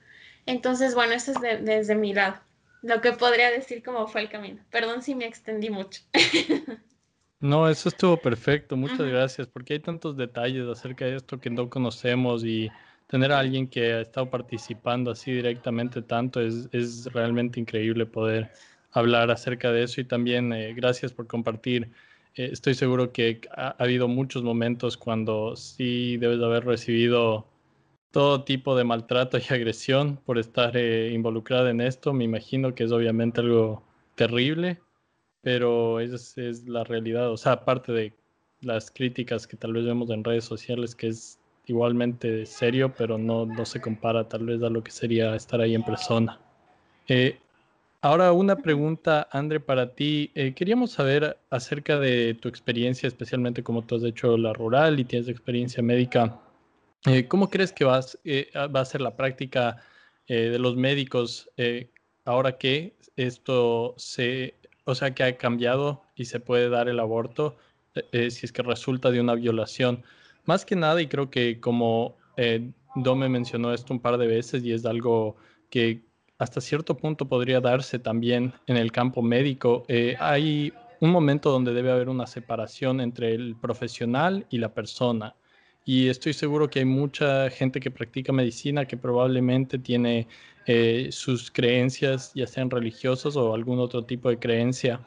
Entonces, 0.46 0.94
bueno, 0.94 1.12
eso 1.12 1.32
es 1.32 1.64
desde 1.64 1.94
mi 1.94 2.12
lado, 2.12 2.40
lo 2.82 3.00
que 3.00 3.12
podría 3.12 3.50
decir 3.50 3.82
como 3.82 4.06
fue 4.06 4.22
el 4.22 4.28
camino. 4.28 4.62
Perdón 4.70 5.02
si 5.02 5.14
me 5.14 5.26
extendí 5.26 5.70
mucho. 5.70 6.02
No, 7.38 7.68
eso 7.68 7.90
estuvo 7.90 8.16
perfecto, 8.16 8.78
muchas 8.78 9.06
gracias, 9.06 9.46
porque 9.46 9.74
hay 9.74 9.80
tantos 9.80 10.16
detalles 10.16 10.66
acerca 10.66 11.04
de 11.04 11.16
esto 11.16 11.38
que 11.38 11.50
no 11.50 11.68
conocemos 11.68 12.42
y 12.44 12.70
tener 13.08 13.30
a 13.30 13.38
alguien 13.38 13.68
que 13.68 13.92
ha 13.92 14.00
estado 14.00 14.30
participando 14.30 15.10
así 15.10 15.32
directamente 15.32 16.00
tanto 16.00 16.40
es, 16.40 16.66
es 16.72 17.04
realmente 17.12 17.60
increíble 17.60 18.06
poder 18.06 18.50
hablar 18.98 19.30
acerca 19.30 19.72
de 19.72 19.84
eso 19.84 20.00
y 20.00 20.04
también 20.04 20.52
eh, 20.52 20.74
gracias 20.74 21.12
por 21.12 21.26
compartir. 21.26 21.90
Eh, 22.34 22.50
estoy 22.52 22.74
seguro 22.74 23.12
que 23.12 23.40
ha, 23.50 23.70
habido 23.78 24.08
muchos 24.08 24.42
momentos 24.42 24.96
cuando 24.96 25.56
sí 25.56 26.16
debes 26.18 26.38
de 26.38 26.46
haber 26.46 26.64
recibido 26.64 27.46
todo 28.10 28.44
tipo 28.44 28.76
de 28.76 28.84
maltrato 28.84 29.38
y 29.38 29.54
agresión 29.54 30.18
por 30.24 30.38
estar 30.38 30.76
eh, 30.76 31.12
involucrada 31.12 31.70
en 31.70 31.80
esto. 31.80 32.12
Me 32.12 32.24
imagino 32.24 32.74
que 32.74 32.84
es 32.84 32.92
obviamente 32.92 33.40
algo 33.40 33.82
terrible 34.14 34.80
pero 35.46 36.00
esa 36.00 36.42
es 36.42 36.66
la 36.66 36.82
realidad. 36.82 37.30
O 37.30 37.36
sea, 37.36 37.52
aparte 37.52 37.92
de 37.92 38.12
las 38.62 38.90
críticas 38.90 39.46
que 39.46 39.56
tal 39.56 39.74
vez 39.74 39.84
vemos 39.84 40.10
en 40.10 40.24
redes 40.24 40.44
sociales, 40.44 40.96
que 40.96 41.06
es 41.06 41.38
igualmente 41.66 42.44
serio, 42.46 42.92
pero 42.98 43.16
no, 43.16 43.46
no 43.46 43.64
se 43.64 43.80
compara 43.80 44.28
tal 44.28 44.44
vez 44.44 44.60
a 44.64 44.70
lo 44.70 44.82
que 44.82 44.90
sería 44.90 45.36
estar 45.36 45.60
ahí 45.60 45.76
en 45.76 45.84
persona. 45.84 46.40
Eh, 47.06 47.38
ahora 48.06 48.32
una 48.32 48.56
pregunta, 48.56 49.28
André, 49.30 49.60
para 49.60 49.94
ti. 49.94 50.30
Eh, 50.34 50.54
queríamos 50.54 50.92
saber 50.92 51.38
acerca 51.50 51.98
de 51.98 52.34
tu 52.34 52.48
experiencia, 52.48 53.06
especialmente 53.06 53.62
como 53.62 53.82
tú 53.82 53.96
has 53.96 54.04
hecho 54.04 54.36
la 54.36 54.52
rural 54.52 54.98
y 55.00 55.04
tienes 55.04 55.28
experiencia 55.28 55.82
médica. 55.82 56.40
Eh, 57.06 57.26
¿Cómo 57.28 57.50
crees 57.50 57.72
que 57.72 57.84
vas, 57.84 58.18
va 58.56 58.80
a 58.80 58.84
ser 58.84 59.00
la 59.00 59.16
práctica 59.16 59.78
de 60.28 60.58
los 60.58 60.74
médicos 60.74 61.48
ahora 62.24 62.58
que 62.58 62.96
esto 63.14 63.94
se 63.96 64.54
o 64.86 64.94
sea, 64.94 65.14
que 65.14 65.24
ha 65.24 65.36
cambiado 65.36 66.02
y 66.14 66.24
se 66.26 66.40
puede 66.40 66.68
dar 66.70 66.88
el 66.88 67.00
aborto 67.00 67.56
eh, 67.94 68.04
eh, 68.12 68.30
si 68.30 68.46
es 68.46 68.52
que 68.52 68.62
resulta 68.62 69.10
de 69.10 69.20
una 69.20 69.34
violación. 69.34 70.02
Más 70.44 70.64
que 70.64 70.76
nada, 70.76 71.02
y 71.02 71.08
creo 71.08 71.28
que 71.28 71.60
como 71.60 72.16
eh, 72.36 72.70
Dome 72.94 73.28
mencionó 73.28 73.74
esto 73.74 73.92
un 73.92 74.00
par 74.00 74.16
de 74.16 74.28
veces 74.28 74.62
y 74.62 74.72
es 74.72 74.86
algo 74.86 75.36
que 75.70 76.02
hasta 76.38 76.60
cierto 76.60 76.96
punto 76.96 77.28
podría 77.28 77.60
darse 77.60 77.98
también 77.98 78.52
en 78.66 78.76
el 78.76 78.92
campo 78.92 79.22
médico, 79.22 79.84
hay 80.18 80.72
un 81.00 81.10
momento 81.10 81.50
donde 81.50 81.72
debe 81.72 81.90
haber 81.90 82.08
una 82.08 82.26
separación 82.26 83.00
entre 83.00 83.34
el 83.34 83.56
profesional 83.56 84.46
y 84.50 84.58
la 84.58 84.72
persona. 84.72 85.34
Y 85.84 86.08
estoy 86.08 86.32
seguro 86.32 86.68
que 86.68 86.80
hay 86.80 86.84
mucha 86.84 87.48
gente 87.48 87.78
que 87.78 87.92
practica 87.92 88.32
medicina 88.32 88.86
que 88.86 88.96
probablemente 88.96 89.78
tiene 89.78 90.26
eh, 90.66 91.08
sus 91.12 91.50
creencias, 91.50 92.32
ya 92.34 92.46
sean 92.48 92.70
religiosas 92.70 93.36
o 93.36 93.54
algún 93.54 93.78
otro 93.78 94.04
tipo 94.04 94.28
de 94.28 94.38
creencia, 94.38 95.00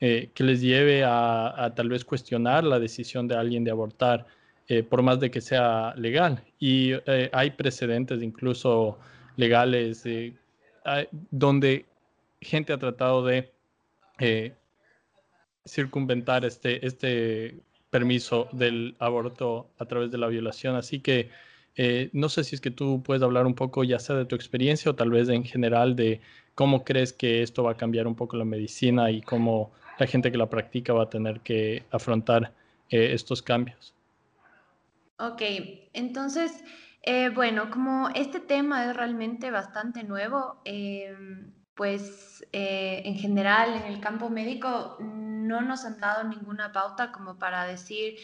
eh, 0.00 0.30
que 0.34 0.44
les 0.44 0.62
lleve 0.62 1.04
a, 1.04 1.72
tal 1.76 1.90
vez 1.90 2.06
cuestionar 2.06 2.64
la 2.64 2.78
decisión 2.78 3.28
de 3.28 3.36
alguien 3.36 3.64
de 3.64 3.70
abortar, 3.70 4.26
eh, 4.66 4.82
por 4.82 5.02
más 5.02 5.20
de 5.20 5.30
que 5.30 5.42
sea 5.42 5.94
legal. 5.96 6.42
Y 6.58 6.92
hay 7.32 7.50
precedentes 7.50 8.22
incluso 8.22 8.98
legales 9.36 10.04
donde 11.30 11.86
gente 12.40 12.72
ha 12.72 12.78
tratado 12.78 13.24
de 13.24 13.52
circunventar 15.66 16.44
este, 16.44 16.86
este 16.86 17.56
permiso 17.90 18.48
del 18.52 18.96
aborto 18.98 19.68
a 19.78 19.86
través 19.86 20.10
de 20.10 20.18
la 20.18 20.26
violación. 20.26 20.76
Así 20.76 21.00
que 21.00 21.30
eh, 21.76 22.10
no 22.12 22.28
sé 22.28 22.44
si 22.44 22.54
es 22.54 22.60
que 22.60 22.70
tú 22.70 23.02
puedes 23.02 23.22
hablar 23.22 23.46
un 23.46 23.54
poco 23.54 23.82
ya 23.84 23.98
sea 23.98 24.16
de 24.16 24.24
tu 24.24 24.36
experiencia 24.36 24.90
o 24.90 24.94
tal 24.94 25.10
vez 25.10 25.28
en 25.28 25.44
general 25.44 25.96
de 25.96 26.20
cómo 26.54 26.84
crees 26.84 27.12
que 27.12 27.42
esto 27.42 27.64
va 27.64 27.72
a 27.72 27.76
cambiar 27.76 28.06
un 28.06 28.14
poco 28.14 28.36
la 28.36 28.44
medicina 28.44 29.10
y 29.10 29.22
cómo 29.22 29.72
la 29.98 30.06
gente 30.06 30.30
que 30.30 30.38
la 30.38 30.50
practica 30.50 30.92
va 30.92 31.04
a 31.04 31.10
tener 31.10 31.40
que 31.40 31.84
afrontar 31.90 32.52
eh, 32.90 33.10
estos 33.12 33.42
cambios. 33.42 33.94
Ok, 35.18 35.42
entonces, 35.92 36.64
eh, 37.06 37.30
bueno, 37.30 37.70
como 37.70 38.08
este 38.10 38.40
tema 38.40 38.84
es 38.84 38.96
realmente 38.96 39.50
bastante 39.50 40.02
nuevo, 40.04 40.60
em, 40.64 41.52
pues 41.74 42.46
en 42.52 43.16
general 43.16 43.74
en 43.74 43.92
el 43.92 44.00
campo 44.00 44.30
médico 44.30 44.96
no 45.00 45.60
nos 45.60 45.84
han 45.84 45.98
dado 45.98 46.22
ninguna 46.22 46.72
pauta 46.72 47.10
como 47.10 47.36
para 47.36 47.64
decir 47.66 48.16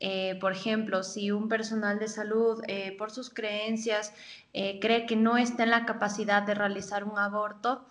eh, 0.00 0.36
por 0.40 0.52
ejemplo, 0.52 1.02
si 1.02 1.30
un 1.30 1.48
personal 1.48 1.98
de 1.98 2.08
salud, 2.08 2.62
eh, 2.68 2.94
por 2.96 3.10
sus 3.10 3.30
creencias, 3.30 4.12
eh, 4.52 4.78
cree 4.80 5.06
que 5.06 5.16
no 5.16 5.36
está 5.36 5.64
en 5.64 5.70
la 5.70 5.86
capacidad 5.86 6.42
de 6.42 6.54
realizar 6.54 7.04
un 7.04 7.18
aborto, 7.18 7.86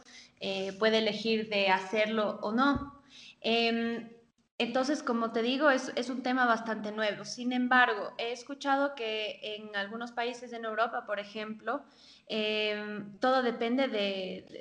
puede 0.80 1.00
elegir 1.00 1.50
de 1.50 1.70
hacerlo 1.70 2.40
o 2.44 2.52
no. 2.52 3.02
Em, 3.42 4.10
entonces, 4.58 5.04
como 5.04 5.32
te 5.32 5.42
digo, 5.42 5.70
es, 5.70 6.10
un 6.10 6.24
tema 6.24 6.46
bastante 6.46 6.92
nuevo. 6.92 7.26
Sin 7.26 7.54
embargo, 7.54 8.14
he 8.18 8.32
escuchado 8.32 8.96
que 8.96 9.40
en 9.42 9.76
algunos 9.76 10.12
países 10.12 10.54
en 10.54 10.66
Europa, 10.66 11.06
por 11.06 11.20
ejemplo, 11.20 11.84
Em, 12.30 13.18
todo 13.20 13.42
depende 13.42 13.88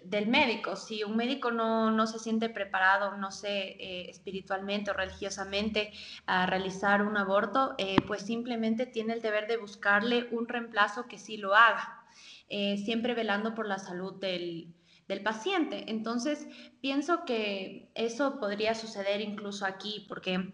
del 0.05 0.29
médico. 0.29 0.77
Si 0.77 1.03
un 1.03 1.17
médico 1.17 1.51
no, 1.51 2.07
se 2.07 2.19
siente 2.21 2.49
preparado, 2.49 3.17
no 3.17 3.33
sé, 3.33 3.77
eh, 3.81 4.09
espiritualmente 4.09 4.93
o 4.93 4.95
religiosamente 4.95 5.93
a 6.27 6.47
realizar 6.47 7.03
un 7.03 7.17
aborto, 7.17 7.75
eh, 7.79 7.97
pues 8.07 8.23
simplemente 8.23 8.87
tiene 8.87 9.15
el 9.15 9.23
deber 9.23 9.49
de 9.49 9.57
buscarle 9.57 10.29
un 10.31 10.47
reemplazo 10.47 11.09
que 11.09 11.19
sí 11.19 11.37
lo 11.39 11.57
haga, 11.57 12.05
eh, 12.49 12.79
siempre 12.79 13.15
velando 13.15 13.55
por 13.55 13.67
la 13.67 13.79
salud 13.79 14.15
del, 14.21 14.73
del 15.09 15.23
paciente. 15.23 15.85
Entonces, 15.89 16.47
pienso 16.81 17.25
que 17.25 17.91
eso 17.95 18.39
podría 18.41 18.75
suceder 18.75 19.21
incluso 19.21 19.67
aquí, 19.67 20.07
porque 20.09 20.53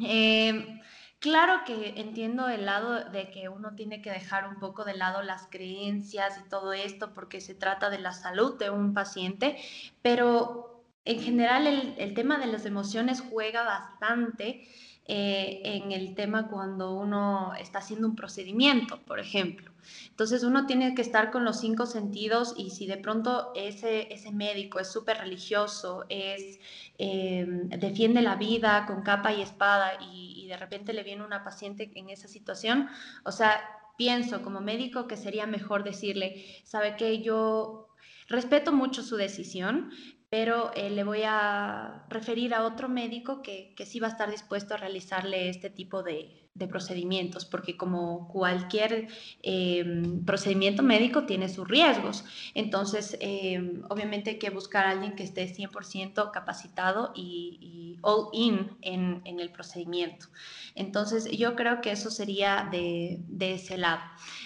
em, 0.00 0.80
Claro 1.20 1.64
que 1.66 1.94
entiendo 1.96 2.48
el 2.48 2.64
lado 2.64 3.10
de 3.10 3.30
que 3.30 3.48
uno 3.48 3.74
tiene 3.74 4.00
que 4.02 4.10
dejar 4.10 4.46
un 4.48 4.60
poco 4.60 4.84
de 4.84 4.96
lado 4.96 5.20
las 5.22 5.48
creencias 5.50 6.38
y 6.38 6.48
todo 6.48 6.72
esto 6.72 7.12
porque 7.12 7.40
se 7.40 7.56
trata 7.56 7.90
de 7.90 7.98
la 7.98 8.12
salud 8.12 8.56
de 8.56 8.70
un 8.70 8.94
paciente, 8.94 9.56
pero 10.00 10.84
en 11.04 11.20
general 11.20 11.66
el, 11.66 12.14
tema 12.14 12.38
de 12.38 12.46
las 12.46 12.66
emociones 12.66 13.20
juega 13.20 13.64
bastante 13.64 14.68
eh, 15.10 15.62
en 15.64 15.90
el 15.92 16.14
tema 16.14 16.48
cuando 16.48 16.92
uno 16.92 17.54
está 17.58 17.78
haciendo 17.78 18.06
un 18.06 18.14
procedimiento, 18.14 19.00
por 19.06 19.18
ejemplo. 19.18 19.72
Entonces 20.10 20.42
uno 20.42 20.66
tiene 20.66 20.94
que 20.94 21.00
estar 21.00 21.30
con 21.30 21.46
los 21.46 21.60
cinco 21.60 21.86
sentidos 21.86 22.52
y 22.58 22.70
si 22.72 22.86
de 22.86 22.98
pronto 22.98 23.52
ese, 23.54 24.12
ese 24.12 24.32
médico 24.32 24.80
es 24.80 24.92
súper 24.92 25.16
religioso, 25.16 26.04
es, 26.10 26.60
em, 26.98 27.70
defiende 27.70 28.20
la 28.20 28.36
vida 28.36 28.84
con 28.86 29.00
capa 29.02 29.32
y 29.32 29.40
espada 29.40 29.92
y, 30.12 30.46
de 30.46 30.56
repente 30.58 30.92
le 30.92 31.04
viene 31.04 31.24
una 31.24 31.42
paciente 31.42 31.90
en 31.94 32.10
esa 32.10 32.28
situación, 32.28 32.88
o 33.24 33.32
sea, 33.32 33.60
pienso 33.96 34.42
como 34.42 34.60
médico 34.60 35.06
que 35.06 35.16
sería 35.16 35.46
mejor 35.46 35.84
decirle, 35.84 36.44
sabe 36.64 36.96
que 36.96 37.22
yo 37.22 37.88
respeto 38.28 38.72
mucho 38.72 39.02
su 39.02 39.16
decisión, 39.16 39.90
pero 40.30 40.72
eh, 40.74 40.90
le 40.90 41.04
voy 41.04 41.22
a 41.24 42.04
referir 42.08 42.54
a 42.54 42.64
otro 42.64 42.88
médico 42.88 43.42
que, 43.42 43.72
que, 43.76 43.86
sí 43.86 43.98
va 43.98 44.08
a 44.08 44.10
estar 44.10 44.30
dispuesto 44.30 44.74
a 44.74 44.76
realizarle 44.76 45.48
este 45.48 45.70
tipo 45.70 46.02
de, 46.02 46.48
de 46.58 46.66
procedimientos, 46.66 47.44
porque 47.44 47.76
como 47.76 48.28
cualquier 48.28 49.08
em, 49.42 50.24
procedimiento 50.24 50.82
médico 50.82 51.24
tiene 51.24 51.48
sus 51.48 51.66
riesgos. 51.66 52.24
Entonces, 52.54 53.16
em, 53.20 53.82
obviamente 53.88 54.30
hay 54.30 54.38
que 54.38 54.50
buscar 54.50 54.86
a 54.86 54.90
alguien 54.90 55.14
que 55.14 55.22
esté 55.22 55.46
100% 55.46 56.30
capacitado 56.32 57.12
y, 57.14 57.98
all 58.02 58.28
in 58.32 58.76
en, 58.82 59.22
en, 59.24 59.40
el 59.40 59.50
procedimiento. 59.50 60.26
Entonces, 60.74 61.30
yo 61.30 61.56
creo 61.56 61.80
que 61.80 61.90
eso 61.90 62.10
sería 62.10 62.68
de, 62.70 63.18
de 63.28 63.54
ese 63.54 63.76
lado. 63.76 64.02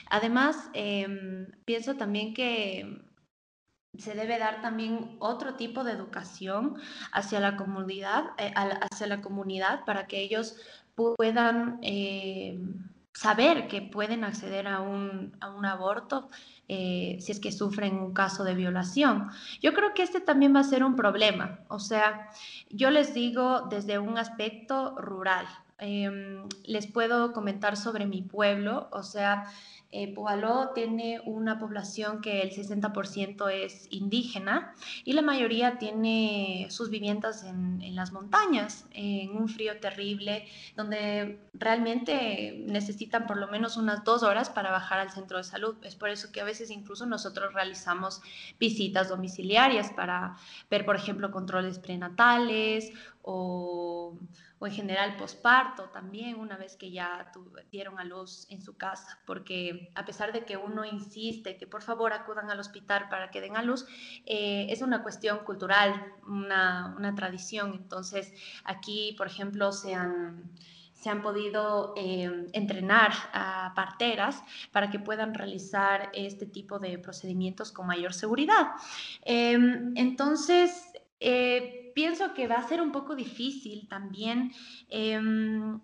Además, 0.08 0.56
em, 0.74 1.46
pienso 1.64 1.96
también 1.96 2.34
que 2.34 3.02
se 3.98 4.14
debe 4.14 4.38
dar 4.38 4.62
también 4.62 5.16
otro 5.18 5.54
tipo 5.54 5.84
de 5.84 5.92
educación 5.92 6.76
hacia 7.12 7.40
la 7.40 7.56
comunidad, 7.56 8.24
eh, 8.38 8.52
hacia 8.54 9.06
la 9.06 9.20
comunidad 9.20 9.84
para 9.84 10.06
que 10.06 10.20
ellos 10.20 10.56
puedan 10.94 11.78
eh, 11.82 12.58
saber 13.12 13.68
que 13.68 13.82
pueden 13.82 14.24
acceder 14.24 14.66
a 14.66 14.80
un, 14.80 15.32
aborto 15.64 16.30
eh, 16.68 17.18
si 17.20 17.32
es 17.32 17.40
que 17.40 17.52
sufren 17.52 17.96
un 17.96 18.14
caso 18.14 18.44
de 18.44 18.54
violación. 18.54 19.28
Yo 19.60 19.74
creo 19.74 19.92
que 19.94 20.02
este 20.02 20.20
también 20.20 20.54
va 20.54 20.60
a 20.60 20.64
ser 20.64 20.84
un 20.84 20.96
problema. 20.96 21.60
O 21.68 21.78
sea, 21.78 22.30
yo 22.70 22.90
les 22.90 23.12
digo 23.12 23.62
desde 23.68 23.98
un 23.98 24.16
aspecto 24.16 24.96
rural. 24.96 25.46
Em, 25.84 26.48
les 26.64 26.86
puedo 26.86 27.32
comentar 27.32 27.76
sobre 27.76 28.06
mi 28.06 28.22
pueblo, 28.22 28.88
o 28.92 29.02
sea, 29.02 29.52
eh, 29.90 30.14
tiene 30.76 31.20
una 31.26 31.58
población 31.58 32.20
que 32.20 32.40
el 32.40 32.52
60% 32.52 33.48
es 33.48 33.88
indígena 33.90 34.74
y 35.04 35.12
la 35.12 35.22
mayoría 35.22 35.78
tiene 35.78 36.68
sus 36.70 36.88
viviendas 36.88 37.42
en, 37.42 37.82
en, 37.82 37.96
las 37.96 38.12
montañas, 38.12 38.86
en 38.92 39.36
un 39.36 39.48
frío 39.48 39.80
terrible, 39.80 40.46
donde 40.76 41.40
realmente 41.52 42.64
necesitan 42.68 43.26
por 43.26 43.36
lo 43.36 43.48
menos 43.48 43.76
unas 43.76 44.04
dos 44.04 44.22
horas 44.22 44.50
para 44.50 44.70
bajar 44.70 45.00
al 45.00 45.10
centro 45.10 45.38
de 45.38 45.44
salud. 45.44 45.74
Es 45.82 45.96
por 45.96 46.10
eso 46.10 46.30
que 46.30 46.40
a 46.40 46.44
veces 46.44 46.70
incluso 46.70 47.06
nosotros 47.06 47.52
realizamos 47.54 48.22
visitas 48.60 49.08
domiciliarias 49.08 49.90
para 49.90 50.36
ver, 50.70 50.84
por 50.84 50.94
ejemplo, 50.94 51.32
controles 51.32 51.80
prenatales 51.80 52.92
o 53.22 54.16
en 54.66 54.72
general 54.72 55.16
posparto 55.16 55.90
también, 55.90 56.38
una 56.38 56.56
vez 56.56 56.76
que 56.76 56.90
ya 56.90 57.30
dieron 57.70 57.98
a 57.98 58.04
luz 58.04 58.46
en 58.50 58.62
su 58.62 58.76
casa, 58.76 59.18
porque 59.26 59.90
a 59.94 60.04
pesar 60.04 60.32
de 60.32 60.44
que 60.44 60.56
uno 60.56 60.84
insiste 60.84 61.56
que 61.56 61.66
por 61.66 61.82
favor 61.82 62.12
acudan 62.12 62.50
al 62.50 62.60
hospital 62.60 63.08
para 63.08 63.30
que 63.30 63.40
den 63.40 63.56
a 63.56 63.62
luz, 63.62 63.86
eh, 64.26 64.66
es 64.70 64.82
una 64.82 65.02
cuestión 65.02 65.40
cultural, 65.44 66.14
una, 66.26 66.94
una, 66.96 67.14
tradición. 67.14 67.74
Entonces, 67.74 68.32
aquí, 68.64 69.14
por 69.18 69.26
ejemplo, 69.26 69.72
se 69.72 69.94
han 69.94 70.52
se 71.02 71.10
han 71.10 71.20
podido 71.20 71.94
eh, 71.96 72.46
entrenar 72.52 73.12
a 73.32 73.72
parteras 73.74 74.40
para 74.70 74.88
que 74.88 75.00
puedan 75.00 75.34
realizar 75.34 76.10
este 76.14 76.46
tipo 76.46 76.78
de 76.78 76.96
procedimientos 76.96 77.72
con 77.72 77.88
mayor 77.88 78.14
seguridad. 78.14 78.68
Em, 79.22 79.92
entonces, 79.96 80.92
eh, 81.18 81.81
pienso 81.94 82.34
que 82.34 82.48
va 82.48 82.56
a 82.56 82.68
ser 82.68 82.80
un 82.80 82.92
poco 82.92 83.14
difícil 83.14 83.88
también 83.88 84.52
em, 84.88 85.80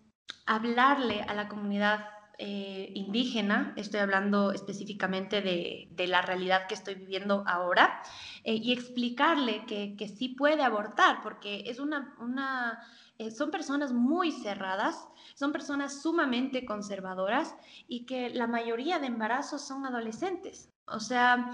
hablarle 0.47 1.23
a 1.23 1.35
la 1.35 1.49
comunidad 1.49 2.07
eh, 2.41 2.93
indígena, 2.95 3.73
estoy 3.75 3.99
hablando 3.99 4.53
específicamente 4.53 5.43
de, 5.43 6.07
la 6.07 6.23
realidad 6.23 6.69
que 6.69 6.75
estoy 6.75 6.95
viviendo 6.95 7.43
ahora, 7.49 8.01
eh, 8.45 8.55
y 8.55 8.73
explicarle 8.73 9.67
que, 9.67 10.09
sí 10.09 10.29
puede 10.29 10.63
abortar, 10.63 11.21
porque 11.21 11.65
es 11.67 11.81
una, 11.81 12.15
una 12.21 12.79
eh, 13.19 13.33
son 13.33 13.51
personas 13.51 13.93
muy 13.93 14.31
cerradas, 14.31 15.09
son 15.35 15.51
personas 15.51 16.01
sumamente 16.01 16.65
conservadoras 16.65 17.57
y 17.89 18.07
que 18.07 18.31
la 18.31 18.47
mayoría 18.47 19.01
de 19.01 19.09
embarazos 19.09 19.67
son 19.67 19.85
adolescentes. 19.85 20.73
O 20.87 21.01
sea, 21.01 21.51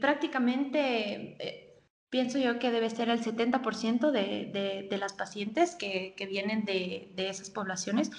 prácticamente 0.00 1.67
pienso 2.10 2.38
yo 2.38 2.58
que 2.58 2.70
debe 2.70 2.90
ser 2.90 3.08
el 3.08 3.22
70% 3.22 4.10
de, 4.10 4.86
de, 4.88 4.98
las 4.98 5.12
pacientes 5.12 5.74
que, 5.74 6.14
que 6.16 6.26
vienen 6.26 6.64
de, 6.64 7.12
de, 7.14 7.28
esas 7.28 7.50
poblaciones, 7.50 8.10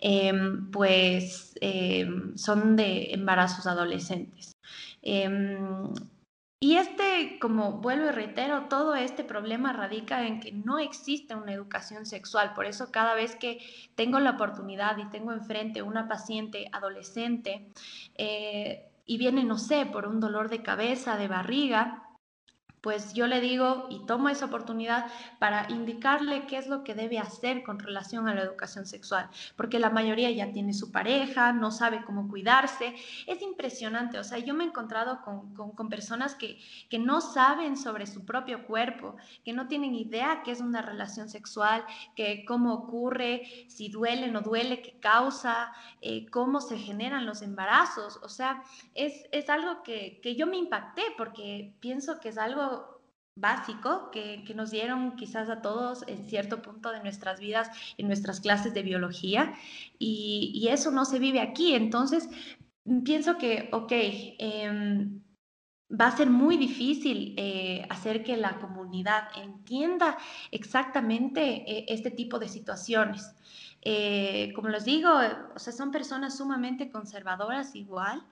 em, 0.00 0.70
pues 0.70 1.54
em, 1.60 2.36
son 2.36 2.76
de 2.76 3.12
embarazos 3.12 3.66
adolescentes. 3.66 4.52
Em, 5.02 5.92
y 6.60 6.76
este, 6.78 7.38
como 7.40 7.72
vuelvo 7.72 8.06
y 8.06 8.10
reitero, 8.12 8.68
todo 8.70 8.94
este 8.94 9.22
problema 9.22 9.74
radica 9.74 10.26
en 10.26 10.40
que 10.40 10.52
no 10.52 10.78
existe 10.78 11.34
una 11.34 11.52
educación 11.52 12.06
sexual. 12.06 12.54
Por 12.54 12.64
eso 12.64 12.90
cada 12.90 13.14
vez 13.14 13.36
que 13.36 13.58
tengo 13.94 14.18
la 14.18 14.30
oportunidad 14.30 14.96
y 14.96 15.10
tengo 15.10 15.32
enfrente 15.32 15.82
una 15.82 16.08
paciente 16.08 16.70
adolescente, 16.72 17.68
eh, 18.14 18.88
y 19.06 19.18
viene, 19.18 19.44
no 19.44 19.58
sé, 19.58 19.84
por 19.84 20.06
un 20.08 20.20
dolor 20.20 20.48
de 20.48 20.62
cabeza, 20.62 21.18
de 21.18 21.28
barriga, 21.28 22.03
pues 22.84 23.14
yo 23.14 23.26
le 23.26 23.40
digo 23.40 23.86
y 23.88 24.04
tomo 24.04 24.28
esa 24.28 24.44
oportunidad 24.44 25.06
para 25.38 25.66
indicarle 25.70 26.46
qué 26.46 26.58
es 26.58 26.66
lo 26.66 26.84
que 26.84 26.94
debe 26.94 27.18
hacer 27.18 27.62
con 27.62 27.78
relación 27.78 28.28
a 28.28 28.34
la 28.34 28.42
educación 28.42 28.84
sexual, 28.84 29.30
porque 29.56 29.78
la 29.78 29.88
mayoría 29.88 30.30
ya 30.30 30.52
tiene 30.52 30.74
su 30.74 30.92
pareja, 30.92 31.54
no 31.54 31.70
sabe 31.70 32.04
cómo 32.04 32.28
cuidarse. 32.28 32.94
Es 33.26 33.40
impresionante, 33.40 34.18
o 34.18 34.24
sea, 34.24 34.36
yo 34.36 34.52
me 34.52 34.64
he 34.64 34.66
encontrado 34.66 35.22
con, 35.22 35.54
con, 35.54 35.88
personas 35.88 36.34
que, 36.34 36.60
que, 36.90 36.98
no 36.98 37.22
saben 37.22 37.78
sobre 37.78 38.06
su 38.06 38.26
propio 38.26 38.66
cuerpo, 38.66 39.16
que 39.46 39.54
no 39.54 39.66
tienen 39.66 39.94
idea 39.94 40.42
qué 40.44 40.50
es 40.50 40.60
una 40.60 40.82
relación 40.82 41.30
sexual, 41.30 41.86
que 42.14 42.44
cómo 42.44 42.74
ocurre, 42.74 43.66
si 43.66 43.88
duele, 43.88 44.30
no 44.30 44.42
duele, 44.42 44.82
qué 44.82 44.98
causa, 45.00 45.72
eh, 46.02 46.26
cómo 46.30 46.60
se 46.60 46.76
generan 46.76 47.24
los 47.24 47.40
embarazos. 47.40 48.18
O 48.22 48.28
sea, 48.28 48.62
es, 48.94 49.24
es 49.32 49.48
algo 49.48 49.82
que, 49.82 50.20
que 50.22 50.36
yo 50.36 50.46
me 50.46 50.58
impacté 50.58 51.02
porque 51.16 51.72
pienso 51.80 52.20
que 52.20 52.28
es 52.28 52.36
algo 52.36 52.73
básico 53.36 54.10
que, 54.10 54.44
nos 54.54 54.70
dieron 54.70 55.16
quizás 55.16 55.48
a 55.48 55.60
todos 55.60 56.04
en 56.06 56.28
cierto 56.28 56.62
punto 56.62 56.92
de 56.92 57.00
nuestras 57.00 57.40
vidas, 57.40 57.68
en 57.98 58.06
nuestras 58.06 58.40
clases 58.40 58.74
de 58.74 58.82
biología, 58.82 59.54
y, 59.98 60.68
eso 60.70 60.90
no 60.90 61.04
se 61.04 61.18
vive 61.18 61.40
aquí. 61.40 61.74
Entonces, 61.74 62.28
pienso 63.04 63.38
que, 63.38 63.68
ok, 63.72 63.92
em, 64.38 65.22
va 65.90 66.08
a 66.08 66.16
ser 66.16 66.30
muy 66.30 66.56
difícil 66.56 67.34
eh, 67.36 67.86
hacer 67.90 68.24
que 68.24 68.36
la 68.36 68.58
comunidad 68.58 69.28
entienda 69.36 70.16
exactamente 70.50 71.42
eh, 71.70 71.86
este 71.88 72.10
tipo 72.10 72.38
de 72.38 72.48
situaciones. 72.48 73.34
Eh, 73.86 74.52
como 74.54 74.70
les 74.70 74.86
digo, 74.86 75.10
o 75.54 75.58
sea, 75.58 75.72
son 75.72 75.90
personas 75.90 76.38
sumamente 76.38 76.90
conservadoras 76.90 77.74
igual, 77.74 78.24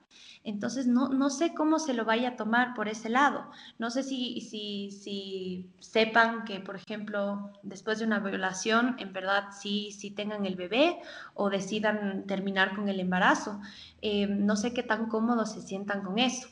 entonces 0.43 0.87
no, 0.87 1.09
no 1.09 1.29
sé 1.29 1.53
cómo 1.53 1.77
se 1.77 1.93
lo 1.93 2.05
vaya 2.05 2.29
a 2.29 2.35
tomar 2.35 2.73
por 2.73 2.87
ese 2.87 3.09
lado. 3.09 3.51
No 3.77 3.91
sé 3.91 4.01
si, 4.01 4.41
si, 4.41 4.89
si 4.89 5.71
sepan 5.79 6.43
que, 6.43 6.59
por 6.59 6.75
ejemplo, 6.75 7.51
después 7.61 7.99
de 7.99 8.05
una 8.05 8.19
violación, 8.19 8.95
en 8.97 9.13
verdad 9.13 9.49
sí, 9.51 9.91
sí 9.91 10.09
tengan 10.09 10.47
el 10.47 10.55
bebé 10.55 10.99
o 11.35 11.51
decidan 11.51 12.25
terminar 12.25 12.75
con 12.75 12.89
el 12.89 12.99
embarazo. 12.99 13.61
Eh, 14.01 14.25
no 14.25 14.55
sé 14.55 14.73
qué 14.73 14.81
tan 14.81 15.07
cómodos 15.07 15.53
se 15.53 15.61
sientan 15.61 16.01
con 16.01 16.17
eso. 16.17 16.49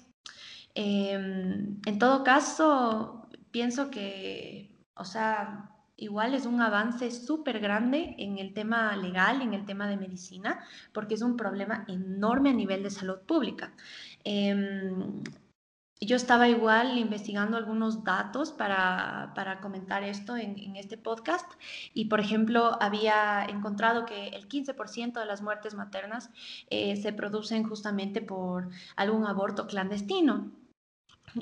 Eh, 0.76 1.14
en 1.14 2.00
todo 2.00 2.24
caso, 2.24 3.28
pienso 3.50 3.90
que, 3.90 4.72
o 4.96 5.06
sea, 5.06 5.71
igual 6.02 6.34
es 6.34 6.46
un 6.46 6.62
avance 6.62 7.12
súper 7.12 7.60
grande 7.60 8.16
en 8.18 8.40
el 8.40 8.54
tema 8.54 8.96
legal, 8.98 9.42
en 9.42 9.54
el 9.54 9.66
tema 9.66 9.88
de 9.88 9.98
medicina, 9.98 10.60
porque 10.94 11.14
es 11.14 11.22
un 11.22 11.38
problema 11.38 11.86
enorme 11.88 12.50
a 12.50 12.54
nivel 12.54 12.84
de 12.84 12.90
salud 12.90 13.20
pública. 13.20 13.72
Em, 14.24 15.24
yo 16.02 16.16
estaba 16.16 16.50
igual 16.50 16.98
investigando 16.98 17.56
algunos 17.58 18.04
datos 18.04 18.52
para, 18.52 19.60
comentar 19.62 20.04
esto 20.04 20.36
en, 20.36 20.76
este 20.76 20.98
podcast 20.98 21.48
y, 21.94 22.06
por 22.06 22.20
ejemplo, 22.20 22.82
había 22.82 23.46
encontrado 23.46 24.06
que 24.06 24.30
el 24.30 24.50
15% 24.50 25.20
de 25.20 25.26
las 25.26 25.44
muertes 25.44 25.76
maternas 25.76 26.32
eh, 26.72 26.96
se 26.96 27.14
producen 27.14 27.64
justamente 27.64 28.22
por 28.22 28.70
algún 28.96 29.28
aborto 29.28 29.68
clandestino 29.68 30.52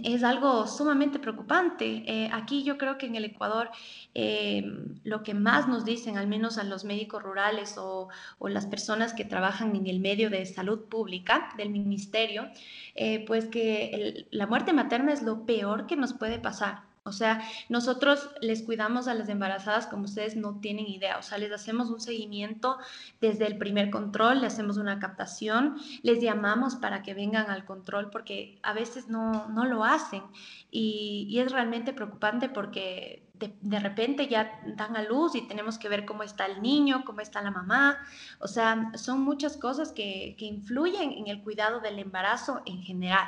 es 0.03 0.23
algo 0.23 0.67
sumamente 0.67 1.19
preocupante. 1.19 2.03
Eh, 2.07 2.29
aquí 2.31 2.63
yo 2.63 2.77
creo 2.77 2.97
que 2.97 3.05
en 3.05 3.15
el 3.15 3.25
Ecuador 3.25 3.69
eh, 4.13 4.63
lo 5.03 5.23
que 5.23 5.33
más 5.33 5.67
nos 5.67 5.85
dicen, 5.85 6.17
al 6.17 6.27
menos 6.27 6.57
a 6.57 6.63
los 6.63 6.83
médicos 6.83 7.23
rurales 7.23 7.75
o, 7.77 8.09
las 8.41 8.65
personas 8.65 9.13
que 9.13 9.25
trabajan 9.25 9.75
en 9.75 9.87
el 9.87 9.99
medio 9.99 10.29
de 10.29 10.45
salud 10.45 10.85
pública 10.85 11.53
del 11.57 11.69
ministerio, 11.69 12.49
eh, 12.95 13.23
pues 13.25 13.45
que 13.45 14.27
la 14.31 14.47
muerte 14.47 14.73
materna 14.73 15.13
es 15.13 15.21
lo 15.21 15.45
peor 15.45 15.85
que 15.85 15.95
nos 15.95 16.13
puede 16.13 16.39
pasar. 16.39 16.88
O 17.09 17.11
sea, 17.11 17.41
nosotros 17.67 18.29
les 18.39 18.63
cuidamos 18.63 19.07
a 19.07 19.13
las 19.13 19.27
embarazadas 19.27 19.87
como 19.87 20.05
ustedes 20.05 20.35
no 20.35 20.59
tienen 20.59 20.87
idea. 20.87 21.17
O 21.17 21.23
sea, 21.23 21.37
les 21.37 21.51
hacemos 21.51 21.89
un 21.89 21.99
seguimiento 21.99 22.77
desde 23.19 23.47
el 23.47 23.57
primer 23.57 23.89
control, 23.89 24.41
le 24.41 24.47
hacemos 24.47 24.77
una 24.77 24.99
captación, 24.99 25.75
les 26.03 26.21
llamamos 26.21 26.75
para 26.75 27.01
que 27.03 27.13
vengan 27.13 27.49
al 27.49 27.65
control 27.65 28.09
porque 28.09 28.59
a 28.63 28.73
veces 28.73 29.09
no, 29.09 29.49
no 29.49 29.65
lo 29.65 29.83
hacen. 29.83 30.23
Y, 30.71 31.37
es 31.39 31.51
realmente 31.51 31.93
preocupante 31.93 32.49
porque 32.49 33.23
de, 33.33 33.79
repente 33.79 34.27
ya 34.27 34.59
dan 34.75 34.97
a 34.97 35.03
luz 35.03 35.35
y 35.35 35.47
tenemos 35.47 35.79
que 35.79 35.87
ver 35.87 36.05
cómo 36.05 36.23
está 36.23 36.45
el 36.45 36.61
niño, 36.61 37.03
cómo 37.05 37.21
está 37.21 37.41
la 37.41 37.51
mamá. 37.51 37.97
O 38.39 38.47
sea, 38.47 38.91
son 38.95 39.21
muchas 39.21 39.57
cosas 39.57 39.93
que, 39.93 40.35
que 40.37 40.45
influyen 40.45 41.11
en 41.13 41.27
el 41.27 41.41
cuidado 41.41 41.79
del 41.79 41.97
embarazo 41.97 42.61
en 42.65 42.81
general. 42.83 43.27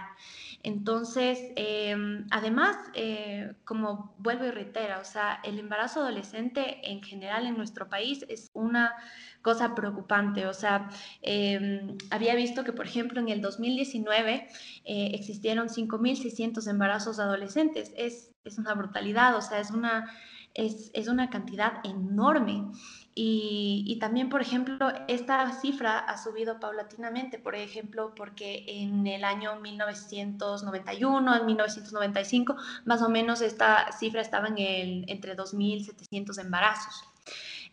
Entonces, 0.64 1.40
em, 1.56 2.28
además, 2.30 2.78
eh, 2.94 3.54
como 3.66 4.16
vuelvo 4.20 4.46
y 4.46 4.52
reitero, 4.52 5.00
o 5.02 5.04
sea, 5.04 5.40
el 5.44 5.58
embarazo 5.60 6.02
adolescente 6.02 6.80
en 6.90 7.02
general 7.02 7.48
en 7.48 7.58
nuestro 7.58 7.90
país 7.90 8.26
es 8.30 8.52
una 8.54 8.94
cosa 9.42 9.74
preocupante. 9.76 10.46
O 10.48 10.54
sea, 10.54 10.90
em, 11.22 11.98
había 12.12 12.36
visto 12.36 12.64
que, 12.64 12.74
por 12.74 12.86
ejemplo, 12.86 13.20
en 13.20 13.30
el 13.30 13.42
2019 13.42 14.48
eh, 14.86 15.12
existieron 15.14 15.70
5.600 15.70 16.68
embarazos 16.68 17.20
adolescentes. 17.20 17.92
Es, 17.98 18.32
es 18.44 18.58
una 18.58 18.74
brutalidad, 18.74 19.36
o 19.36 19.42
sea, 19.42 19.60
es 19.60 19.72
una, 19.72 20.12
es, 20.54 20.92
es 20.94 21.08
una 21.08 21.30
cantidad 21.30 21.74
enorme. 21.84 22.66
Y, 23.14 23.98
también, 24.00 24.30
por 24.30 24.42
ejemplo, 24.42 24.90
esta 25.08 25.52
cifra 25.52 26.00
ha 26.00 26.18
subido 26.18 26.60
paulatinamente, 26.60 27.40
por 27.40 27.56
ejemplo, 27.56 28.14
porque 28.16 28.64
en 28.68 29.06
el 29.06 29.26
año 29.26 29.60
1991, 29.60 31.36
en 31.36 31.46
1995, 31.46 32.56
más 32.86 33.02
o 33.02 33.10
menos 33.10 33.42
esta 33.42 33.92
cifra 33.92 34.22
estaba 34.22 34.48
en 34.48 34.58
el, 34.58 35.06
entre 35.10 35.36
2.700 35.36 36.40
embarazos. 36.40 37.04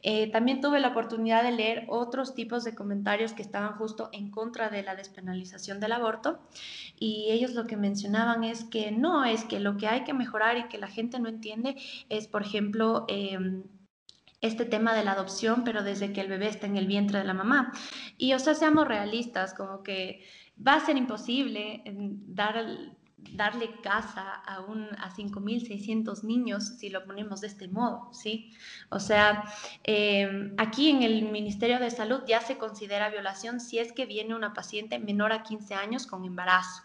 Eh, 0.03 0.31
también 0.31 0.61
tuve 0.61 0.79
la 0.79 0.89
oportunidad 0.89 1.43
de 1.43 1.51
leer 1.51 1.87
otros 1.89 2.35
tipos 2.35 2.63
de 2.63 2.75
comentarios 2.75 3.33
que 3.33 3.43
estaban 3.43 3.73
justo 3.75 4.11
en 4.13 4.31
contra 4.31 4.69
de 4.69 4.85
la 4.85 4.95
despenalización 4.95 5.81
del 5.81 5.91
aborto 5.91 6.39
y 7.01 7.31
ellos 7.31 7.53
lo 7.55 7.67
que 7.67 7.77
mencionaban 7.77 8.45
es 8.45 8.63
que 8.63 8.93
no, 8.93 9.25
es 9.25 9.45
que 9.45 9.59
lo 9.59 9.77
que 9.77 9.89
hay 9.89 10.05
que 10.05 10.15
mejorar 10.15 10.57
y 10.57 10.69
que 10.69 10.79
la 10.79 10.87
gente 10.87 11.19
no 11.19 11.29
entiende 11.29 11.77
es, 12.09 12.29
por 12.29 12.43
ejemplo, 12.43 13.07
em, 13.09 13.65
este 14.41 14.65
tema 14.65 14.95
de 14.95 15.05
la 15.05 15.13
adopción, 15.13 15.65
pero 15.65 15.83
desde 15.83 16.13
que 16.13 16.21
el 16.21 16.29
bebé 16.29 16.49
está 16.49 16.67
en 16.67 16.77
el 16.77 16.87
vientre 16.87 17.19
de 17.19 17.25
la 17.25 17.35
mamá. 17.35 17.73
Y, 18.17 18.33
o 18.35 18.39
sea, 18.39 18.55
seamos 18.55 18.87
realistas, 18.87 19.55
como 19.55 19.83
que 19.83 20.25
va 20.65 20.75
a 20.75 20.85
ser 20.85 20.97
imposible 20.97 21.83
dar 21.87 22.65
darle 23.33 23.81
casa 23.83 24.35
a, 24.35 24.61
un, 24.61 24.85
a 24.99 25.15
5.600 25.15 26.23
niños 26.23 26.65
si 26.79 26.89
lo 26.89 27.05
ponemos 27.05 27.41
de 27.41 27.49
este 27.49 27.69
modo, 27.69 28.13
¿sí? 28.13 28.53
O 28.91 29.01
sea, 29.01 29.45
em, 29.85 30.55
aquí 30.57 30.91
en 30.91 31.03
el 31.03 31.31
Ministerio 31.31 31.79
de 31.79 31.91
Salud 31.91 32.23
ya 32.27 32.41
se 32.41 32.59
considera 32.59 33.11
violación 33.11 33.61
si 33.61 33.79
es 33.79 33.93
que 33.93 34.07
viene 34.07 34.35
una 34.35 34.55
paciente 34.55 34.99
menor 34.99 35.33
a 35.33 35.43
15 35.43 35.75
años 35.75 36.07
con 36.07 36.25
embarazo. 36.25 36.83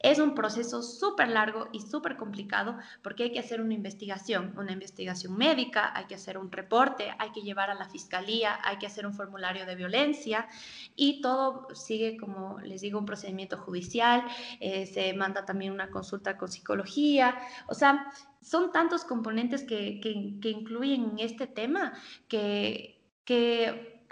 Es 0.00 0.18
un 0.18 0.34
proceso 0.34 0.82
súper 0.82 1.28
largo 1.28 1.68
y 1.72 1.80
súper 1.80 2.16
complicado 2.16 2.78
porque 3.02 3.24
hay 3.24 3.32
que 3.32 3.40
hacer 3.40 3.60
una 3.60 3.74
investigación, 3.74 4.54
una 4.56 4.72
investigación 4.72 5.36
médica, 5.36 5.92
hay 5.94 6.06
que 6.06 6.14
hacer 6.14 6.38
un 6.38 6.50
reporte, 6.50 7.14
hay 7.18 7.30
que 7.32 7.42
llevar 7.42 7.70
a 7.70 7.74
la 7.74 7.88
fiscalía, 7.88 8.58
hay 8.62 8.78
que 8.78 8.86
hacer 8.86 9.06
un 9.06 9.14
formulario 9.14 9.66
de 9.66 9.74
violencia 9.74 10.48
y 10.96 11.20
todo 11.20 11.68
sigue, 11.74 12.16
como 12.16 12.58
les 12.60 12.80
digo, 12.80 12.98
un 12.98 13.06
procedimiento 13.06 13.58
judicial, 13.58 14.24
eh, 14.60 14.86
se 14.86 15.12
manda 15.14 15.44
también 15.44 15.63
una 15.70 15.90
consulta 15.90 16.36
con 16.36 16.48
psicología, 16.48 17.38
o 17.68 17.74
sea, 17.74 18.06
son 18.40 18.72
tantos 18.72 19.04
componentes 19.04 19.64
que, 19.64 20.00
que, 20.00 20.50
incluyen 20.50 21.10
en 21.10 21.18
este 21.18 21.46
tema 21.46 21.92
que, 22.28 23.02
que, 23.24 24.06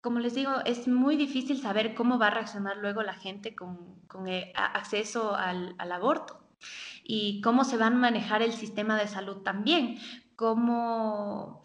como 0.00 0.18
les 0.20 0.34
digo, 0.34 0.52
es 0.64 0.88
muy 0.88 1.16
difícil 1.16 1.60
saber 1.60 1.94
cómo 1.94 2.18
va 2.18 2.28
a 2.28 2.30
reaccionar 2.30 2.76
luego 2.76 3.02
la 3.02 3.14
gente 3.14 3.54
con, 3.54 4.00
con 4.06 4.28
eh, 4.28 4.52
acceso 4.54 5.34
al, 5.34 5.74
al 5.78 5.92
aborto 5.92 6.42
y 7.04 7.40
cómo 7.40 7.64
se 7.64 7.76
va 7.76 7.86
a 7.86 7.90
manejar 7.90 8.42
el 8.42 8.52
sistema 8.52 8.96
de 8.96 9.08
salud 9.08 9.38
también, 9.38 9.98
cómo, 10.36 11.64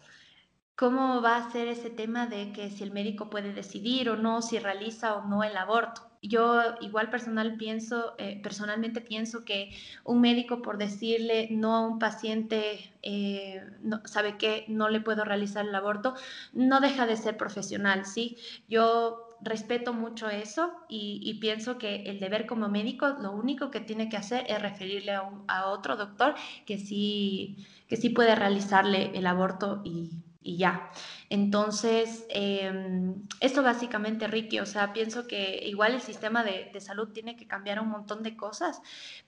cómo 0.76 1.22
va 1.22 1.36
a 1.36 1.50
ser 1.50 1.68
ese 1.68 1.90
tema 1.90 2.26
de 2.26 2.52
que 2.52 2.70
si 2.70 2.82
el 2.82 2.92
médico 2.92 3.30
puede 3.30 3.52
decidir 3.52 4.10
o 4.10 4.16
no, 4.16 4.42
si 4.42 4.58
realiza 4.58 5.14
o 5.14 5.26
no 5.26 5.44
el 5.44 5.56
aborto 5.56 6.07
yo 6.22 6.60
igual 6.80 7.10
personal 7.10 7.56
pienso, 7.56 8.14
eh, 8.18 8.40
personalmente 8.42 9.00
pienso 9.00 9.44
que 9.44 9.70
un 10.04 10.20
médico 10.20 10.62
por 10.62 10.78
decirle 10.78 11.48
no 11.50 11.74
a 11.74 11.86
un 11.86 11.98
paciente, 11.98 12.92
eh, 13.02 13.64
no, 13.82 14.00
sabe 14.06 14.36
que 14.36 14.64
no 14.68 14.88
le 14.88 15.00
puedo 15.00 15.24
realizar 15.24 15.66
el 15.66 15.74
aborto, 15.74 16.14
no 16.52 16.80
deja 16.80 17.06
de 17.06 17.16
ser 17.16 17.36
profesional, 17.36 18.04
¿sí? 18.06 18.36
Yo 18.68 19.28
respeto 19.40 19.92
mucho 19.92 20.28
eso 20.28 20.72
y, 20.88 21.38
pienso 21.40 21.78
que 21.78 22.02
el 22.04 22.18
deber 22.18 22.46
como 22.46 22.68
médico 22.68 23.08
lo 23.20 23.32
único 23.32 23.70
que 23.70 23.80
tiene 23.80 24.08
que 24.08 24.16
hacer 24.16 24.44
es 24.48 24.60
referirle 24.60 25.12
a, 25.12 25.66
otro 25.66 25.96
doctor 25.96 26.34
que 26.66 26.78
sí, 26.78 27.66
que 27.88 27.96
sí 27.96 28.10
puede 28.10 28.34
realizarle 28.34 29.12
el 29.14 29.26
aborto 29.26 29.80
y, 29.84 30.10
ya. 30.56 30.90
Entonces, 31.30 32.26
em, 32.30 33.26
esto 33.40 33.62
básicamente, 33.62 34.26
Ricky, 34.26 34.60
o 34.60 34.66
sea, 34.66 34.92
pienso 34.92 35.26
que 35.26 35.60
igual 35.66 35.94
el 35.94 36.00
sistema 36.00 36.42
de, 36.44 36.78
salud 36.80 37.08
tiene 37.08 37.36
que 37.36 37.46
cambiar 37.46 37.80
un 37.80 37.88
montón 37.88 38.22
de 38.22 38.36
cosas 38.36 38.80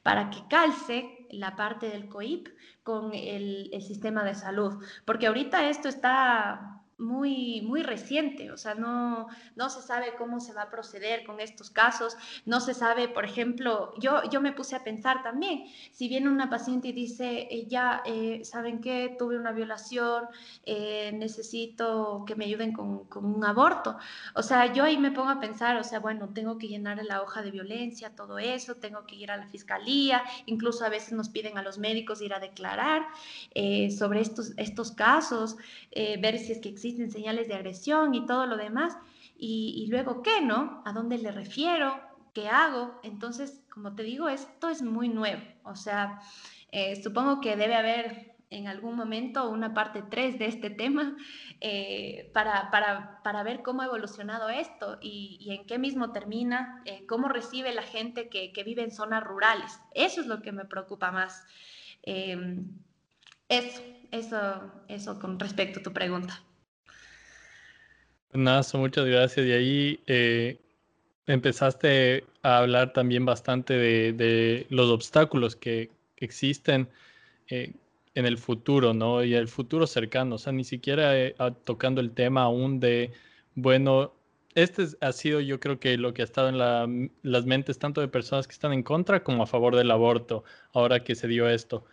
para 0.02 0.30
que 0.30 0.38
calce 0.48 1.26
la 1.30 1.56
parte 1.56 1.90
del 1.90 2.08
COIP 2.08 2.48
con 2.82 3.12
el, 3.12 3.70
el 3.72 3.82
sistema 3.82 4.24
de 4.24 4.34
salud, 4.34 4.82
porque 5.04 5.26
ahorita 5.26 5.68
esto 5.68 5.88
está 5.88 6.79
muy, 7.00 7.62
muy 7.62 7.82
reciente, 7.82 8.52
o 8.52 8.56
sea, 8.56 8.74
no, 8.74 9.26
no 9.56 9.70
se 9.70 9.80
sabe 9.82 10.14
cómo 10.16 10.38
se 10.38 10.52
va 10.52 10.62
a 10.62 10.70
proceder 10.70 11.24
con 11.24 11.40
estos 11.40 11.70
casos, 11.70 12.16
no 12.44 12.60
se 12.60 12.74
sabe, 12.74 13.08
por 13.08 13.24
ejemplo, 13.24 13.94
yo, 13.98 14.22
yo 14.30 14.40
me 14.40 14.52
puse 14.52 14.76
a 14.76 14.84
pensar 14.84 15.22
también, 15.22 15.64
si 15.92 16.08
viene 16.08 16.28
una 16.28 16.50
paciente 16.50 16.88
y 16.88 16.92
dice, 16.92 17.48
eh, 17.50 17.66
ya, 17.66 18.02
eh, 18.04 18.42
¿saben 18.44 18.80
qué? 18.80 19.16
Tuve 19.18 19.38
una 19.38 19.52
violación, 19.52 20.24
eh, 20.66 21.12
necesito 21.14 22.24
que 22.26 22.36
me 22.36 22.44
ayuden 22.44 22.72
con, 22.72 23.06
con, 23.06 23.24
un 23.24 23.44
aborto. 23.44 23.96
O 24.34 24.42
sea, 24.42 24.72
yo 24.72 24.84
ahí 24.84 24.98
me 24.98 25.10
pongo 25.10 25.30
a 25.30 25.40
pensar, 25.40 25.76
o 25.78 25.84
sea, 25.84 26.00
bueno, 26.00 26.30
tengo 26.34 26.58
que 26.58 26.68
llenar 26.68 27.02
la 27.04 27.22
hoja 27.22 27.42
de 27.42 27.50
violencia, 27.50 28.14
todo 28.14 28.38
eso, 28.38 28.76
tengo 28.76 29.06
que 29.06 29.16
ir 29.16 29.30
a 29.30 29.38
la 29.38 29.46
fiscalía, 29.46 30.22
incluso 30.46 30.84
a 30.84 30.90
veces 30.90 31.12
nos 31.12 31.30
piden 31.30 31.56
a 31.56 31.62
los 31.62 31.78
médicos 31.78 32.20
ir 32.20 32.34
a 32.34 32.40
declarar 32.40 33.06
sobre 33.96 34.20
estos, 34.20 34.52
estos 34.56 34.92
casos, 34.92 35.56
ver 35.94 36.38
si 36.38 36.52
es 36.52 36.58
que 36.58 36.68
existe 36.68 36.89
existen 36.90 37.10
señales 37.10 37.48
de 37.48 37.54
agresión 37.54 38.14
y 38.14 38.26
todo 38.26 38.46
lo 38.46 38.56
demás. 38.56 38.96
Y, 39.42 39.86
luego, 39.88 40.22
¿qué, 40.22 40.42
no? 40.42 40.82
¿A 40.84 40.92
dónde 40.92 41.16
le 41.16 41.32
refiero? 41.32 41.98
¿Qué 42.34 42.48
hago? 42.48 43.00
Entonces, 43.02 43.62
como 43.72 43.94
te 43.94 44.02
digo, 44.02 44.28
esto 44.28 44.68
es 44.68 44.82
muy 44.82 45.08
nuevo. 45.08 45.42
O 45.62 45.76
sea, 45.76 46.20
eh, 46.72 47.02
supongo 47.02 47.40
que 47.40 47.56
debe 47.56 47.74
haber 47.74 48.36
en 48.50 48.66
algún 48.66 48.96
momento 48.96 49.48
una 49.48 49.72
parte 49.72 50.02
3 50.02 50.38
de 50.38 50.46
este 50.46 50.70
tema 50.70 51.16
eh, 51.60 52.30
para, 52.34 52.70
para, 52.70 53.22
para, 53.22 53.42
ver 53.44 53.62
cómo 53.62 53.80
ha 53.80 53.86
evolucionado 53.86 54.48
esto 54.50 54.98
y, 55.00 55.48
en 55.50 55.64
qué 55.66 55.78
mismo 55.78 56.12
termina, 56.12 56.82
eh, 56.84 57.06
cómo 57.06 57.28
recibe 57.28 57.72
la 57.72 57.82
gente 57.82 58.28
que, 58.28 58.52
vive 58.64 58.82
en 58.82 58.90
zonas 58.90 59.24
rurales. 59.24 59.80
Eso 59.94 60.20
es 60.20 60.26
lo 60.26 60.42
que 60.42 60.52
me 60.52 60.66
preocupa 60.66 61.12
más. 61.12 61.46
eso, 62.02 63.82
eso, 64.10 64.72
eso 64.88 65.18
con 65.18 65.38
respecto 65.38 65.80
a 65.80 65.82
tu 65.82 65.92
pregunta. 65.92 66.42
Nada, 68.32 68.62
muchas 68.74 69.06
gracias. 69.06 69.46
Y 69.46 69.52
ahí 69.52 70.00
eh, 70.06 70.58
empezaste 71.26 72.24
a 72.42 72.58
hablar 72.58 72.92
también 72.92 73.24
bastante 73.24 73.74
de, 73.74 74.66
los 74.70 74.90
obstáculos 74.90 75.56
que, 75.56 75.90
existen 76.18 76.86
eh, 77.48 77.72
en 78.14 78.26
el 78.26 78.36
futuro, 78.36 78.92
¿no? 78.92 79.24
Y 79.24 79.34
el 79.34 79.48
futuro 79.48 79.86
cercano. 79.86 80.34
O 80.36 80.38
sea, 80.38 80.52
ni 80.52 80.64
siquiera 80.64 81.18
eh, 81.18 81.34
tocando 81.64 82.00
el 82.02 82.12
tema 82.12 82.42
aún 82.42 82.78
de, 82.78 83.12
bueno, 83.54 84.12
este 84.54 84.86
ha 85.00 85.12
sido 85.12 85.40
yo 85.40 85.60
creo 85.60 85.80
que 85.80 85.96
lo 85.96 86.12
que 86.14 86.22
ha 86.22 86.24
estado 86.24 86.48
en 86.50 87.10
las 87.22 87.46
mentes 87.46 87.78
tanto 87.78 88.00
de 88.02 88.08
personas 88.08 88.46
que 88.46 88.52
están 88.52 88.72
en 88.72 88.82
contra 88.82 89.24
como 89.24 89.42
a 89.44 89.46
favor 89.46 89.76
del 89.76 89.90
aborto, 89.90 90.44
ahora 90.72 91.04
que 91.04 91.14
se 91.14 91.28
dio 91.28 91.48
esto. 91.48 91.84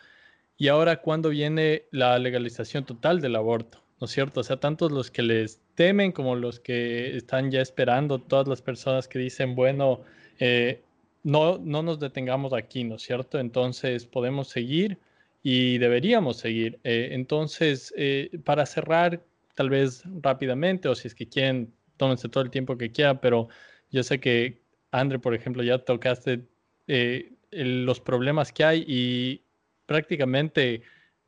Y 0.58 0.70
ahora, 0.70 1.02
¿cuándo 1.02 1.30
viene 1.30 1.86
la 1.92 2.18
legalización 2.20 2.86
total 2.86 3.22
del 3.22 3.36
aborto? 3.36 3.87
¿No 4.00 4.06
es 4.06 4.12
cierto? 4.12 4.42
O 4.42 4.44
sea, 4.44 4.58
tantos 4.58 4.92
los 4.92 5.10
que 5.12 5.24
les 5.24 5.62
temen 5.76 6.12
como 6.12 6.36
los 6.36 6.60
que 6.60 7.16
están 7.18 7.52
ya 7.52 7.62
esperando, 7.62 8.20
todas 8.20 8.48
las 8.48 8.62
personas 8.62 9.08
que 9.08 9.20
dicen, 9.20 9.56
bueno, 9.56 10.02
eh, 10.40 10.82
no, 11.24 11.58
no 11.58 11.82
nos 11.84 12.00
detengamos 12.00 12.54
aquí, 12.54 12.84
¿no 12.84 12.96
es 12.96 13.02
cierto? 13.02 13.40
Entonces 13.40 14.06
podemos 14.06 14.50
seguir 14.50 15.00
y 15.44 15.78
deberíamos 15.80 16.38
seguir. 16.38 16.80
Eh, 16.84 17.10
entonces, 17.12 17.94
eh, 17.98 18.30
para 18.44 18.66
cerrar, 18.66 19.24
tal 19.56 19.70
vez 19.70 20.04
rápidamente, 20.22 20.88
o 20.90 20.96
si 20.96 21.08
es 21.08 21.16
que 21.16 21.28
quieren, 21.28 21.74
tómense 21.98 22.30
todo 22.30 22.44
el 22.44 22.52
tiempo 22.52 22.78
que 22.78 22.92
quieran, 22.92 23.20
pero 23.20 23.50
yo 23.92 24.04
sé 24.04 24.20
que, 24.20 24.62
André, 24.92 25.20
por 25.20 25.34
ejemplo, 25.34 25.64
ya 25.64 25.80
tocaste 25.80 26.44
los 27.52 28.00
problemas 28.00 28.52
que 28.54 28.64
hay 28.64 28.86
y 28.88 29.42
prácticamente 29.86 30.84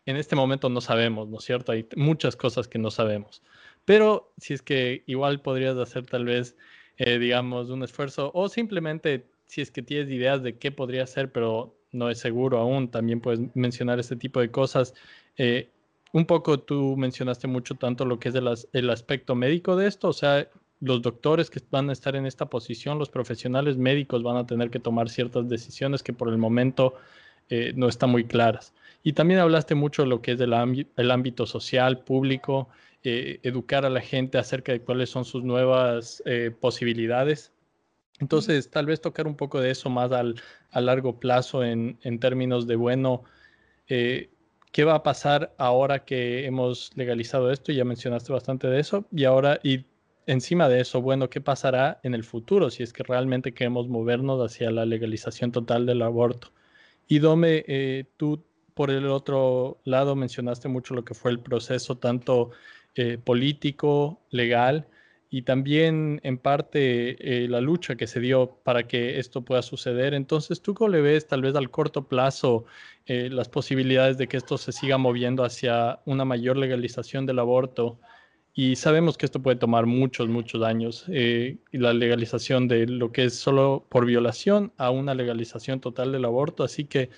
en 0.10 0.18
este 0.18 0.36
momento 0.36 0.70
no 0.70 0.82
sabemos, 0.82 1.30
¿no 1.30 1.38
es 1.38 1.44
cierto? 1.44 1.72
Hay 1.72 1.88
muchas 1.96 2.36
cosas 2.36 2.68
que 2.68 2.80
no 2.80 2.90
sabemos. 2.90 3.44
Pero 3.86 4.34
si 4.38 4.56
es 4.56 4.64
que 4.64 5.04
igual 5.06 5.40
podrías 5.40 5.78
hacer 5.78 6.08
tal 6.08 6.26
vez, 6.26 6.58
eh, 6.98 7.20
digamos, 7.20 7.70
un 7.70 7.84
esfuerzo 7.84 8.32
o 8.34 8.50
simplemente 8.50 9.28
si 9.46 9.62
es 9.62 9.70
que 9.70 9.84
tienes 9.84 10.10
ideas 10.10 10.42
de 10.42 10.58
qué 10.58 10.72
podría 10.72 11.06
ser, 11.06 11.32
pero 11.32 11.76
no 11.92 12.10
es 12.10 12.18
seguro 12.18 12.58
aún, 12.58 12.90
también 12.90 13.22
puedes 13.22 13.40
mencionar 13.56 14.00
este 14.00 14.16
tipo 14.16 14.40
de 14.40 14.50
cosas. 14.50 14.96
Eh, 15.38 15.70
un 16.12 16.26
poco 16.26 16.60
tú 16.60 16.96
mencionaste 16.98 17.48
mucho 17.48 17.76
tanto 17.76 18.04
lo 18.04 18.20
que 18.20 18.30
es 18.30 18.36
el, 18.36 18.90
aspecto 18.90 19.36
médico 19.36 19.76
de 19.76 19.86
esto, 19.86 20.08
o 20.08 20.14
sea, 20.14 20.50
los 20.82 21.04
doctores 21.04 21.52
que 21.52 21.62
van 21.70 21.92
a 21.92 21.94
estar 21.94 22.16
en 22.16 22.26
esta 22.26 22.48
posición, 22.48 22.98
los 22.98 23.10
profesionales 23.10 23.78
médicos 23.78 24.24
van 24.24 24.38
a 24.38 24.48
tener 24.48 24.72
que 24.72 24.80
tomar 24.80 25.08
ciertas 25.10 25.48
decisiones 25.48 26.02
que 26.02 26.14
por 26.14 26.30
el 26.30 26.40
momento 26.40 26.96
eh, 27.50 27.74
no 27.76 27.88
están 27.88 28.10
muy 28.10 28.24
claras. 28.24 28.74
Y 29.04 29.14
también 29.14 29.40
hablaste 29.40 29.76
mucho 29.76 30.04
de 30.04 30.10
lo 30.10 30.22
que 30.22 30.34
es 30.34 30.40
el, 30.42 30.54
ámbito 31.12 31.46
social, 31.46 32.00
público, 32.00 32.70
eh, 33.04 33.40
educar 33.44 33.86
a 33.86 33.90
la 33.90 34.02
gente 34.02 34.38
acerca 34.38 34.72
de 34.72 34.82
cuáles 34.82 35.10
son 35.10 35.26
sus 35.26 35.44
nuevas 35.44 36.22
eh, 36.26 36.52
posibilidades. 36.60 37.54
Entonces, 38.20 38.70
tal 38.70 38.86
vez 38.86 39.00
tocar 39.00 39.28
un 39.28 39.36
poco 39.36 39.62
de 39.62 39.72
eso 39.72 39.90
más 39.90 40.12
al, 40.12 40.36
a 40.72 40.82
largo 40.82 41.20
plazo 41.20 41.64
en, 41.64 41.98
en 42.04 42.20
términos 42.20 42.68
de, 42.68 42.76
bueno, 42.76 43.24
¿qué 44.72 44.84
va 44.84 44.96
a 44.96 45.04
pasar 45.04 45.54
ahora 45.58 46.06
que 46.06 46.46
hemos 46.46 46.92
legalizado 46.96 47.52
esto? 47.52 47.72
Ya 47.72 47.86
mencionaste 47.86 48.34
bastante 48.34 48.68
de 48.68 48.80
eso. 48.80 49.06
Y 49.12 49.24
ahora, 49.24 49.60
y 49.64 49.86
encima 50.28 50.70
de 50.70 50.82
eso, 50.82 51.02
bueno, 51.02 51.30
¿qué 51.30 51.42
pasará 51.42 52.00
en 52.04 52.14
el 52.14 52.24
futuro 52.24 52.70
si 52.70 52.84
es 52.84 52.94
que 52.94 53.04
realmente 53.04 53.54
queremos 53.54 53.88
movernos 53.88 54.40
hacia 54.40 54.72
la 54.72 54.86
legalización 54.86 55.52
total 55.52 55.86
del 55.86 56.02
aborto? 56.02 56.52
Y 57.08 57.20
Dome, 57.20 57.64
eh, 57.68 58.06
tú 58.18 58.44
por 58.80 58.92
el 58.92 59.08
otro 59.08 59.78
lado 59.84 60.16
mencionaste 60.16 60.70
mucho 60.70 60.94
lo 60.94 61.04
que 61.04 61.14
fue 61.14 61.32
el 61.32 61.42
proceso 61.42 61.98
tanto 61.98 62.52
eh, 62.96 63.18
político, 63.22 64.22
legal 64.30 64.88
y 65.30 65.42
también 65.42 66.22
en 66.24 66.38
parte 66.38 67.18
eh, 67.44 67.50
la 67.50 67.60
lucha 67.60 67.98
que 67.98 68.08
se 68.08 68.22
dio 68.22 68.56
para 68.64 68.88
que 68.88 69.20
esto 69.20 69.42
pueda 69.42 69.64
suceder. 69.64 70.14
Entonces, 70.14 70.62
¿tú 70.62 70.76
cómo 70.76 70.92
le 70.92 71.02
ves 71.02 71.28
tal 71.28 71.42
vez 71.42 71.56
al 71.56 71.70
corto 71.70 72.08
plazo 72.08 72.64
las 73.06 73.50
posibilidades 73.50 74.18
de 74.18 74.30
que 74.30 74.38
esto 74.38 74.58
se 74.58 74.72
siga 74.72 74.98
moviendo 74.98 75.44
hacia 75.44 76.00
una 76.06 76.24
mayor 76.24 76.56
legalización 76.56 77.26
del 77.26 77.40
aborto? 77.40 78.00
Y 78.54 78.78
sabemos 78.78 79.18
que 79.18 79.26
esto 79.26 79.42
puede 79.42 79.58
tomar 79.58 79.88
muchos, 79.88 80.30
muchos 80.30 80.64
años. 80.64 81.04
y 81.10 81.58
la 81.74 81.94
legalización 81.94 82.70
de 82.70 82.88
lo 82.88 83.12
que 83.12 83.26
es 83.26 83.34
solo 83.34 83.86
por 83.90 84.06
violación 84.06 84.72
a 84.78 84.90
una 84.90 85.14
legalización 85.16 85.82
total 85.82 86.14
del 86.14 86.24
aborto. 86.24 86.64
Así 86.64 86.86
que, 86.86 87.10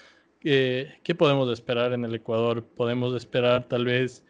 eh, 0.43 0.99
¿qué 1.03 1.15
podemos 1.15 1.51
esperar 1.51 1.93
en 1.93 2.05
el 2.05 2.15
Ecuador? 2.15 2.65
¿Podemos 2.65 3.15
esperar 3.15 3.67
tal 3.67 3.85
vez 3.85 4.23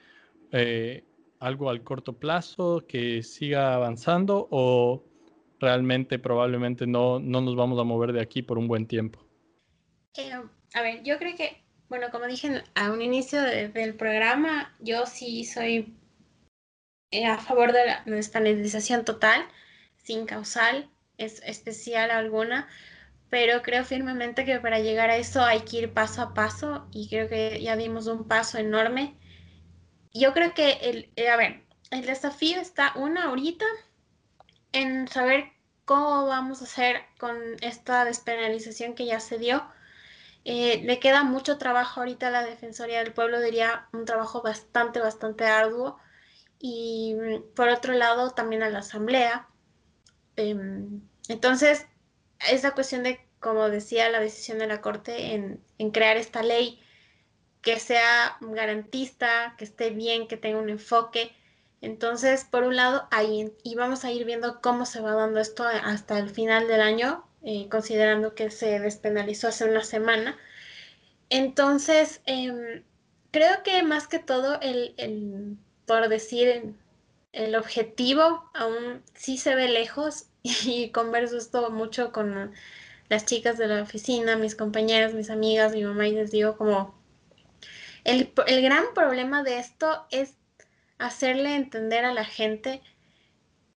eh, 0.52 1.04
algo 1.40 1.70
al 1.70 1.84
corto 1.84 2.14
plazo 2.14 2.86
que 2.88 3.24
siga 3.24 3.74
avanzando 3.74 4.48
o 4.52 5.04
realmente 5.60 6.20
probablemente 6.20 6.88
no, 6.88 7.20
no 7.20 7.42
nos 7.42 7.56
vamos 7.56 7.80
a 7.80 7.84
mover 7.84 8.14
de 8.14 8.22
aquí 8.22 8.42
por 8.42 8.58
un 8.58 8.68
buen 8.68 8.88
tiempo? 8.88 9.26
Eh, 10.18 10.32
a 10.74 10.82
ver, 10.82 11.04
yo 11.04 11.18
creo 11.18 11.36
que, 11.36 11.64
bueno, 11.88 12.08
como 12.12 12.26
dije 12.26 12.64
a 12.76 12.92
un 12.92 13.02
inicio 13.02 13.42
del 13.42 13.96
programa, 13.96 14.74
yo 14.80 15.06
sí 15.06 15.46
soy 15.46 15.96
eh, 17.12 17.26
a 17.26 17.38
favor 17.38 17.74
de 17.74 17.86
la 17.86 18.04
despenalización 18.06 19.06
total, 19.06 19.46
sin 19.98 20.26
causal 20.26 20.90
es 21.18 21.42
especial 21.44 22.10
alguna, 22.10 22.68
pero 23.32 23.62
creo 23.62 23.86
firmemente 23.86 24.44
que 24.44 24.60
para 24.60 24.80
llegar 24.80 25.10
a 25.10 25.16
eso 25.16 25.42
hay 25.42 25.62
que 25.62 25.78
ir 25.78 25.94
paso 25.94 26.22
a 26.22 26.34
paso 26.34 26.86
y 26.92 27.08
creo 27.08 27.30
que 27.30 27.62
ya 27.64 27.78
dimos 27.78 28.08
un 28.08 28.28
paso 28.28 28.58
enorme. 28.58 29.18
Yo 30.14 30.34
creo 30.34 30.54
que, 30.54 30.74
el, 30.82 31.10
eh, 31.16 31.30
a 31.30 31.38
ver, 31.38 31.64
el 31.92 32.06
desafío 32.06 32.60
está 32.60 32.92
una 32.96 33.26
ahorita 33.26 33.66
en 34.74 35.08
saber 35.08 35.46
cómo 35.86 36.28
vamos 36.28 36.62
a 36.62 36.66
hacer 36.66 37.04
con 37.18 37.38
esta 37.62 38.04
despenalización 38.04 38.96
que 38.96 39.06
ya 39.06 39.22
se 39.22 39.38
dio. 39.40 39.64
Eh, 40.44 40.82
le 40.84 41.00
queda 41.00 41.24
mucho 41.24 41.58
trabajo 41.58 42.02
ahorita 42.02 42.28
a 42.28 42.32
la 42.32 42.44
Defensoría 42.44 43.00
del 43.02 43.14
Pueblo, 43.14 43.40
diría 43.40 43.88
un 43.94 44.04
trabajo 44.04 44.42
bastante, 44.42 45.00
bastante 45.00 45.46
arduo 45.46 45.98
y 46.60 47.16
mm, 47.16 47.54
por 47.56 47.70
otro 47.70 47.94
lado 47.94 48.32
también 48.32 48.62
a 48.62 48.70
la 48.70 48.80
asamblea. 48.80 49.48
Em, 50.36 51.02
entonces, 51.30 51.88
esa 52.50 52.72
cuestión 52.72 53.04
de, 53.04 53.20
como 53.40 53.70
decía 53.70 54.10
la 54.10 54.20
decisión 54.20 54.60
de 54.60 54.68
la 54.68 54.82
Corte, 54.82 55.34
en, 55.34 55.92
crear 55.92 56.18
esta 56.18 56.44
ley 56.44 56.80
que 57.62 57.80
sea 57.80 58.38
garantista, 58.42 59.56
que 59.58 59.66
esté 59.66 59.92
bien, 59.92 60.28
que 60.28 60.38
tenga 60.38 60.60
un 60.60 60.70
enfoque. 60.70 61.32
Entonces, 61.82 62.46
por 62.46 62.64
un 62.64 62.76
lado, 62.76 63.08
ahí, 63.12 63.52
y 63.64 63.76
vamos 63.76 64.04
a 64.04 64.12
ir 64.12 64.26
viendo 64.26 64.62
cómo 64.62 64.86
se 64.86 65.02
va 65.02 65.14
dando 65.14 65.40
esto 65.40 65.64
hasta 65.66 66.18
el 66.20 66.30
final 66.30 66.68
del 66.68 66.82
año, 66.82 67.26
eh, 67.44 67.68
considerando 67.70 68.36
que 68.36 68.52
se 68.52 68.80
despenalizó 68.80 69.48
hace 69.48 69.66
una 69.66 69.84
semana. 69.84 70.38
Entonces, 71.30 72.22
em, 72.26 72.84
creo 73.32 73.64
que 73.64 73.84
más 73.84 74.08
que 74.08 74.20
todo 74.20 74.60
el 74.62 75.58
por 75.86 76.08
decir 76.08 76.74
el 77.34 77.56
objetivo 77.56 78.50
aún 78.54 79.04
sí 79.14 79.38
se 79.38 79.56
ve 79.56 79.68
lejos 79.68 80.28
y 80.44 80.90
converso 80.90 81.38
esto 81.38 81.70
mucho 81.70 82.12
con 82.12 82.54
las 83.10 83.26
chicas 83.26 83.58
de 83.58 83.68
la 83.68 83.82
oficina, 83.82 84.36
mis 84.36 84.56
compañeras, 84.56 85.14
mis 85.14 85.30
amigas, 85.30 85.74
mi 85.74 85.84
mamá 85.84 86.08
y 86.08 86.14
les 86.14 86.32
digo 86.32 86.58
como 86.58 87.00
el, 88.04 88.34
el 88.48 88.62
gran 88.62 88.86
problema 88.96 89.44
de 89.44 89.60
esto 89.60 90.08
es 90.12 90.36
hacerle 90.98 91.56
entender 91.56 92.06
a 92.06 92.14
la 92.14 92.26
gente 92.26 92.82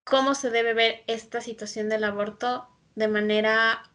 cómo 0.03 0.35
se 0.35 0.51
debe 0.51 0.73
ver 0.73 1.03
esta 1.07 1.41
situación 1.41 1.89
del 1.89 2.03
aborto 2.03 2.69
de 2.95 3.07
manera 3.07 3.91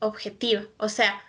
objetiva. 0.00 0.62
O 0.76 0.88
sea, 0.88 1.22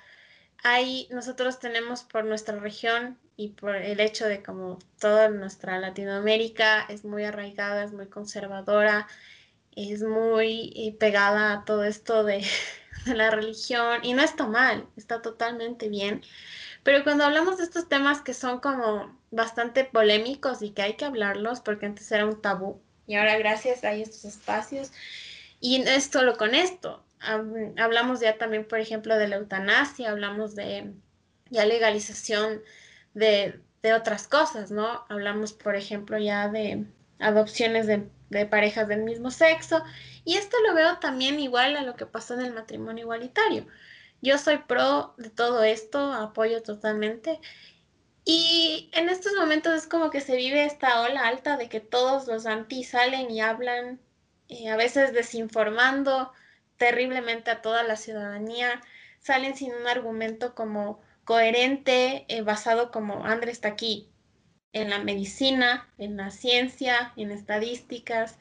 hay, 0.63 1.07
nosotros 1.11 1.59
tenemos 1.59 2.03
por 2.03 2.25
nuestra 2.25 2.57
región 2.59 3.19
y 3.35 3.49
por 3.49 3.75
el 3.75 3.99
hecho 3.99 4.27
de 4.27 4.43
como 4.43 4.79
toda 4.99 5.29
nuestra 5.29 5.79
Latinoamérica 5.79 6.85
es 6.89 7.05
muy 7.05 7.23
arraigada, 7.23 7.83
es 7.83 7.93
muy 7.93 8.07
conservadora, 8.07 9.07
es 9.75 10.03
muy 10.03 10.73
eh, 10.75 10.95
pegada 10.99 11.53
a 11.53 11.65
todo 11.65 11.83
esto 11.83 12.23
de, 12.25 12.43
la 13.05 13.31
religión 13.31 14.03
y 14.03 14.13
no 14.13 14.23
está 14.23 14.47
mal, 14.47 14.87
está 14.97 15.21
totalmente 15.21 15.89
bien. 15.89 16.21
Pero 16.83 17.03
cuando 17.03 17.25
hablamos 17.25 17.57
de 17.57 17.63
estos 17.63 17.87
temas 17.89 18.21
que 18.21 18.33
son 18.33 18.59
como 18.59 19.17
bastante 19.31 19.85
polémicos 19.85 20.61
y 20.61 20.71
que 20.71 20.81
hay 20.81 20.93
que 20.95 21.05
hablarlos 21.05 21.61
porque 21.61 21.85
antes 21.85 22.11
era 22.11 22.25
un 22.25 22.41
tabú 22.41 22.81
y 23.07 23.15
ahora 23.15 23.37
gracias 23.37 23.83
hay 23.83 24.01
estos 24.01 24.25
espacios 24.25 24.91
y 25.59 25.81
es 25.81 26.05
solo 26.05 26.37
con 26.37 26.55
esto. 26.55 27.03
Hablamos 27.77 28.19
ya 28.19 28.37
también, 28.37 28.67
por 28.67 28.79
ejemplo, 28.79 29.17
de 29.17 29.29
la 29.29 29.37
eutanasia, 29.37 30.11
hablamos 30.11 30.55
de 30.55 30.91
ya 31.49 31.65
legalización 31.65 32.61
de, 33.13 33.61
de 33.81 33.93
otras 33.93 34.27
cosas, 34.27 34.71
¿no? 34.71 35.05
Hablamos, 35.07 35.53
por 35.53 35.77
ejemplo, 35.77 36.17
ya 36.17 36.49
de 36.49 36.85
adopciones 37.23 37.87
de, 37.87 38.45
parejas 38.45 38.87
del 38.87 39.03
mismo 39.03 39.31
sexo. 39.31 39.83
Y 40.25 40.35
esto 40.35 40.57
lo 40.67 40.73
veo 40.73 40.97
también 40.99 41.39
igual 41.39 41.75
a 41.75 41.83
lo 41.83 41.95
que 41.95 42.05
pasó 42.05 42.33
en 42.33 42.41
el 42.41 42.53
matrimonio 42.53 43.03
igualitario. 43.03 43.67
Yo 44.21 44.37
soy 44.37 44.57
pro 44.57 45.13
de 45.17 45.29
todo 45.29 45.63
esto, 45.63 46.13
apoyo 46.13 46.63
totalmente. 46.63 47.39
Y 48.25 48.89
en 48.93 49.09
estos 49.09 49.33
momentos 49.33 49.73
es 49.73 49.87
como 49.87 50.09
que 50.09 50.21
se 50.21 50.35
vive 50.35 50.65
esta 50.65 51.01
ola 51.01 51.27
alta 51.27 51.57
de 51.57 51.67
que 51.69 51.81
todos 51.81 52.27
los 52.27 52.45
anti 52.45 52.83
salen 52.83 53.29
y 53.29 53.41
hablan, 53.41 53.99
a 54.71 54.75
veces 54.77 55.13
desinformando 55.13 56.31
terriblemente 56.77 57.51
a 57.51 57.61
toda 57.61 57.83
la 57.83 57.97
ciudadanía, 57.97 58.81
salen 59.19 59.55
sin 59.55 59.73
un 59.73 59.87
argumento 59.87 60.55
como 60.55 61.01
coherente, 61.25 62.25
eh, 62.27 62.41
basado 62.41 62.91
como 62.91 63.25
Andrés 63.25 63.55
está 63.55 63.69
aquí, 63.69 64.12
en 64.73 64.89
la 64.89 64.99
medicina, 64.99 65.87
en 65.97 66.17
la 66.17 66.31
ciencia, 66.31 67.13
en 67.15 67.31
estadísticas, 67.31 68.37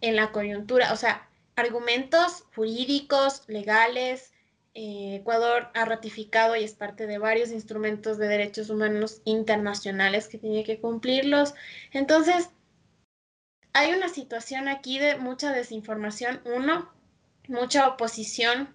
en 0.00 0.16
la 0.16 0.32
coyuntura, 0.32 0.92
o 0.92 0.96
sea, 0.96 1.28
argumentos 1.56 2.44
jurídicos, 2.54 3.42
legales, 3.48 4.32
eh, 4.74 5.16
Ecuador 5.16 5.70
ha 5.74 5.84
ratificado 5.84 6.54
y 6.54 6.62
es 6.62 6.74
parte 6.74 7.06
de 7.06 7.18
varios 7.18 7.50
instrumentos 7.50 8.18
de 8.18 8.28
derechos 8.28 8.70
humanos 8.70 9.22
internacionales 9.24 10.28
que 10.28 10.38
tiene 10.38 10.62
que 10.62 10.80
cumplirlos. 10.80 11.54
Entonces, 11.92 12.50
hay 13.72 13.92
una 13.92 14.08
situación 14.08 14.68
aquí 14.68 14.98
de 14.98 15.16
mucha 15.16 15.52
desinformación, 15.52 16.40
uno, 16.44 16.92
mucha 17.48 17.88
oposición 17.88 18.72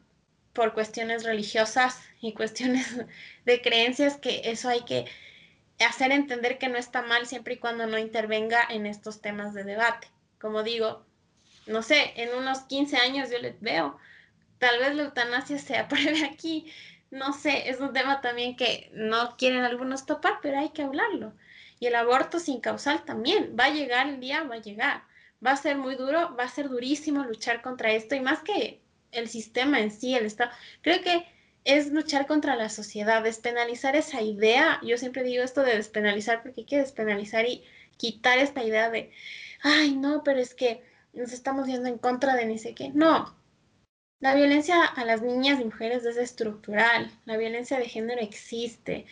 por 0.52 0.74
cuestiones 0.74 1.24
religiosas 1.24 2.02
y 2.22 2.34
cuestiones 2.34 2.86
de 3.46 3.62
creencias, 3.62 4.18
que 4.18 4.42
eso 4.46 4.70
hay 4.70 4.82
que 4.82 5.06
hacer 5.84 6.12
entender 6.12 6.58
que 6.58 6.70
no 6.70 6.78
está 6.78 7.02
mal 7.02 7.26
siempre 7.26 7.56
y 7.56 7.58
cuando 7.58 7.88
no 7.88 7.98
intervenga 7.98 8.64
en 8.70 8.86
estos 8.86 9.22
temas 9.22 9.54
de 9.54 9.64
debate. 9.64 10.08
Como 10.40 10.64
digo, 10.64 11.06
no 11.68 11.82
sé, 11.82 12.14
en 12.18 12.34
unos 12.36 12.60
15 12.62 12.98
años 12.98 13.30
yo 13.30 13.40
les 13.40 13.60
veo 13.62 13.98
tal 14.64 14.80
vez 14.80 14.96
la 14.96 15.04
eutanasia 15.04 15.60
se 15.60 15.78
apruebe 15.78 16.24
aquí. 16.24 16.72
No 17.12 17.34
sé, 17.34 17.70
es 17.70 17.82
un 17.82 17.92
tema 17.92 18.22
también 18.22 18.56
que 18.56 18.90
no 18.94 19.36
quieren 19.38 19.64
algunos 19.64 20.06
topar, 20.06 20.40
pero 20.42 20.58
hay 20.58 20.70
que 20.70 20.84
hablarlo. 20.84 21.34
Y 21.82 21.88
el 21.88 21.96
aborto 21.96 22.40
sin 22.40 22.62
causal 22.62 23.04
también. 23.04 23.58
Va 23.60 23.66
a 23.66 23.74
llegar 23.74 24.08
el 24.08 24.22
día, 24.22 24.44
va 24.44 24.56
a 24.56 24.62
llegar. 24.62 25.04
Va 25.46 25.52
a 25.52 25.58
ser 25.58 25.78
muy 25.78 25.96
duro, 25.96 26.34
va 26.38 26.46
a 26.46 26.50
ser 26.50 26.70
durísimo 26.70 27.26
luchar 27.26 27.62
contra 27.62 27.92
esto 27.92 28.16
y 28.16 28.22
más 28.22 28.40
que 28.40 28.80
el 29.12 29.28
sistema 29.28 29.82
en 29.82 29.92
sí, 29.92 30.16
el 30.16 30.26
Estado. 30.26 30.52
Creo 30.82 31.02
que 31.02 31.28
es 31.66 31.92
luchar 31.92 32.28
contra 32.28 32.56
la 32.56 32.70
sociedad, 32.70 33.24
despenalizar 33.24 33.96
esa 33.96 34.22
idea. 34.22 34.80
Yo 34.84 34.98
siempre 34.98 35.24
digo 35.24 35.44
esto 35.44 35.62
de 35.64 35.76
despenalizar 35.76 36.44
porque 36.44 36.62
hay 36.62 36.68
que 36.68 36.78
despenalizar 36.78 37.46
y 37.46 37.64
quitar 37.98 38.40
esta 38.40 38.64
idea 38.64 38.90
de, 38.90 39.12
ay, 39.62 39.96
no, 39.96 40.24
pero 40.24 40.40
es 40.40 40.54
que 40.54 40.84
nos 41.14 41.32
estamos 41.32 41.68
yendo 41.68 41.88
en 41.90 41.98
contra 41.98 42.36
de 42.36 42.46
ni 42.46 42.60
sé 42.60 42.74
qué. 42.74 42.90
No, 42.90 43.36
la 44.24 44.36
violencia 44.36 44.86
a 44.86 45.04
las 45.04 45.22
niñas 45.22 45.60
y 45.60 45.66
mujeres 45.66 46.06
es 46.06 46.16
estructural, 46.16 47.12
la 47.26 47.36
violencia 47.36 47.78
de 47.78 47.90
género 47.90 48.22
existe. 48.22 49.06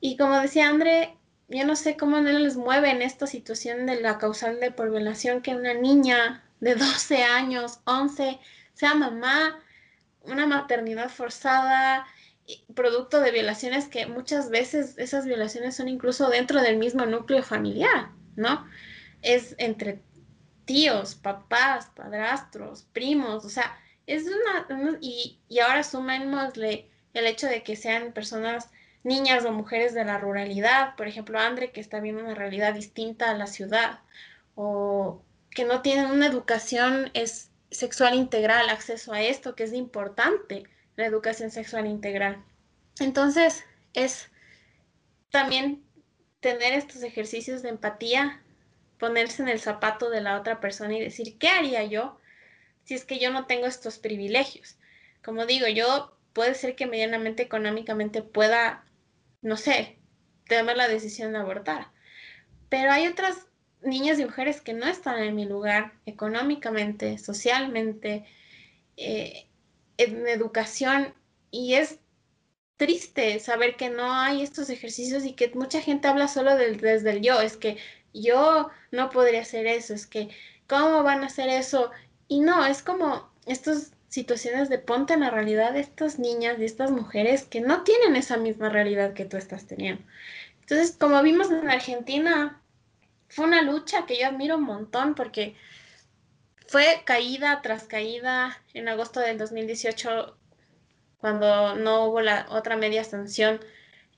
Y 0.00 0.16
como 0.16 0.40
decía 0.40 0.68
André, 0.68 1.14
yo 1.48 1.64
no 1.64 1.76
sé 1.76 1.96
cómo 1.96 2.18
no 2.20 2.32
les 2.32 2.56
mueve 2.56 2.90
en 2.90 3.00
esta 3.00 3.28
situación 3.28 3.86
de 3.86 4.00
la 4.00 4.18
causal 4.18 4.58
de 4.58 4.72
por 4.72 4.90
violación 4.90 5.40
que 5.40 5.54
una 5.54 5.74
niña 5.74 6.42
de 6.58 6.74
12 6.74 7.22
años, 7.22 7.78
11, 7.84 8.40
sea 8.72 8.94
mamá, 8.96 9.62
una 10.26 10.46
maternidad 10.46 11.10
forzada, 11.10 12.06
producto 12.74 13.20
de 13.20 13.30
violaciones 13.30 13.88
que 13.88 14.06
muchas 14.06 14.50
veces 14.50 14.98
esas 14.98 15.26
violaciones 15.26 15.76
son 15.76 15.88
incluso 15.88 16.28
dentro 16.28 16.60
del 16.60 16.76
mismo 16.76 17.06
núcleo 17.06 17.42
familiar, 17.42 18.10
¿no? 18.36 18.66
Es 19.22 19.54
entre 19.58 20.02
tíos, 20.64 21.14
papás, 21.14 21.90
padrastros, 21.94 22.86
primos, 22.92 23.44
o 23.44 23.48
sea, 23.48 23.78
es 24.06 24.24
una, 24.24 24.98
y, 25.00 25.38
y 25.48 25.58
ahora 25.60 25.82
sumémosle 25.82 26.90
el 27.14 27.26
hecho 27.26 27.46
de 27.46 27.62
que 27.62 27.76
sean 27.76 28.12
personas, 28.12 28.70
niñas 29.02 29.44
o 29.44 29.52
mujeres 29.52 29.94
de 29.94 30.04
la 30.04 30.18
ruralidad, 30.18 30.96
por 30.96 31.06
ejemplo, 31.06 31.38
Andre, 31.38 31.70
que 31.72 31.80
está 31.80 32.00
viendo 32.00 32.22
una 32.22 32.34
realidad 32.34 32.74
distinta 32.74 33.30
a 33.30 33.34
la 33.34 33.46
ciudad, 33.46 34.00
o 34.54 35.22
que 35.50 35.64
no 35.64 35.82
tienen 35.82 36.06
una 36.06 36.26
educación 36.26 37.10
es, 37.14 37.50
sexual 37.74 38.14
integral, 38.14 38.68
acceso 38.70 39.12
a 39.12 39.22
esto, 39.22 39.54
que 39.54 39.64
es 39.64 39.72
importante, 39.72 40.64
la 40.96 41.06
educación 41.06 41.50
sexual 41.50 41.86
integral. 41.86 42.44
Entonces, 43.00 43.64
es 43.92 44.30
también 45.30 45.84
tener 46.40 46.72
estos 46.72 47.02
ejercicios 47.02 47.62
de 47.62 47.70
empatía, 47.70 48.42
ponerse 48.98 49.42
en 49.42 49.48
el 49.48 49.60
zapato 49.60 50.10
de 50.10 50.20
la 50.20 50.38
otra 50.38 50.60
persona 50.60 50.96
y 50.96 51.00
decir, 51.00 51.36
¿qué 51.38 51.48
haría 51.48 51.84
yo 51.84 52.18
si 52.84 52.94
es 52.94 53.04
que 53.04 53.18
yo 53.18 53.30
no 53.30 53.46
tengo 53.46 53.66
estos 53.66 53.98
privilegios. 53.98 54.78
Como 55.24 55.46
digo, 55.46 55.66
yo 55.68 56.16
puede 56.32 56.54
ser 56.54 56.76
que 56.76 56.86
medianamente 56.86 57.42
económicamente 57.42 58.22
pueda, 58.22 58.84
no 59.42 59.56
sé, 59.56 59.98
tomar 60.48 60.76
la 60.76 60.88
decisión 60.88 61.32
de 61.32 61.38
abortar. 61.38 61.88
Pero 62.68 62.92
hay 62.92 63.06
otras 63.06 63.46
niñas 63.84 64.18
y 64.18 64.24
mujeres 64.24 64.60
que 64.60 64.74
no 64.74 64.86
están 64.86 65.22
en 65.22 65.34
mi 65.34 65.44
lugar 65.44 65.92
económicamente, 66.06 67.18
socialmente, 67.18 68.24
eh, 68.96 69.46
en 69.96 70.26
educación, 70.26 71.14
y 71.50 71.74
es 71.74 71.98
triste 72.76 73.38
saber 73.38 73.76
que 73.76 73.90
no 73.90 74.12
hay 74.12 74.42
estos 74.42 74.70
ejercicios 74.70 75.24
y 75.24 75.32
que 75.34 75.50
mucha 75.54 75.80
gente 75.80 76.08
habla 76.08 76.28
solo 76.28 76.56
desde 76.56 77.10
el 77.10 77.20
yo, 77.22 77.40
es 77.40 77.56
que 77.56 77.76
yo 78.12 78.70
no 78.90 79.10
podría 79.10 79.42
hacer 79.42 79.66
eso, 79.66 79.94
es 79.94 80.06
que 80.06 80.30
¿cómo 80.66 81.02
van 81.02 81.22
a 81.22 81.26
hacer 81.26 81.48
eso 81.48 81.90
y 82.28 82.40
no, 82.40 82.64
es 82.66 82.82
como 82.82 83.30
estas 83.46 83.92
situaciones 84.08 84.68
de 84.68 84.78
ponte 84.78 85.14
en 85.14 85.20
la 85.20 85.30
realidad 85.30 85.72
de 85.72 85.80
estas 85.80 86.18
niñas, 86.18 86.58
de 86.58 86.64
estas 86.64 86.90
mujeres 86.90 87.44
que 87.44 87.60
no 87.60 87.82
tienen 87.82 88.16
esa 88.16 88.36
misma 88.36 88.68
realidad 88.68 89.12
que 89.12 89.24
tú 89.24 89.36
estás 89.36 89.66
teniendo. 89.66 90.02
Entonces, 90.60 90.96
como 90.98 91.20
vimos 91.22 91.50
en 91.50 91.68
Argentina, 91.68 92.62
fue 93.34 93.46
una 93.46 93.62
lucha 93.62 94.06
que 94.06 94.16
yo 94.16 94.28
admiro 94.28 94.56
un 94.56 94.64
montón 94.64 95.14
porque 95.14 95.56
fue 96.68 97.02
caída 97.04 97.62
tras 97.62 97.84
caída 97.84 98.62
en 98.74 98.88
agosto 98.88 99.18
del 99.20 99.38
2018 99.38 100.36
cuando 101.18 101.74
no 101.74 102.04
hubo 102.04 102.20
la 102.20 102.46
otra 102.50 102.76
media 102.76 103.02
sanción 103.02 103.60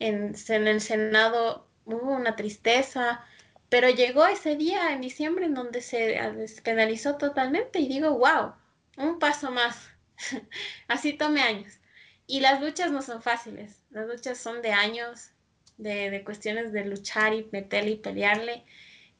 en, 0.00 0.34
en 0.48 0.68
el 0.68 0.80
Senado, 0.80 1.66
hubo 1.86 2.12
una 2.12 2.36
tristeza, 2.36 3.24
pero 3.70 3.88
llegó 3.88 4.26
ese 4.26 4.56
día 4.56 4.92
en 4.92 5.00
diciembre 5.00 5.46
en 5.46 5.54
donde 5.54 5.80
se 5.80 5.98
despenalizó 6.32 7.16
totalmente 7.16 7.78
y 7.78 7.88
digo, 7.88 8.18
wow, 8.18 8.54
un 8.98 9.18
paso 9.18 9.50
más. 9.50 9.88
Así 10.88 11.14
tome 11.14 11.40
años. 11.40 11.78
Y 12.26 12.40
las 12.40 12.60
luchas 12.60 12.90
no 12.90 13.00
son 13.00 13.22
fáciles, 13.22 13.80
las 13.90 14.06
luchas 14.08 14.36
son 14.36 14.60
de 14.60 14.72
años, 14.72 15.30
de, 15.78 16.10
de, 16.10 16.24
cuestiones 16.24 16.72
de 16.72 16.84
luchar 16.84 17.32
y 17.32 17.48
meterle 17.52 17.92
y 17.92 17.96
pelearle, 17.96 18.64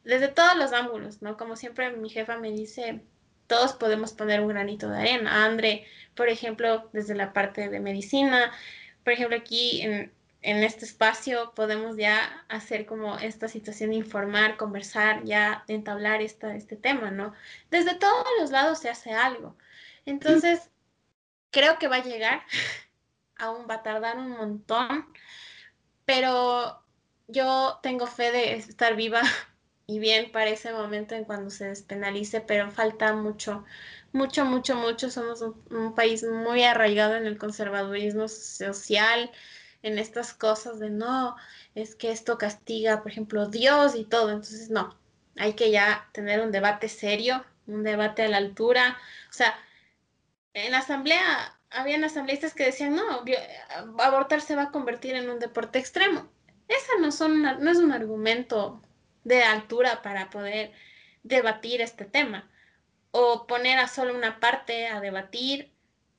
desde 0.07 0.29
todos 0.29 0.57
los 0.57 0.73
ángulos, 0.73 1.21
¿no? 1.21 1.37
Como 1.37 1.57
siempre 1.57 1.91
mi 1.91 2.09
jefa 2.09 2.39
me 2.39 2.53
dice, 2.53 3.03
todos 3.49 3.73
podemos 3.73 4.13
poner 4.13 4.41
un 4.41 4.49
granito 4.49 4.89
de 4.89 4.99
arena. 5.01 5.45
Andre, 5.45 5.85
por 6.15 6.29
ejemplo, 6.29 6.89
desde 6.93 7.17
la 7.17 7.33
parte 7.33 7.69
de 7.69 7.81
medicina, 7.81 8.53
por 9.03 9.13
ejemplo, 9.13 9.37
aquí 9.37 9.83
en, 9.83 10.13
en 10.43 10.63
este 10.63 10.85
espacio 10.85 11.53
podemos 11.57 11.97
ya 11.97 12.45
hacer 12.49 12.87
como 12.87 13.19
esta 13.19 13.49
situación, 13.49 13.93
informar, 13.93 14.57
conversar, 14.57 15.25
ya 15.25 15.65
entablar 15.67 16.23
esta, 16.23 16.55
este 16.55 16.77
tema, 16.77 17.11
¿no? 17.11 17.33
Desde 17.71 17.97
todos 17.97 18.27
los 18.39 18.53
lados 18.53 18.79
se 18.79 18.89
hace 18.89 19.13
algo. 19.13 19.57
Entonces, 20.05 20.71
creo 21.51 21.81
que 21.81 21.89
va 21.89 21.97
a 21.97 22.05
llegar, 22.05 22.43
aún 23.39 23.67
va 23.69 23.75
a 23.77 23.83
tardar 23.83 24.19
un 24.19 24.31
montón, 24.31 25.07
pero 26.05 26.81
yo 27.27 27.81
tengo 27.83 28.07
fe 28.07 28.31
de 28.31 28.55
estar 28.55 28.95
viva 28.95 29.23
y 29.87 29.99
bien 30.01 30.33
para 30.33 30.51
ese 30.51 30.73
momento 30.73 31.15
en 31.15 31.25
cuando 31.25 31.51
se 31.51 31.67
despenalice, 31.67 32.41
pero 32.41 32.71
falta 32.71 33.13
mucho, 33.15 33.65
mucho, 34.13 34.45
mucho, 34.45 34.75
mucho. 34.75 35.11
Somos 35.11 35.43
un, 35.43 35.95
país 35.95 36.25
muy 36.25 36.65
arraigado 36.65 37.17
en 37.17 37.27
el 37.27 37.39
conservadurismo 37.39 38.29
social, 38.29 39.31
en 39.83 39.99
estas 39.99 40.35
cosas 40.35 40.81
de 40.81 40.91
no, 40.91 41.37
es 41.75 41.95
que 41.95 42.11
esto 42.11 42.39
castiga, 42.39 43.03
por 43.03 43.13
ejemplo, 43.13 43.47
Dios 43.47 43.95
y 43.95 44.05
todo. 44.05 44.31
Entonces, 44.31 44.71
no, 44.71 44.99
hay 45.37 45.55
que 45.55 45.71
ya 45.71 46.09
tener 46.13 46.41
un 46.41 46.51
debate 46.53 46.89
serio, 46.89 47.45
un 47.67 47.85
debate 47.85 48.23
a 48.23 48.29
la 48.29 48.39
altura. 48.39 48.99
O 49.31 49.33
sea, 49.33 49.55
en 50.55 50.73
la 50.73 50.79
asamblea, 50.79 51.59
habían 51.71 52.05
asambleístas 52.05 52.55
que 52.55 52.67
decían, 52.67 52.97
no, 52.97 53.25
abortar 54.01 54.41
se 54.41 54.57
va 54.57 54.65
a 54.65 54.71
convertir 54.73 55.15
en 55.15 55.31
un 55.31 55.39
deporte 55.39 55.79
extremo. 55.79 56.29
Esa 56.69 56.93
no, 57.01 57.13
son 57.13 57.43
no 57.43 57.71
es 57.71 57.79
un 57.79 57.93
argumento 57.93 58.83
de 59.27 59.43
altura 59.43 60.03
para 60.03 60.31
poder 60.31 60.71
debatir 61.25 61.81
este 61.81 62.05
tema 62.05 62.49
o 63.11 63.49
poner 63.49 63.81
a 63.81 63.89
solo 63.89 64.15
una 64.15 64.39
parte 64.39 64.87
a 64.87 65.01
debatir 65.01 65.73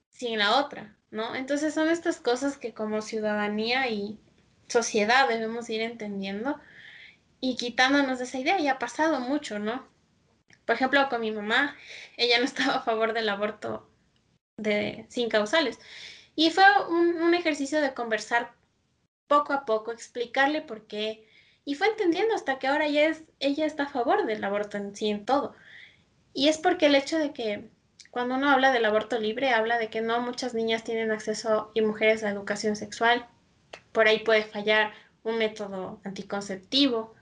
sin 0.09 0.37
la 0.37 0.57
otra, 0.57 0.93
¿no? 1.09 1.33
Entonces 1.33 1.73
son 1.73 1.87
estas 1.87 2.19
cosas 2.19 2.57
que 2.57 2.73
como 2.73 3.01
ciudadanía 3.01 3.87
y 3.87 4.19
sociedad 4.67 5.29
debemos 5.29 5.69
ir 5.69 5.81
entendiendo 5.81 6.59
y 7.39 7.55
quitándonos 7.55 8.17
de 8.17 8.25
esa 8.25 8.39
idea. 8.39 8.59
Y 8.59 8.67
ha 8.67 8.77
pasado 8.77 9.21
mucho, 9.21 9.57
¿no? 9.57 9.87
Por 10.65 10.75
ejemplo, 10.75 11.07
con 11.07 11.21
mi 11.21 11.31
mamá, 11.31 11.77
ella 12.17 12.39
no 12.39 12.43
estaba 12.45 12.75
a 12.75 12.83
favor 12.83 13.13
del 13.13 13.29
aborto 13.29 13.89
de, 14.57 15.05
sin 15.07 15.29
causales. 15.29 15.79
Y 16.35 16.49
fue 16.49 16.65
un, 16.89 17.21
un 17.21 17.33
ejercicio 17.33 17.79
de 17.79 17.93
conversar 17.93 18.53
poco 19.27 19.53
a 19.53 19.65
poco, 19.65 19.93
explicarle 19.93 20.61
por 20.61 20.87
qué, 20.87 21.26
y 21.67 21.75
fue 21.75 21.87
entendiendo 21.87 22.33
hasta 22.33 22.59
que 22.59 22.67
ahora 22.67 22.85
ella, 22.85 23.09
es, 23.09 23.23
ella 23.41 23.65
está 23.65 23.83
a 23.83 23.89
favor 23.89 24.25
del 24.25 24.41
aborto 24.41 24.77
en 24.77 24.95
sí, 24.95 25.09
en 25.09 25.25
todo. 25.25 25.53
Y 26.33 26.47
es 26.47 26.57
porque 26.57 26.85
el 26.85 26.95
hecho 26.95 27.17
de 27.17 27.33
que 27.33 27.69
cuando 28.09 28.35
uno 28.35 28.49
habla 28.49 28.71
del 28.71 28.85
aborto 28.85 29.19
libre, 29.19 29.49
habla 29.49 29.77
de 29.77 29.89
que 29.89 29.99
no 29.99 30.21
muchas 30.21 30.53
niñas 30.53 30.85
tienen 30.85 31.11
acceso 31.11 31.69
y 31.73 31.81
mujeres 31.81 32.23
a 32.23 32.29
educación 32.29 32.77
sexual. 32.77 33.27
Por 33.91 34.07
ahí 34.07 34.19
puede 34.19 34.43
fallar 34.43 34.93
un 35.23 35.39
método 35.39 35.99
anticonceptivo. 36.05 37.13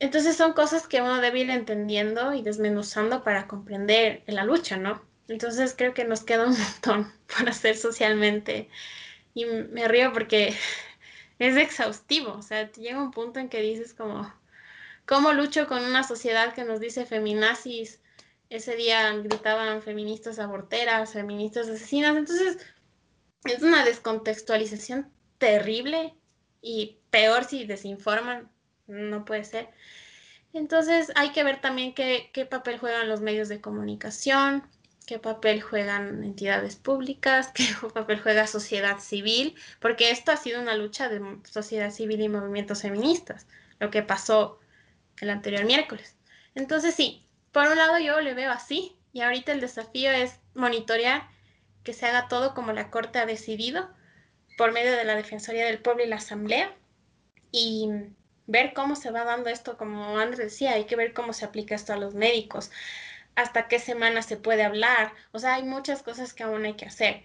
Entonces 0.00 0.36
son 0.36 0.52
cosas 0.52 0.88
que 0.88 1.00
uno 1.00 1.20
debe 1.20 1.38
ir 1.38 1.50
entendiendo 1.50 2.34
y 2.34 2.42
desmenuzando 2.42 3.22
para 3.22 3.46
comprender 3.46 4.24
la 4.26 4.42
lucha, 4.42 4.78
¿no? 4.78 5.00
Entonces 5.28 5.76
creo 5.78 5.94
que 5.94 6.04
nos 6.04 6.24
queda 6.24 6.48
un 6.48 6.58
montón 6.58 7.12
por 7.38 7.48
hacer 7.48 7.76
socialmente. 7.76 8.68
Y 9.32 9.44
me 9.44 9.86
río 9.86 10.12
porque 10.12 10.56
es 11.40 11.56
exhaustivo, 11.56 12.34
o 12.34 12.42
sea, 12.42 12.70
llega 12.72 13.02
un 13.02 13.10
punto 13.10 13.40
en 13.40 13.48
que 13.48 13.62
dices 13.62 13.94
como, 13.94 14.30
¿cómo 15.06 15.32
lucho 15.32 15.66
con 15.66 15.82
una 15.82 16.04
sociedad 16.04 16.54
que 16.54 16.64
nos 16.64 16.80
dice 16.80 17.06
feminazis? 17.06 18.00
Ese 18.50 18.76
día 18.76 19.10
gritaban 19.14 19.80
feministas 19.80 20.38
aborteras, 20.38 21.14
feministas 21.14 21.68
asesinas, 21.68 22.14
entonces 22.14 22.58
es 23.44 23.62
una 23.62 23.84
descontextualización 23.86 25.10
terrible 25.38 26.14
y 26.60 26.98
peor 27.10 27.44
si 27.44 27.64
desinforman, 27.64 28.50
no 28.86 29.24
puede 29.24 29.44
ser. 29.44 29.70
Entonces 30.52 31.10
hay 31.14 31.30
que 31.30 31.42
ver 31.42 31.62
también 31.62 31.94
qué, 31.94 32.28
qué 32.34 32.44
papel 32.44 32.78
juegan 32.78 33.08
los 33.08 33.22
medios 33.22 33.48
de 33.48 33.62
comunicación, 33.62 34.68
qué 35.10 35.18
papel 35.18 35.60
juegan 35.60 36.22
entidades 36.22 36.76
públicas, 36.76 37.50
qué 37.54 37.64
papel 37.92 38.20
juega 38.20 38.46
sociedad 38.46 39.00
civil, 39.00 39.56
porque 39.80 40.12
esto 40.12 40.30
ha 40.30 40.36
sido 40.36 40.62
una 40.62 40.76
lucha 40.76 41.08
de 41.08 41.20
sociedad 41.42 41.90
civil 41.90 42.20
y 42.20 42.28
movimientos 42.28 42.82
feministas, 42.82 43.48
lo 43.80 43.90
que 43.90 44.04
pasó 44.04 44.60
el 45.20 45.30
anterior 45.30 45.64
miércoles. 45.64 46.14
Entonces 46.54 46.94
sí, 46.94 47.26
por 47.50 47.66
un 47.66 47.76
lado 47.76 47.98
yo 47.98 48.20
le 48.20 48.34
veo 48.34 48.52
así, 48.52 48.94
y 49.12 49.22
ahorita 49.22 49.50
el 49.50 49.60
desafío 49.60 50.12
es 50.12 50.38
monitorear 50.54 51.28
que 51.82 51.92
se 51.92 52.06
haga 52.06 52.28
todo 52.28 52.54
como 52.54 52.72
la 52.72 52.92
Corte 52.92 53.18
ha 53.18 53.26
decidido, 53.26 53.90
por 54.56 54.70
medio 54.70 54.92
de 54.92 55.04
la 55.04 55.16
Defensoría 55.16 55.66
del 55.66 55.80
Pueblo 55.80 56.04
y 56.04 56.08
la 56.08 56.16
Asamblea, 56.16 56.72
y 57.50 57.88
ver 58.46 58.74
cómo 58.74 58.94
se 58.94 59.10
va 59.10 59.24
dando 59.24 59.50
esto, 59.50 59.76
como 59.76 60.18
Andrés 60.18 60.38
decía, 60.38 60.74
hay 60.74 60.84
que 60.84 60.94
ver 60.94 61.14
cómo 61.14 61.32
se 61.32 61.44
aplica 61.44 61.74
esto 61.74 61.92
a 61.92 61.96
los 61.96 62.14
médicos, 62.14 62.70
hasta 63.40 63.68
qué 63.68 63.78
semana 63.78 64.22
se 64.22 64.36
puede 64.36 64.62
hablar. 64.62 65.12
O 65.32 65.38
sea, 65.38 65.54
hay 65.54 65.62
muchas 65.64 66.02
cosas 66.02 66.34
que 66.34 66.42
aún 66.42 66.64
hay 66.64 66.74
que 66.74 66.86
hacer. 66.86 67.22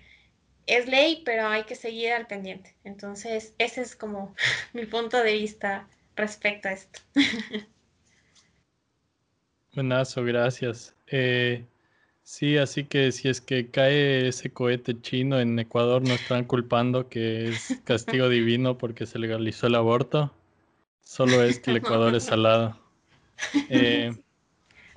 Es 0.65 0.87
ley, 0.87 1.21
pero 1.25 1.47
hay 1.47 1.63
que 1.63 1.75
seguir 1.75 2.13
al 2.13 2.27
pendiente. 2.27 2.75
Entonces, 2.83 3.53
ese 3.57 3.81
es 3.81 3.95
como 3.95 4.35
mi 4.73 4.85
punto 4.85 5.21
de 5.21 5.33
vista 5.33 5.87
respecto 6.15 6.69
a 6.69 6.73
esto. 6.73 6.99
Buenazo, 9.73 10.23
gracias. 10.23 10.95
Eh, 11.07 11.65
sí, 12.23 12.57
así 12.57 12.85
que 12.85 13.11
si 13.11 13.27
es 13.27 13.41
que 13.41 13.69
cae 13.69 14.29
ese 14.29 14.49
cohete 14.49 14.99
chino 15.01 15.39
en 15.39 15.59
Ecuador, 15.59 16.01
no 16.01 16.13
están 16.13 16.45
culpando 16.45 17.09
que 17.09 17.49
es 17.49 17.81
castigo 17.83 18.29
divino 18.29 18.77
porque 18.77 19.05
se 19.05 19.19
legalizó 19.19 19.67
el 19.67 19.75
aborto. 19.75 20.33
Solo 21.03 21.43
es 21.43 21.59
que 21.59 21.71
el 21.71 21.77
Ecuador 21.77 22.15
es 22.15 22.23
salado. 22.31 22.79
Eh, 23.69 24.15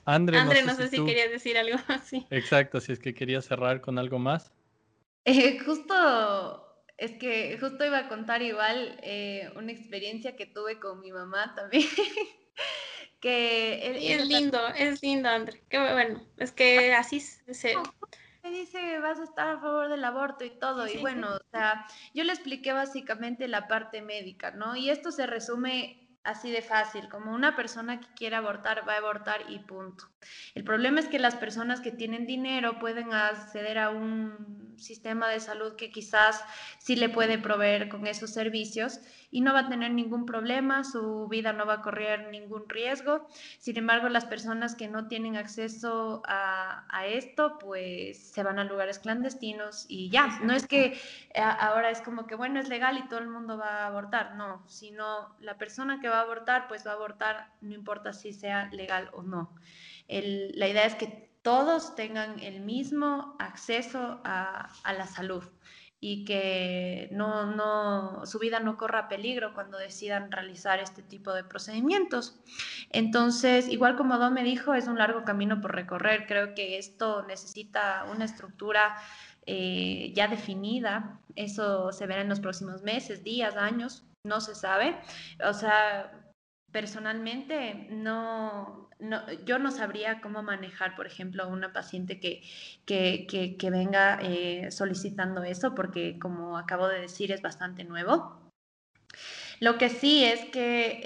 André, 0.09 0.42
no, 0.42 0.74
sé, 0.74 0.88
si, 0.88 1.04
querías 1.04 1.30
decir 1.30 1.59
algo 1.59 1.76
así. 1.88 2.26
Exacto, 2.30 2.80
si 2.80 2.92
es 2.92 2.98
que 2.98 3.14
quería 3.14 3.42
cerrar 3.42 3.82
con 3.82 3.98
algo 3.98 4.18
más. 4.18 4.50
Eh, 5.26 5.59
justo, 5.59 6.82
es 6.96 7.12
que 7.18 7.59
justo 7.61 7.84
iba 7.84 7.98
a 7.98 8.09
contar 8.09 8.40
igual 8.40 8.98
eh, 9.02 9.52
una 9.56 9.70
experiencia 9.70 10.34
que 10.34 10.46
tuve 10.46 10.80
con 10.80 11.00
mi 11.00 11.12
mamá 11.12 11.54
también. 11.54 11.86
que 13.20 14.14
es 14.14 14.26
lindo, 14.26 14.66
es 14.68 15.02
lindo, 15.02 15.28
André. 15.28 15.62
Qué 15.68 15.78
bueno, 15.78 16.26
es 16.38 16.52
que 16.52 16.94
así 16.94 17.20
se... 17.20 17.76
Me 18.42 18.50
dice 18.50 18.98
vas 19.00 19.20
a 19.20 19.24
estar 19.24 19.48
a 19.48 19.61
favor 19.61 19.90
del 19.90 20.04
aborto 20.04 20.42
y 20.42 20.50
todo, 20.50 20.86
y 20.86 20.96
bueno, 20.96 21.34
o 21.34 21.40
sea, 21.50 21.86
yo 22.14 22.24
le 22.24 22.32
expliqué 22.32 22.72
básicamente 22.72 23.46
la 23.46 23.68
parte 23.68 24.00
médica, 24.00 24.52
¿no? 24.52 24.74
Y 24.74 24.88
esto 24.88 25.12
se 25.12 25.26
resume 25.26 26.07
así 26.28 26.50
de 26.50 26.62
fácil, 26.62 27.08
como 27.08 27.32
una 27.32 27.56
persona 27.56 28.00
que 28.00 28.12
quiere 28.14 28.36
abortar 28.36 28.86
va 28.88 28.94
a 28.94 28.98
abortar 28.98 29.50
y 29.50 29.58
punto. 29.60 30.04
El 30.54 30.64
problema 30.64 31.00
es 31.00 31.08
que 31.08 31.18
las 31.18 31.36
personas 31.36 31.80
que 31.80 31.92
tienen 31.92 32.26
dinero 32.26 32.78
pueden 32.78 33.12
acceder 33.12 33.78
a 33.78 33.90
un 33.90 34.68
sistema 34.78 35.28
de 35.28 35.40
salud 35.40 35.76
que 35.76 35.90
quizás 35.90 36.44
sí 36.78 36.96
le 36.96 37.08
puede 37.08 37.38
proveer 37.38 37.88
con 37.88 38.06
esos 38.06 38.32
servicios 38.32 39.00
y 39.30 39.40
no 39.40 39.52
va 39.52 39.60
a 39.60 39.68
tener 39.68 39.92
ningún 39.92 40.24
problema, 40.24 40.84
su 40.84 41.28
vida 41.28 41.52
no 41.52 41.66
va 41.66 41.74
a 41.74 41.82
correr 41.82 42.28
ningún 42.30 42.68
riesgo. 42.68 43.28
Sin 43.58 43.76
embargo, 43.76 44.08
las 44.08 44.24
personas 44.24 44.74
que 44.74 44.88
no 44.88 45.06
tienen 45.06 45.36
acceso 45.36 46.22
a, 46.26 46.84
esto, 47.06 47.58
pues 47.58 48.18
se 48.32 48.42
van 48.42 48.58
a 48.58 48.64
lugares 48.64 48.98
clandestinos 48.98 49.86
y 49.88 50.10
ya. 50.10 50.38
No 50.42 50.52
es 50.52 50.66
que 50.66 50.98
eh, 51.34 51.40
ahora 51.40 51.90
es 51.90 52.00
como 52.00 52.26
que, 52.26 52.34
bueno, 52.34 52.60
es 52.60 52.68
legal 52.68 52.98
y 52.98 53.08
todo 53.08 53.20
el 53.20 53.28
mundo 53.28 53.56
va 53.56 53.84
a 53.84 53.86
abortar, 53.86 54.34
no, 54.34 54.62
sino 54.68 55.36
la 55.40 55.56
persona 55.56 56.00
que 56.00 56.08
va 56.08 56.18
a 56.18 56.22
abortar, 56.22 56.68
pues 56.68 56.86
va 56.86 56.92
a 56.92 56.94
abortar, 56.94 57.50
no 57.60 57.74
importa 57.74 58.12
si 58.12 58.32
sea 58.32 58.68
legal 58.72 59.10
o 59.12 59.22
no. 59.22 59.54
La 60.09 60.68
idea 60.68 60.86
es 60.86 60.94
que 60.94 61.28
todos 61.42 61.94
tengan 61.94 62.40
el 62.40 62.61
mismo 62.61 63.36
acceso 63.38 64.20
a, 64.24 64.70
la 64.84 65.06
salud 65.06 65.44
y 66.00 66.24
que 66.24 67.09
no, 67.11 67.46
no, 67.46 68.24
su 68.26 68.38
vida 68.38 68.61
no 68.61 68.76
corra 68.76 69.09
peligro 69.09 69.52
cuando 69.54 69.78
decidan 69.78 70.30
realizar 70.30 70.78
este 70.78 71.02
tipo 71.02 71.32
de 71.32 71.44
procedimientos. 71.44 72.38
Entonces, 72.90 73.68
igual 73.68 73.96
como 73.96 74.18
Don 74.18 74.32
me 74.34 74.44
dijo, 74.44 74.74
es 74.74 74.86
un 74.86 74.98
largo 74.98 75.24
camino 75.24 75.61
por 75.61 75.74
recorrer. 75.74 76.26
Creo 76.26 76.54
que 76.54 76.78
esto 76.78 77.24
necesita 77.26 78.06
una 78.12 78.26
estructura 78.26 78.96
eh, 79.46 80.12
ya 80.14 80.28
definida. 80.28 81.20
Eso 81.34 81.92
se 81.92 82.06
verá 82.06 82.20
en 82.20 82.28
los 82.28 82.40
próximos 82.40 82.82
meses, 82.82 83.24
días, 83.24 83.56
años, 83.56 84.04
no 84.22 84.40
se 84.40 84.54
sabe. 84.54 84.96
O 85.42 85.52
sea, 85.52 86.12
personalmente 86.70 87.88
no, 87.90 88.88
yo 89.44 89.59
no 89.59 89.70
sabría 89.70 90.20
cómo 90.20 90.42
manejar, 90.42 90.96
por 90.96 91.07
ejemplo, 91.07 91.44
a 91.44 91.46
una 91.46 91.72
paciente 91.72 92.18
que, 92.20 92.42
que, 92.86 93.70
venga 93.70 94.18
eh, 94.22 94.70
solicitando 94.70 95.42
eso, 95.44 95.74
porque 95.74 96.18
como 96.18 96.59
acabo 96.59 96.88
de 96.88 97.01
decir, 97.01 97.32
es 97.32 97.42
bastante 97.42 97.84
nuevo. 97.84 98.40
Lo 99.61 99.76
que 99.76 99.88
sí 99.88 100.24
es 100.24 100.44
que 100.51 101.01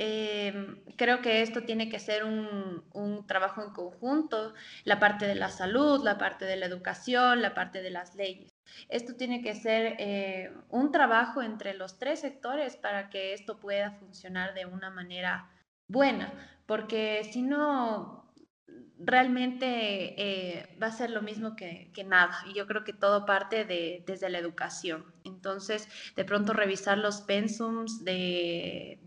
em, 0.48 0.76
creo 0.96 1.22
que 1.22 1.40
esto 1.40 1.62
tiene 1.62 1.88
que 1.88 1.98
ser 1.98 2.24
un, 2.24 2.84
un, 2.92 3.26
trabajo 3.26 3.62
en 3.62 3.70
conjunto, 3.70 4.52
la 4.84 4.98
parte 5.00 5.26
de 5.26 5.34
la 5.34 5.48
salud, 5.48 6.04
la 6.04 6.18
parte 6.18 6.44
de 6.44 6.56
la 6.56 6.66
educación, 6.66 7.40
la 7.40 7.54
parte 7.54 7.80
de 7.80 7.90
las 7.90 8.14
leyes. 8.14 8.52
Esto 8.88 9.14
tiene 9.16 9.42
que 9.42 9.54
ser 9.54 9.96
eh, 9.98 10.52
un 10.68 10.92
trabajo 10.92 11.42
entre 11.42 11.74
los 11.74 11.98
tres 11.98 12.20
sectores 12.20 12.76
para 12.76 13.08
que 13.10 13.32
esto 13.32 13.58
pueda 13.58 13.92
funcionar 13.92 14.54
de 14.54 14.66
una 14.66 14.90
manera 14.90 15.50
buena, 15.88 16.32
porque 16.72 17.28
si 17.30 17.42
no, 17.42 18.32
realmente 18.98 19.66
eh, 20.16 20.74
va 20.82 20.86
a 20.86 20.90
ser 20.90 21.10
lo 21.10 21.20
mismo 21.20 21.54
que, 21.54 21.92
nada. 22.06 22.34
Y 22.48 22.54
yo 22.54 22.66
creo 22.66 22.82
que 22.82 22.94
todo 22.94 23.26
parte 23.26 23.66
de, 23.66 24.02
desde 24.06 24.30
la 24.30 24.38
educación. 24.38 25.04
Entonces, 25.24 25.86
de 26.16 26.24
pronto 26.24 26.54
revisar 26.54 26.96
los 26.96 27.20
pensums 27.20 28.06
de, 28.06 28.98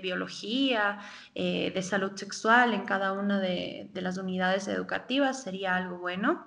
biología, 0.00 1.00
eh, 1.34 1.72
de 1.74 1.82
salud 1.82 2.12
sexual 2.14 2.72
en 2.72 2.86
cada 2.86 3.12
una 3.12 3.38
de, 3.38 3.90
las 3.92 4.16
unidades 4.16 4.66
educativas 4.66 5.42
sería 5.42 5.76
algo 5.76 5.98
bueno. 5.98 6.46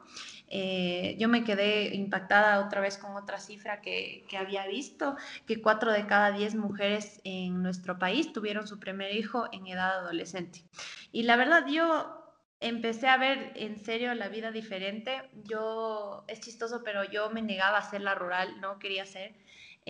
Eh, 0.50 1.16
yo 1.20 1.28
me 1.28 1.44
quedé 1.44 1.96
impactada 1.96 2.60
otra 2.60 2.82
vez 2.82 2.98
con 2.98 3.16
otra 3.16 3.40
cifra 3.40 3.82
que, 3.82 4.26
que, 4.28 4.38
había 4.38 4.66
visto, 4.68 5.16
que 5.46 5.62
cuatro 5.62 5.92
de 5.92 6.08
cada 6.08 6.32
diez 6.32 6.56
mujeres 6.56 7.22
en 7.24 7.62
nuestro 7.62 8.00
país 8.00 8.34
tuvieron 8.34 8.68
su 8.68 8.80
primer 8.80 9.16
hijo 9.16 9.48
en 9.52 9.68
edad 9.68 10.00
adolescente. 10.00 10.64
Y 11.12 11.24
la 11.24 11.36
verdad, 11.36 11.68
yo 11.68 12.20
empecé 12.60 13.08
a 13.08 13.18
ver 13.18 13.54
en 13.56 13.80
serio 13.80 14.14
la 14.16 14.30
vida 14.30 14.52
diferente. 14.52 15.30
Yo, 15.46 16.24
es 16.28 16.40
chistoso, 16.42 16.82
pero 16.84 17.04
yo 17.04 17.30
me 17.30 17.42
negaba 17.42 17.78
a 17.78 17.82
hacer 17.82 18.02
la 18.02 18.16
rural, 18.16 18.60
no 18.60 18.80
quería 18.80 19.04
hacer. 19.04 19.36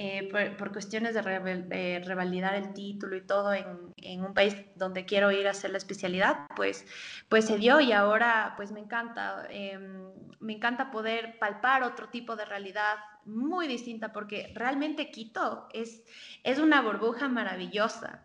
Eh, 0.02 0.30
por, 0.58 0.72
cuestiones 0.72 1.14
de 1.14 2.02
revalidar 2.06 2.56
el 2.56 2.74
título 2.74 3.18
y 3.18 3.22
todo 3.28 3.52
en, 3.52 3.66
en, 3.97 4.24
un 4.24 4.34
país 4.34 4.56
donde 4.76 5.04
quiero 5.04 5.30
ir 5.30 5.45
a 5.45 5.52
hacer 5.52 5.72
la 5.72 5.78
especialidad, 5.78 6.47
pues, 6.56 6.86
pues 7.28 7.43
se 7.43 7.58
dio 7.58 7.82
y 7.82 7.91
ahora 7.91 8.54
pues 8.56 8.72
me 8.72 8.80
encanta, 8.80 9.45
em, 9.50 10.10
me 10.39 10.54
encanta 10.54 10.89
poder 10.89 11.38
palpar 11.38 11.84
otro 11.84 12.08
tipo 12.08 12.38
de 12.38 12.45
realidad 12.45 12.95
muy 13.26 13.68
distinta 13.68 14.14
porque 14.14 14.54
realmente 14.56 15.12
Quito 15.12 15.68
es, 15.74 16.02
es 16.45 16.60
una 16.60 16.82
burbuja 16.82 17.28
maravillosa. 17.28 18.24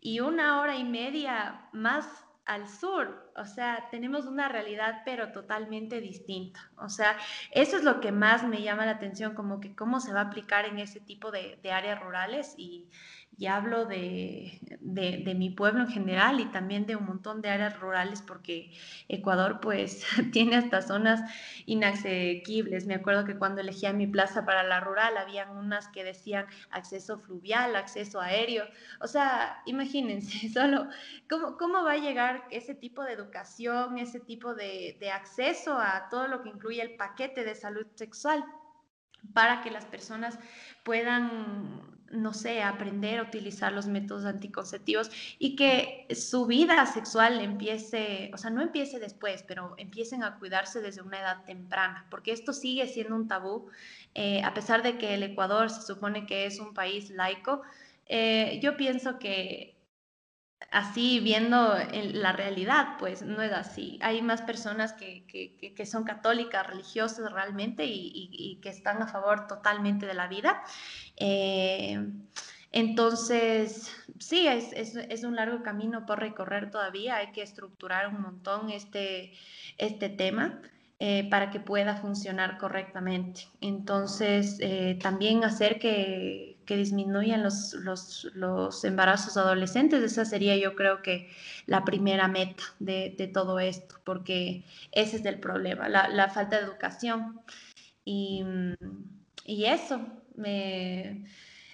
Y 0.00 0.20
una 0.20 0.60
hora 0.60 0.76
y 0.76 0.84
media 0.84 1.68
más 1.72 2.06
al 2.44 2.68
sur, 2.68 3.27
o 3.40 3.46
sea, 3.46 3.88
tenemos 3.90 4.26
una 4.26 4.48
realidad 4.48 5.02
pero 5.04 5.32
totalmente 5.32 6.00
distinta. 6.00 6.70
O 6.76 6.88
sea, 6.88 7.16
eso 7.52 7.76
es 7.76 7.84
lo 7.84 8.00
que 8.00 8.12
más 8.12 8.46
me 8.46 8.62
llama 8.62 8.86
la 8.86 8.92
atención, 8.92 9.34
como 9.34 9.60
que 9.60 9.74
cómo 9.74 10.00
se 10.00 10.12
va 10.12 10.20
a 10.20 10.24
aplicar 10.24 10.64
en 10.64 10.78
ese 10.78 11.00
tipo 11.00 11.30
de, 11.30 11.58
áreas 11.70 12.00
rurales 12.00 12.54
y, 12.56 12.88
y 13.36 13.46
hablo 13.46 13.84
de, 13.84 14.58
de, 14.80 15.34
mi 15.34 15.50
pueblo 15.50 15.82
en 15.82 15.88
general 15.88 16.40
y 16.40 16.46
también 16.46 16.86
de 16.86 16.96
un 16.96 17.04
montón 17.04 17.40
de 17.40 17.50
áreas 17.50 17.78
rurales 17.78 18.22
porque 18.22 18.72
Ecuador 19.08 19.60
pues 19.60 20.04
tiene 20.32 20.56
hasta 20.56 20.82
zonas 20.82 21.20
inaccesibles. 21.66 22.86
Me 22.86 22.94
acuerdo 22.94 23.24
que 23.24 23.36
cuando 23.36 23.60
elegía 23.60 23.92
mi 23.92 24.06
plaza 24.06 24.44
para 24.44 24.62
la 24.62 24.80
rural 24.80 25.16
habían 25.16 25.50
unas 25.50 25.88
que 25.88 26.02
decían 26.04 26.46
acceso 26.70 27.18
fluvial, 27.20 27.76
acceso 27.76 28.20
aéreo. 28.20 28.64
O 29.00 29.06
sea, 29.06 29.62
imagínense 29.66 30.48
solo 30.52 30.88
cómo, 31.28 31.56
cómo 31.56 31.84
va 31.84 31.92
a 31.92 31.98
llegar 31.98 32.44
ese 32.50 32.74
tipo 32.74 33.04
de 33.04 33.12
educación, 33.12 33.27
ese 33.98 34.20
tipo 34.20 34.54
de, 34.54 34.96
de 35.00 35.10
acceso 35.10 35.78
a 35.78 36.08
todo 36.10 36.28
lo 36.28 36.42
que 36.42 36.50
incluye 36.50 36.82
el 36.82 36.96
paquete 36.96 37.44
de 37.44 37.54
salud 37.54 37.86
sexual 37.94 38.44
para 39.34 39.62
que 39.62 39.70
las 39.70 39.84
personas 39.84 40.38
puedan 40.84 41.98
no 42.10 42.32
sé, 42.32 42.62
aprender 42.62 43.18
a 43.18 43.22
utilizar 43.22 43.72
los 43.72 43.86
métodos 43.86 44.24
anticonceptivos 44.24 45.10
y 45.38 45.56
que 45.56 46.06
su 46.14 46.46
vida 46.46 46.86
sexual 46.86 47.40
empiece, 47.40 48.30
o 48.32 48.38
sea, 48.38 48.50
no 48.50 48.62
empiece 48.62 48.98
después, 48.98 49.44
pero 49.46 49.74
empiecen 49.76 50.22
a 50.24 50.38
cuidarse 50.38 50.80
desde 50.80 51.02
una 51.02 51.20
edad 51.20 51.44
temprana, 51.44 52.06
porque 52.10 52.32
esto 52.32 52.52
sigue 52.52 52.86
siendo 52.86 53.14
un 53.14 53.28
tabú, 53.28 53.66
eh, 54.14 54.42
a 54.42 54.54
pesar 54.54 54.82
de 54.82 54.96
que 54.98 55.14
el 55.14 55.22
Ecuador 55.22 55.70
se 55.70 55.82
supone 55.82 56.26
que 56.26 56.46
es 56.46 56.60
un 56.60 56.74
país 56.74 57.10
laico, 57.10 57.62
eh, 58.06 58.58
yo 58.62 58.76
pienso 58.76 59.18
que 59.18 59.77
así 60.70 61.20
viendo 61.20 61.74
la 62.12 62.32
realidad, 62.32 62.96
pues 62.98 63.22
no 63.22 63.42
es 63.42 63.52
así. 63.52 63.98
Hay 64.02 64.22
más 64.22 64.42
personas 64.42 64.92
que, 64.92 65.24
que, 65.26 65.86
son 65.86 66.04
católicas, 66.04 66.66
religiosas 66.66 67.32
realmente 67.32 67.84
y, 67.86 68.58
que 68.62 68.68
están 68.68 69.02
a 69.02 69.06
favor 69.06 69.46
totalmente 69.46 70.06
de 70.06 70.14
la 70.14 70.28
vida. 70.28 70.62
Eh, 71.16 72.06
entonces, 72.70 73.90
sí, 74.18 74.46
es, 74.46 74.72
es, 74.72 74.96
es, 74.96 75.24
un 75.24 75.36
largo 75.36 75.62
camino 75.62 76.04
por 76.04 76.20
recorrer 76.20 76.70
todavía. 76.70 77.16
Hay 77.16 77.32
que 77.32 77.42
estructurar 77.42 78.08
un 78.08 78.20
montón 78.20 78.70
este, 78.70 79.32
este 79.78 80.08
tema. 80.08 80.60
Eh, 81.00 81.28
para 81.30 81.52
que 81.52 81.60
pueda 81.60 81.94
funcionar 81.94 82.58
correctamente. 82.58 83.42
Entonces, 83.60 84.56
eh, 84.58 84.98
también 85.00 85.44
hacer 85.44 85.78
que, 85.78 86.57
que 86.68 86.76
disminuyan 86.76 87.42
los, 87.42 87.72
los, 88.34 88.84
embarazos 88.84 89.38
adolescentes, 89.38 90.02
esa 90.02 90.26
sería 90.26 90.54
yo 90.54 90.74
creo 90.74 91.00
que 91.00 91.30
la 91.64 91.82
primera 91.82 92.28
meta 92.28 92.62
de, 92.78 93.14
de 93.16 93.26
todo 93.26 93.58
esto, 93.58 93.94
porque 94.04 94.64
ese 94.92 95.16
es 95.16 95.24
el 95.24 95.40
problema, 95.40 95.88
la, 95.88 96.08
la 96.08 96.28
falta 96.28 96.58
de 96.58 96.66
educación. 96.66 97.40
Y, 98.04 98.44
y 99.46 99.64
eso, 99.64 100.06
me, 100.36 101.24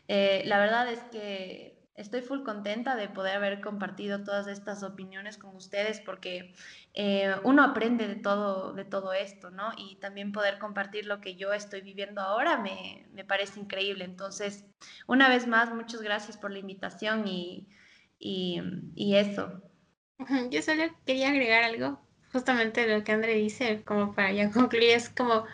eh, 0.07 0.42
la 0.47 0.59
verdad 0.61 0.88
es 0.92 1.01
que 1.11 1.74
estoy 1.97 2.22
full 2.22 2.42
contenta 2.42 2.97
de 2.97 3.09
poder 3.09 3.36
haber 3.36 3.61
compartido 3.61 4.24
todas 4.24 4.47
estas 4.49 4.82
opiniones 4.82 5.38
con 5.38 5.55
ustedes 5.55 6.01
porque 6.01 6.55
eh, 6.92 7.34
uno 7.45 7.62
aprende 7.62 8.09
de 8.09 8.16
todo, 8.16 8.72
de 8.72 8.84
todo 8.84 9.12
esto, 9.12 9.51
¿no? 9.51 9.72
Y 9.76 9.97
también 9.97 10.32
poder 10.32 10.59
compartir 10.59 11.07
lo 11.07 11.20
que 11.20 11.36
yo 11.36 11.53
estoy 11.53 11.82
viviendo 11.82 12.20
ahora 12.20 12.59
me, 12.59 13.07
me 13.12 13.24
parece 13.24 13.61
increíble. 13.61 14.05
Entonces, 14.05 14.64
una 15.07 15.28
vez 15.28 15.47
más, 15.47 15.72
muchas 15.72 16.03
gracias 16.03 16.36
por 16.36 16.51
la 16.51 16.59
invitación 16.59 17.28
y, 17.28 17.68
y, 18.18 18.61
y 18.95 19.16
eso. 19.16 19.62
Yo 20.51 20.62
solo 20.62 20.84
quería 21.07 21.28
agregar 21.28 21.64
algo, 21.64 22.01
justamente 22.32 22.86
lo 22.86 23.05
que 23.05 23.12
André 23.12 23.34
dice, 23.34 23.82
como 23.84 24.14
para 24.14 24.32
ya 24.32 24.51
concluir, 24.53 24.90
es 24.90 25.11
como, 25.11 25.45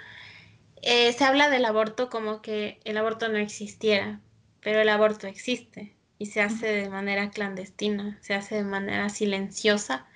eh, 0.83 1.13
se 1.13 1.25
habla 1.25 1.51
del 1.51 1.65
aborto 1.67 2.09
como 2.09 2.41
que 2.41 2.81
el 2.85 2.97
aborto 2.97 3.29
no 3.29 3.39
existiera, 3.39 4.21
pero 4.61 4.81
el 4.81 4.89
aborto 4.89 5.27
existe 5.27 6.00
y 6.21 6.27
se 6.27 6.43
hace 6.43 6.67
de 6.67 6.91
manera 6.91 7.31
clandestina, 7.31 8.19
se 8.21 8.35
hace 8.35 8.57
de 8.57 8.63
manera 8.63 9.09
silenciosa. 9.09 10.07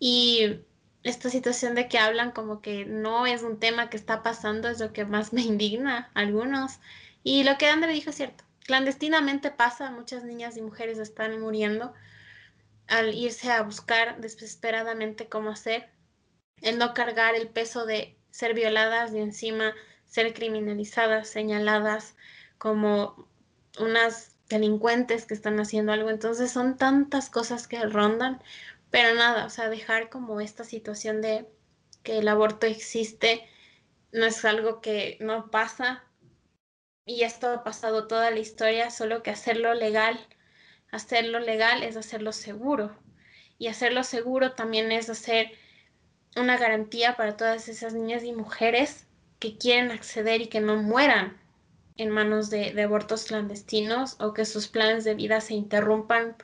Y 0.00 0.62
esta 1.04 1.30
situación 1.30 1.76
de 1.76 1.86
que 1.86 2.00
hablan 2.00 2.32
como 2.32 2.60
que 2.60 2.84
no 2.84 3.24
es 3.24 3.44
un 3.44 3.60
tema 3.60 3.88
que 3.88 3.96
está 3.96 4.24
pasando 4.24 4.68
es 4.68 4.80
lo 4.80 4.92
que 4.92 5.04
más 5.04 5.32
me 5.32 5.42
indigna 5.42 6.10
a 6.14 6.20
algunos. 6.22 6.80
Y 7.22 7.44
lo 7.44 7.56
que 7.56 7.68
André 7.68 7.92
dijo 7.92 8.10
es 8.10 8.16
cierto, 8.16 8.42
clandestinamente 8.64 9.52
pasa, 9.52 9.92
muchas 9.92 10.24
niñas 10.24 10.56
y 10.56 10.60
mujeres 10.60 10.98
están 10.98 11.40
muriendo 11.40 11.94
al 12.88 13.14
irse 13.14 13.52
a 13.52 13.62
buscar 13.62 14.20
desesperadamente 14.20 15.28
cómo 15.28 15.50
hacer, 15.50 15.88
el 16.62 16.78
no 16.78 16.94
cargar 16.94 17.36
el 17.36 17.46
peso 17.46 17.86
de 17.86 18.18
ser 18.32 18.54
violadas 18.54 19.14
y 19.14 19.18
encima 19.18 19.72
ser 20.04 20.34
criminalizadas, 20.34 21.28
señaladas 21.28 22.16
como 22.58 23.28
unas 23.78 24.34
delincuentes 24.48 25.26
que 25.26 25.34
están 25.34 25.60
haciendo 25.60 25.92
algo. 25.92 26.10
Entonces 26.10 26.50
son 26.50 26.76
tantas 26.76 27.30
cosas 27.30 27.68
que 27.68 27.84
rondan, 27.84 28.42
pero 28.90 29.14
nada, 29.14 29.46
o 29.46 29.50
sea, 29.50 29.68
dejar 29.68 30.08
como 30.10 30.40
esta 30.40 30.64
situación 30.64 31.20
de 31.22 31.46
que 32.02 32.18
el 32.18 32.28
aborto 32.28 32.66
existe 32.66 33.46
no 34.12 34.26
es 34.26 34.44
algo 34.44 34.80
que 34.80 35.18
no 35.20 35.50
pasa. 35.50 36.04
Y 37.04 37.22
esto 37.22 37.50
ha 37.50 37.64
pasado 37.64 38.06
toda 38.06 38.30
la 38.30 38.38
historia, 38.38 38.90
solo 38.90 39.22
que 39.22 39.30
hacerlo 39.30 39.74
legal, 39.74 40.18
hacerlo 40.90 41.40
legal 41.40 41.82
es 41.82 41.96
hacerlo 41.96 42.32
seguro. 42.32 42.96
Y 43.58 43.68
hacerlo 43.68 44.04
seguro 44.04 44.52
también 44.52 44.92
es 44.92 45.10
hacer 45.10 45.52
una 46.36 46.56
garantía 46.58 47.16
para 47.16 47.36
todas 47.36 47.68
esas 47.68 47.94
niñas 47.94 48.24
y 48.24 48.32
mujeres 48.32 49.06
que 49.38 49.56
quieren 49.56 49.90
acceder 49.90 50.40
y 50.40 50.48
que 50.48 50.60
no 50.60 50.76
mueran 50.76 51.38
en 51.98 52.10
manos 52.10 52.48
de, 52.48 52.80
abortos 52.82 53.26
clandestinos 53.26 54.16
o 54.20 54.32
que 54.32 54.44
sus 54.44 54.68
planes 54.68 55.04
de 55.04 55.14
vida 55.14 55.40
se 55.40 55.54
interrumpan 55.54 56.36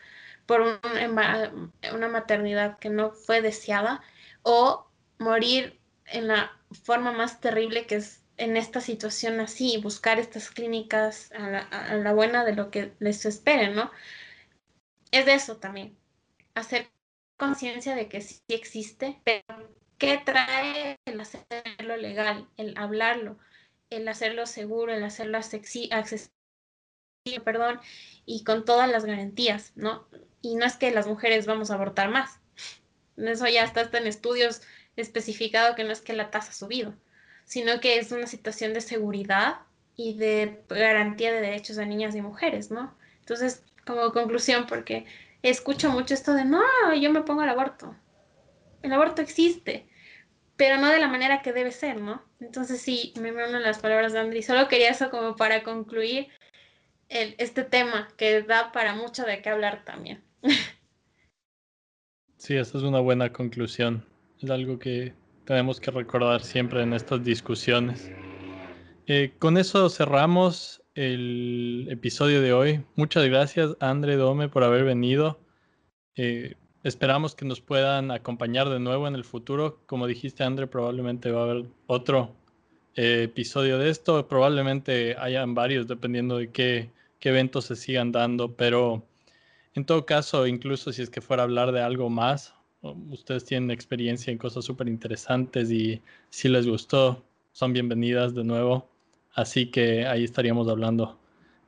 por 0.47 0.61
una 0.61 2.09
maternidad 2.09 2.79
que 2.79 2.91
no 2.91 3.13
fue 3.13 3.41
deseada 3.41 4.03
o 4.43 4.87
morir 5.19 5.81
en 6.07 6.29
la 6.29 6.53
forma 6.83 7.13
más 7.13 7.41
terrible 7.41 7.87
que 7.87 7.97
es 7.97 8.25
en 8.37 8.57
esta 8.57 8.81
situación 8.81 9.41
así, 9.41 9.79
buscar 9.79 10.19
estas 10.19 10.51
clínicas 10.51 11.31
a 11.33 11.95
la, 11.97 12.13
buena 12.13 12.45
de 12.45 12.55
lo 12.55 12.71
que 12.71 12.93
les 12.99 13.25
esperen, 13.27 13.75
¿no? 13.75 13.91
Es 15.13 15.27
de 15.27 15.35
eso 15.35 15.59
también, 15.59 15.97
hacer 16.55 16.91
conciencia 17.37 17.95
de 17.95 18.09
que 18.09 18.21
sí 18.21 18.43
existe, 18.49 19.21
pero 19.25 19.45
¿qué 19.99 20.21
trae 20.25 20.99
el 21.05 21.21
hacerlo 21.21 21.97
legal, 21.97 22.49
el 22.57 22.77
hablarlo? 22.77 23.39
El 23.91 24.09
hacerlo 24.09 24.47
seguro, 24.47 24.93
el 24.93 25.05
hacerlo 25.05 25.39
accesible, 25.39 26.31
perdón, 27.45 27.81
y 28.27 28.45
con 28.45 28.65
todas 28.65 28.91
las 28.91 29.05
garantías, 29.05 29.73
¿no? 29.77 30.07
Y 30.43 30.57
no 30.57 30.67
es 30.67 30.77
que 30.77 30.91
las 30.91 31.07
mujeres 31.07 31.47
vamos 31.47 31.71
a 31.71 31.75
abortar 31.75 32.11
más. 32.11 32.41
Eso 33.17 33.47
ya 33.47 33.65
está, 33.65 33.89
en 33.97 34.07
estudios 34.07 34.63
especificado 34.97 35.75
que 35.75 35.85
no 35.85 35.93
es 35.93 36.01
que 36.01 36.13
la 36.13 36.31
tasa 36.31 36.51
ha 36.51 36.55
subido, 36.55 36.95
sino 37.45 37.81
que 37.81 37.99
es 37.99 38.13
una 38.13 38.27
situación 38.27 38.75
de 38.75 38.81
seguridad 38.81 39.61
y 39.97 40.15
de 40.15 40.63
garantía 40.69 41.33
de 41.33 41.41
derechos 41.41 41.77
de 41.77 41.87
niñas 41.87 42.15
y 42.15 42.23
mujeres, 42.23 42.71
¿no? 42.71 42.97
Entonces, 43.21 43.65
como 43.87 44.13
conclusión, 44.13 44.67
porque 44.67 45.07
escucho 45.43 45.91
mucho 45.91 46.15
esto 46.15 46.35
de, 46.35 46.45
no, 46.45 46.63
yo 46.95 47.11
me 47.11 47.23
pongo 47.23 47.43
al 47.43 47.49
aborto. 47.49 47.95
El 48.83 48.93
aborto 48.93 49.23
existe, 49.23 49.89
pero 50.57 50.79
no 50.79 50.91
de 50.91 51.01
la 51.01 51.09
manera 51.09 51.43
que 51.43 51.53
debe 51.53 51.71
ser, 51.71 52.01
¿no? 52.01 52.23
Entonces 52.41 52.81
sí, 52.81 53.13
me 53.21 53.33
uno 53.33 53.59
las 53.59 53.79
palabras 53.79 54.13
de 54.13 54.21
Andri. 54.21 54.43
Solo 54.43 54.69
quería 54.69 54.91
eso 54.91 55.11
como 55.11 55.37
para 55.37 55.63
concluir 55.63 56.29
el, 57.09 57.35
este 57.39 57.65
tema 57.65 58.09
que 58.17 58.43
da 58.43 58.73
para 58.73 58.95
mucho 58.95 59.25
de 59.25 59.43
qué 59.43 59.51
hablar 59.51 59.85
también. 59.85 60.23
Sí, 62.37 62.55
esa 62.57 62.77
es 62.77 62.85
una 62.85 63.01
buena 63.01 63.33
conclusión. 63.33 64.05
Es 64.43 64.51
algo 64.51 64.79
que 64.79 65.15
tenemos 65.47 65.81
que 65.81 65.91
recordar 65.91 66.43
siempre 66.43 66.83
en 66.83 66.93
estas 66.93 67.25
discusiones. 67.25 68.11
Eh, 69.07 69.33
con 69.39 69.57
eso 69.57 69.89
cerramos 69.89 70.83
el 70.95 71.89
episodio 71.91 72.43
de 72.43 72.53
hoy. 72.53 72.85
Muchas 72.97 73.25
gracias, 73.25 73.75
André 73.81 74.17
Dome, 74.17 74.51
por 74.51 74.63
haber 74.63 74.85
venido. 74.85 75.41
Eh, 76.17 76.55
esperamos 76.85 77.35
que 77.35 77.45
nos 77.47 77.61
puedan 77.61 78.11
acompañar 78.11 78.69
de 78.69 78.79
nuevo 78.79 79.09
en 79.09 79.15
el 79.17 79.25
futuro. 79.25 79.81
Como 79.87 80.07
dijiste, 80.07 80.45
André, 80.45 80.67
probablemente 80.67 81.33
va 81.33 81.41
a 81.41 81.45
haber 81.45 81.65
otro 81.87 82.37
eh, 82.95 83.23
episodio 83.25 83.79
de 83.79 83.91
esto. 83.91 84.29
Probablemente 84.29 85.17
hayan 85.19 85.55
varios, 85.55 85.89
dependiendo 85.89 86.37
de 86.37 86.53
qué, 86.53 86.91
qué 87.19 87.31
eventos 87.31 87.65
se 87.65 87.77
sigan 87.77 88.13
dando, 88.13 88.55
pero 88.55 89.03
en 89.75 89.85
todo 89.87 90.07
caso, 90.07 90.47
incluso 90.47 90.93
si 90.93 91.03
es 91.03 91.11
que 91.11 91.21
fuera 91.21 91.43
a 91.43 91.45
hablar 91.45 91.73
de 91.73 91.81
algo 91.81 92.11
más, 92.11 92.55
ustedes 93.11 93.45
tienen 93.45 93.71
experiencia 93.71 94.31
en 94.31 94.39
cosas 94.39 94.65
súper 94.65 94.89
interesantes 94.89 95.71
y 95.71 96.03
si 96.29 96.49
les 96.49 96.67
gustó, 96.67 97.25
son 97.53 97.73
bienvenidas 97.73 98.35
de 98.35 98.45
nuevo. 98.45 98.89
Así 99.33 99.71
que 99.71 100.07
ahí 100.07 100.23
estaríamos 100.23 100.69
hablando 100.69 101.19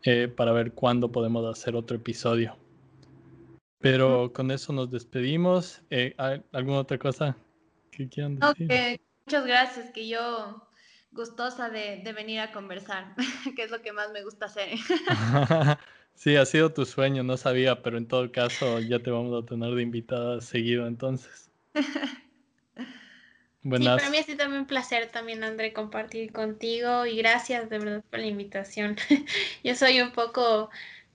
eh, 0.05 0.29
para 0.29 0.53
ver 0.53 0.73
cuándo 0.73 1.11
podemos 1.11 1.45
hacer 1.47 1.75
otro 1.75 1.97
episodio. 1.97 2.57
Pero 3.79 4.33
con 4.33 4.51
eso 4.51 4.73
nos 4.73 4.91
despedimos. 4.91 5.83
Eh, 5.91 6.15
¿Alguna 6.53 6.79
otra 6.79 6.99
cosa 6.99 7.37
que 7.91 8.09
quieran 8.09 8.39
decir? 8.39 9.01
muchas 9.27 9.47
gracias, 9.47 9.91
que 9.91 10.09
yo 10.09 10.69
gustosa 11.11 11.71
de, 11.71 12.03
de 12.05 12.13
venir 12.13 12.41
a 12.41 12.53
conversar, 12.53 13.15
que 13.57 13.63
es 13.63 13.71
lo 13.71 13.83
que 13.83 13.93
más 13.93 14.13
me 14.13 14.23
gusta 14.23 14.47
hacer. 14.47 14.71
Sí, 16.17 16.35
ha 16.35 16.47
sido 16.47 16.73
tu 16.73 16.87
sueño, 16.87 17.23
no 17.23 17.37
sabía, 17.37 17.83
pero 17.83 17.99
en 17.99 18.09
todo 18.09 18.33
caso 18.33 18.81
ya 18.81 18.99
te 19.01 19.11
vamos 19.11 19.43
a 19.43 19.47
tener 19.47 19.75
de 19.75 19.83
invitada 19.83 20.41
seguido 20.41 20.87
entonces. 20.87 21.51
Buenas. 21.75 21.83
Sí, 23.63 23.85
para 23.85 24.11
mí 24.11 24.17
ha 24.17 24.23
sido 24.23 24.39
también 24.39 24.63
un 24.63 24.67
placer 24.67 25.11
también, 25.11 25.45
André, 25.45 25.75
compartir 25.75 26.33
contigo 26.33 27.05
y 27.05 27.19
gracias 27.19 27.69
de 27.69 27.79
verdad 27.79 28.05
por 28.09 28.21
la 28.21 28.27
invitación. 28.27 28.97
Yo 29.63 29.75
soy 29.75 30.01
un 30.01 30.13
poco 30.13 30.71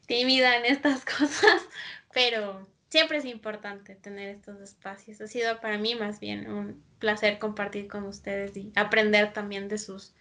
tímida 0.05 0.57
en 0.57 0.65
estas 0.65 1.03
cosas, 1.03 1.67
pero 2.13 2.67
siempre 2.89 3.17
es 3.17 3.25
importante 3.25 3.95
tener 3.95 4.29
estos 4.29 4.59
espacios. 4.59 5.21
Ha 5.21 5.27
sido 5.27 5.59
para 5.61 5.77
mí 5.77 5.95
más 5.95 6.19
bien 6.19 6.51
un 6.51 6.83
placer 6.99 7.39
compartir 7.39 7.87
con 7.87 8.03
ustedes 8.03 8.55
y 8.57 8.71
aprender 8.75 9.33
también 9.33 9.67
de 9.67 9.77
sus 9.77 10.13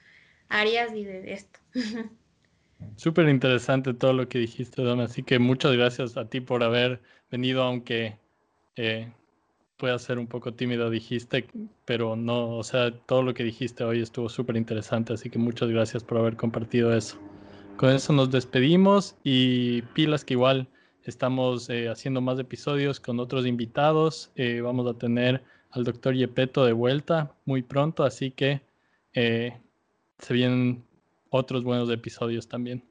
áreas 0.49 0.95
y 0.95 1.05
de 1.05 1.33
esto. 1.33 1.59
Súper 2.97 3.29
interesante 3.29 3.93
todo 3.93 4.13
lo 4.13 4.29
que 4.29 4.39
dijiste, 4.39 4.83
Don. 4.83 5.01
Así 5.01 5.23
que 5.23 5.39
muchas 5.39 5.73
gracias 5.73 6.17
a 6.17 6.29
ti 6.29 6.41
por 6.41 6.63
haber 6.63 7.01
venido, 7.31 7.63
aunque 7.63 8.17
eh, 8.77 9.13
pueda 9.77 9.99
ser 9.99 10.19
un 10.19 10.27
poco 10.27 10.55
tímido, 10.55 10.91
dijiste, 10.91 11.47
pero 11.85 12.17
no, 12.17 12.57
o 12.57 12.63
sea, 12.63 12.91
todo 12.91 13.23
lo 13.23 13.35
que 13.35 13.45
dijiste 13.45 13.85
hoy 13.85 14.01
estuvo 14.01 14.29
súper 14.29 14.57
interesante. 14.57 15.13
Así 15.13 15.29
que 15.29 15.39
muchas 15.39 15.69
gracias 15.71 16.05
por 16.05 16.19
haber 16.19 16.37
compartido 16.37 16.95
eso. 16.95 17.19
Con 17.77 17.91
eso 17.91 18.13
nos 18.13 18.31
despedimos 18.31 19.17
y 19.25 19.83
pilas 19.95 20.25
que 20.25 20.35
igual 20.35 20.69
estamos 21.05 21.69
eh, 21.71 21.89
haciendo 21.89 22.21
más 22.21 22.39
episodios 22.39 23.01
con 23.01 23.21
otros 23.21 23.47
invitados. 23.47 24.31
Eh, 24.37 24.61
vamos 24.61 24.87
a 24.87 24.99
tener 24.99 25.43
al 25.71 25.85
doctor 25.85 26.15
Yepeto 26.15 26.65
de 26.65 26.73
vuelta 26.73 27.35
muy 27.45 27.63
pronto, 27.63 28.05
así 28.05 28.31
que 28.31 28.61
se 29.13 30.35
vienen 30.35 30.85
otros 31.31 31.65
buenos 31.65 31.91
episodios 31.91 32.49
también. 32.49 32.83